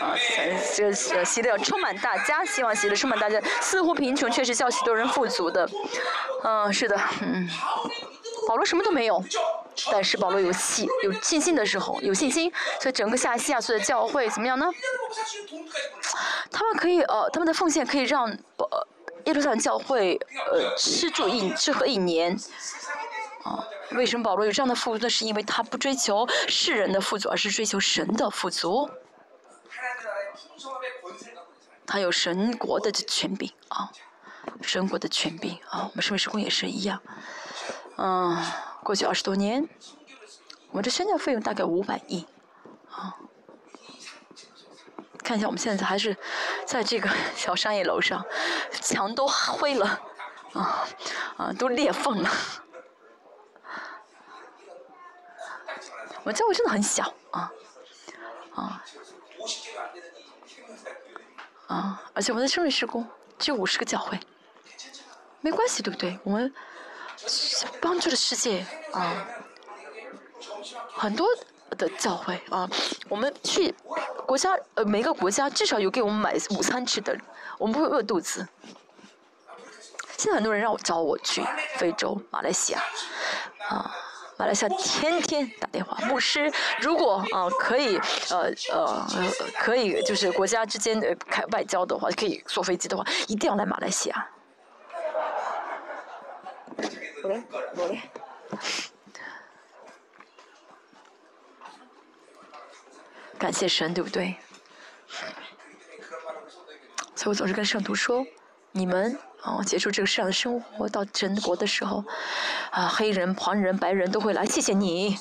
[0.00, 0.14] 啊，
[0.74, 3.40] 这个喜乐充满大家，希望喜乐充满大家。
[3.62, 5.66] 似乎贫穷，却是叫许多人富足的。
[6.44, 7.48] 嗯，是的，嗯。
[8.46, 9.24] 保罗什么都没有，
[9.90, 14.66] 但是保罗有信，有信心的时候，有信心，所以整个夏西亚所的教会怎么样呢？
[16.50, 18.86] 他们可以呃，他们的奉献可以让呃
[19.24, 20.18] 耶路撒冷教会
[20.50, 22.38] 呃吃住一吃喝一年。
[23.44, 25.02] 啊，为什么保罗有这样的富足？
[25.02, 28.90] 那是因为他不追求世人的富足，而是追求神的富足。
[31.86, 33.92] 他有神国的权柄啊，
[34.60, 37.00] 神国的权柄啊，我们圣美施工也是一样。
[37.96, 38.36] 嗯，
[38.86, 39.68] 过去二十多年，
[40.70, 42.24] 我们这宣教费用大概五百亿，
[42.88, 43.16] 啊，
[45.24, 46.16] 看一下我们现在还是
[46.64, 48.24] 在这个 小商业楼上，
[48.70, 50.00] 墙都灰了，
[50.52, 50.86] 啊
[51.36, 52.30] 啊，都裂缝了，
[56.20, 57.52] 我们教会真的很小啊，
[58.54, 58.84] 啊，
[61.66, 63.04] 啊，而且我们的圣美施工
[63.36, 64.20] 只有五十个教会，
[65.40, 66.16] 没关系，对不对？
[66.22, 66.54] 我们。
[67.80, 69.26] 帮助了世界啊，
[70.94, 71.26] 很多
[71.78, 72.68] 的教会啊，
[73.08, 73.74] 我们去
[74.26, 77.16] 国家呃每个国家至少有给我们买午餐吃的，
[77.58, 78.46] 我们不会饿肚子。
[80.16, 81.44] 现在很多人让我找我去
[81.76, 82.82] 非洲马来西亚
[83.68, 83.94] 啊，
[84.38, 87.98] 马来西亚天天打电话，牧师如果啊可以
[88.30, 89.06] 呃呃
[89.58, 94.26] 可以就是国家之间的开外交的话，可以坐飞机的话，一定要来马来西亚。
[103.38, 104.34] 感谢神，对不对？
[107.14, 108.26] 所以我总是跟圣徒说：
[108.72, 112.02] 你们啊，结束这个世上的生活，到神国的时候，
[112.70, 115.18] 啊，黑人、黄人、白人都会来谢谢你，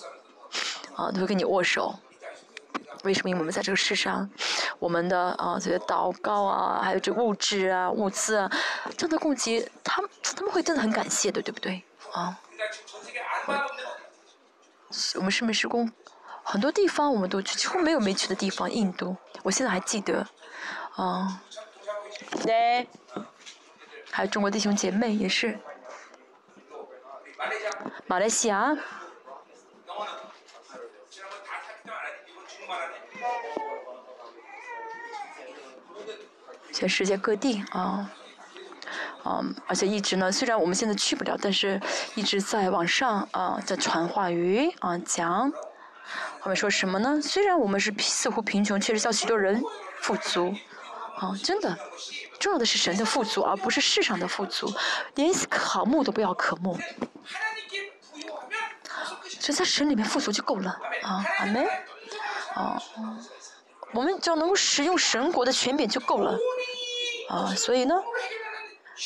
[0.96, 1.94] 啊，都会跟你握手。
[3.04, 3.30] 为什么？
[3.30, 4.30] 因为我们在这个世上，
[4.80, 8.50] 我们的啊这些祷告啊，还有这物质啊、物资啊，
[8.98, 11.84] 这样的供给，他们他们会真的很感谢的，对不对？
[12.16, 12.40] 啊。
[15.16, 15.92] 我们是没施工，
[16.44, 18.72] 很多地方我们都去，几乎没有没去的地方。
[18.72, 20.26] 印度，我现在还记得，
[20.96, 21.42] 啊，
[22.44, 22.88] 对，
[24.10, 25.60] 还有中国弟兄姐妹也是，
[28.08, 28.78] 马来西亚，
[36.72, 38.10] 全世界各地啊。
[39.28, 41.82] 嗯，而且一直呢，虽然我们现在去不了，但是
[42.14, 45.52] 一直在网上啊，在传话语啊，讲，
[46.40, 47.20] 后面说什么呢？
[47.20, 49.60] 虽然我们是似乎贫穷，却是叫许多人
[50.00, 50.54] 富足，
[51.18, 51.76] 啊，真的，
[52.40, 54.72] 重要的是神的富足，而不是世上的富足，
[55.16, 56.78] 连渴慕都不要渴慕，
[59.40, 60.70] 只在神里面富足就够了，
[61.02, 61.68] 啊，阿门，
[62.54, 62.80] 啊，
[63.92, 66.38] 我们只要能够使用神国的权柄就够了，
[67.30, 67.96] 啊，所以呢。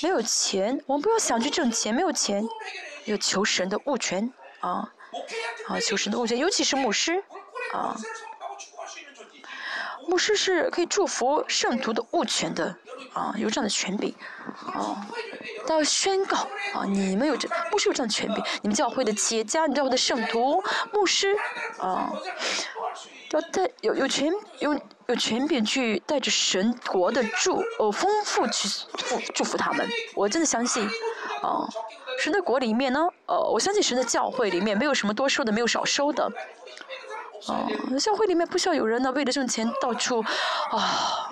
[0.03, 1.93] 没有钱，我们不要想去挣钱。
[1.93, 2.47] 没有钱，
[3.05, 4.91] 要求神的物权啊
[5.67, 5.79] 啊！
[5.79, 7.23] 求神的物权，尤其是牧师
[7.73, 7.95] 啊。
[10.07, 12.75] 牧师是可以祝福圣徒的物权的
[13.13, 14.15] 啊，有这样的权柄
[14.73, 15.05] 啊。
[15.67, 16.37] 要宣告
[16.73, 20.63] 啊，你们有这牧师有这样的权柄，你们教会的企业家，你教会的圣徒
[20.93, 21.35] 牧师
[21.77, 22.11] 啊。
[23.31, 24.73] 要带有有权有
[25.09, 30.85] 有权柄去带着神国的祝呃丰富去祝祝福他们，我真的相信，
[31.41, 31.67] 啊，
[32.19, 36.31] 神的国里面呢，呃，我相信神的教会里面没有什么多收的，没有少收的，
[37.47, 37.65] 啊，
[37.99, 40.19] 教会里面不需要有人呢为了挣钱到处，
[40.69, 40.77] 啊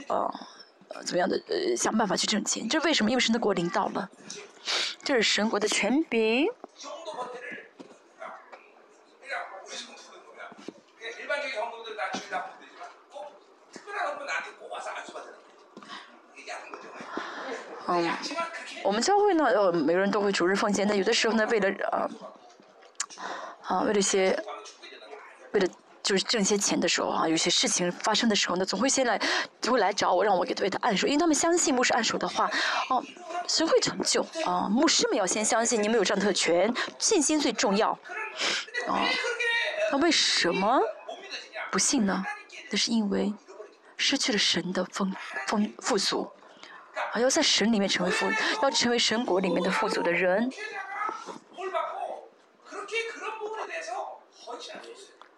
[0.08, 0.34] 啊，
[1.06, 3.12] 怎么样的呃想办法去挣钱，这为什么？
[3.12, 4.10] 因为神的国领导了，
[5.04, 6.48] 这是神国的权柄。
[17.88, 18.10] 嗯，
[18.84, 20.88] 我们教会呢，呃，每个人都会逐日奉献。
[20.88, 22.10] 但有的时候呢，为了呃，
[23.64, 24.38] 啊，为了些，
[25.54, 25.68] 为了
[26.04, 29.20] 就是挣些钱的时候啊，有些事情发生的时候呢，总会先来，
[29.62, 32.52] 就会来找我，让我给为他按手，因为他们相信牧师按手的话，
[32.90, 33.04] 哦，
[33.48, 34.68] 谁会成就啊？
[34.70, 37.92] 牧师们要先相信你们有这样特权，信心最重要。
[38.88, 39.04] 啊，
[39.92, 40.82] 那为什么
[41.72, 42.24] 不信呢？
[42.70, 43.34] 那是因为
[43.96, 45.16] 失去了神的丰
[45.48, 46.30] 丰富足。
[47.12, 48.26] 还要在神里面成为富，
[48.62, 50.50] 要成为神国里面的富足的人。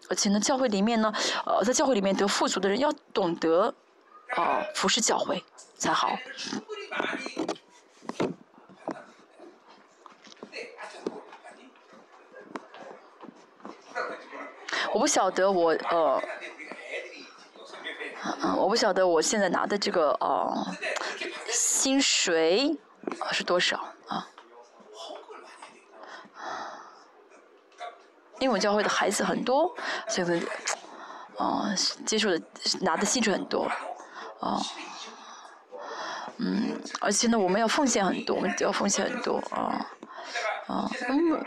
[0.10, 1.14] 而且呢，教会里面呢，
[1.46, 3.74] 呃，在教会里面得富足的人要懂得，
[4.36, 5.44] 啊，服侍教会
[5.78, 6.18] 才好。
[14.92, 16.24] 我不晓得我呃，
[18.42, 20.52] 嗯，我不晓得我现在拿的这个呃
[21.80, 22.78] 薪水
[23.32, 23.78] 是多少
[24.10, 24.28] 啊？
[28.40, 29.74] 因为我教会的孩子很多，
[30.10, 30.50] 所以说，
[31.38, 31.74] 哦，
[32.06, 32.42] 接受的
[32.82, 33.72] 拿的薪水很多，
[34.40, 34.62] 哦，
[36.36, 39.90] 嗯，而且呢，我们要奉献很多，我们要奉献很多，啊，
[40.68, 41.46] 啊，嗯。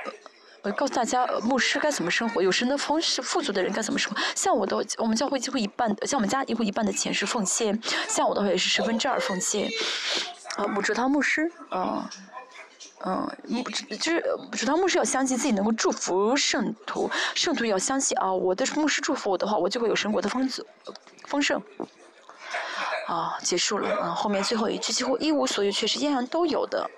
[0.63, 4.21] 我告诉大家，牧师该怎么生活，有神的丰是富足的人该怎么生活。
[4.35, 9.69] 像我的，我们教会几乎一半，像我们家几乎一半的钱是奉献，像我的话也是十分之二奉献。
[10.57, 12.09] 啊，主堂牧师，啊，
[13.05, 20.65] 嗯，牧就是主堂牧师要相信自己能够祝福圣徒，圣徒要相信啊，我的牧师祝福我的话，我就会有神国的丰足
[21.27, 21.61] 丰盛。
[23.09, 26.89] 啊，结束了，啊，后面最后一句几乎一无所有，却是样样都有的。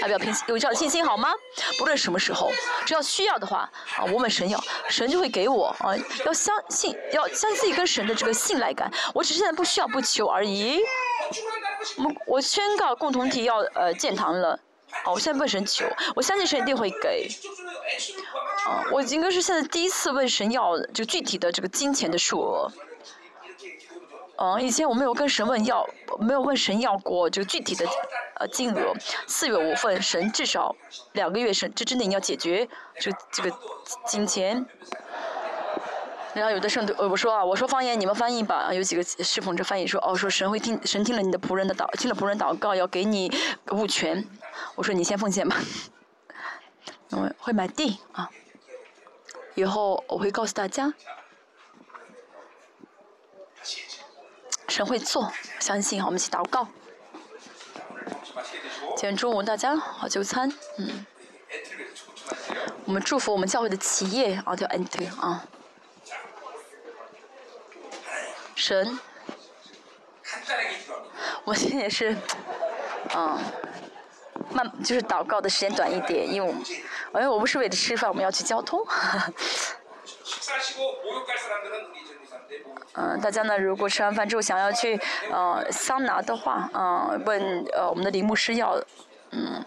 [0.00, 1.30] 要不要凭有这样信心好吗？
[1.78, 2.50] 不论什么时候，
[2.86, 5.94] 只要需要的话，啊，我们神要，神就会给我啊。
[6.24, 8.90] 要相信，要相信自己跟神的这个信赖感。
[9.14, 10.80] 我只是现在不需要不求而已。
[11.96, 14.58] 我我宣告共同体要呃建堂了，
[15.04, 17.28] 哦，我现在问神求，我相信神一定会给。
[18.66, 22.70] 啊，我应该是现在第一次问神要就具体的这个金钱的数额。
[24.42, 25.86] 嗯，以前我没有跟神问要，
[26.18, 27.86] 没有问神要过就具体的
[28.36, 28.94] 呃金额。
[29.26, 30.74] 四月五份，神至少
[31.12, 32.66] 两个月神这之内你要解决
[32.98, 33.52] 就这个
[34.06, 34.64] 金钱。
[36.32, 38.72] 然后有的圣徒，我说啊，我说方言，你们翻译吧。
[38.72, 43.30] 有几个侍奉者翻译说，哦，说神会听，神听了你的仆人的祷，听了仆人祷告，要给你
[43.72, 44.26] 物权。
[44.74, 45.56] 我说你先奉献吧。
[47.10, 48.30] 我会买地啊，
[49.54, 50.94] 以后我会告诉大家。
[54.70, 56.68] 神会做，相信，我们一起祷告。
[58.96, 60.48] 今天中午大家好就餐，
[60.78, 61.04] 嗯，
[62.84, 65.44] 我们祝福我们教会的企业啊，叫 Enter 啊。
[68.54, 68.96] 神，
[71.42, 72.16] 我现在也是，
[73.16, 73.38] 嗯，
[74.52, 76.52] 慢就是祷告的时间短一点，因为，
[77.14, 78.86] 因为我不是为了吃饭，我们要去交通。
[82.94, 85.00] 嗯，大家呢，如果吃完饭之后想要去
[85.30, 88.76] 呃桑拿的话，嗯，问呃我们的林牧师要，
[89.30, 89.64] 嗯。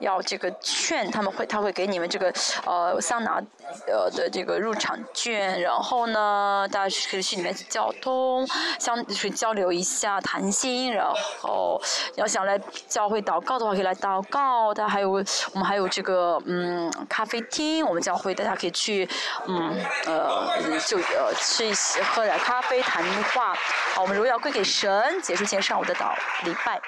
[0.00, 2.32] 要这个券，他们会他会给你们这个
[2.66, 3.40] 呃桑拿
[3.86, 8.46] 呃的这个入场券，然后呢，大家可以去里面交通，
[8.78, 11.06] 相去交流一下谈心，然
[11.40, 11.80] 后
[12.16, 12.58] 要想来
[12.88, 19.08] 教会祷告的话可以来祷告，大家还有我们还有这个嗯咖啡厅，我们教会大家可以去
[19.46, 20.48] 嗯呃
[20.86, 23.04] 就呃吃一些喝点咖啡谈
[23.34, 23.54] 话，
[23.94, 26.14] 好，我们荣耀归给神，结束今天上午的祷
[26.44, 26.80] 礼拜。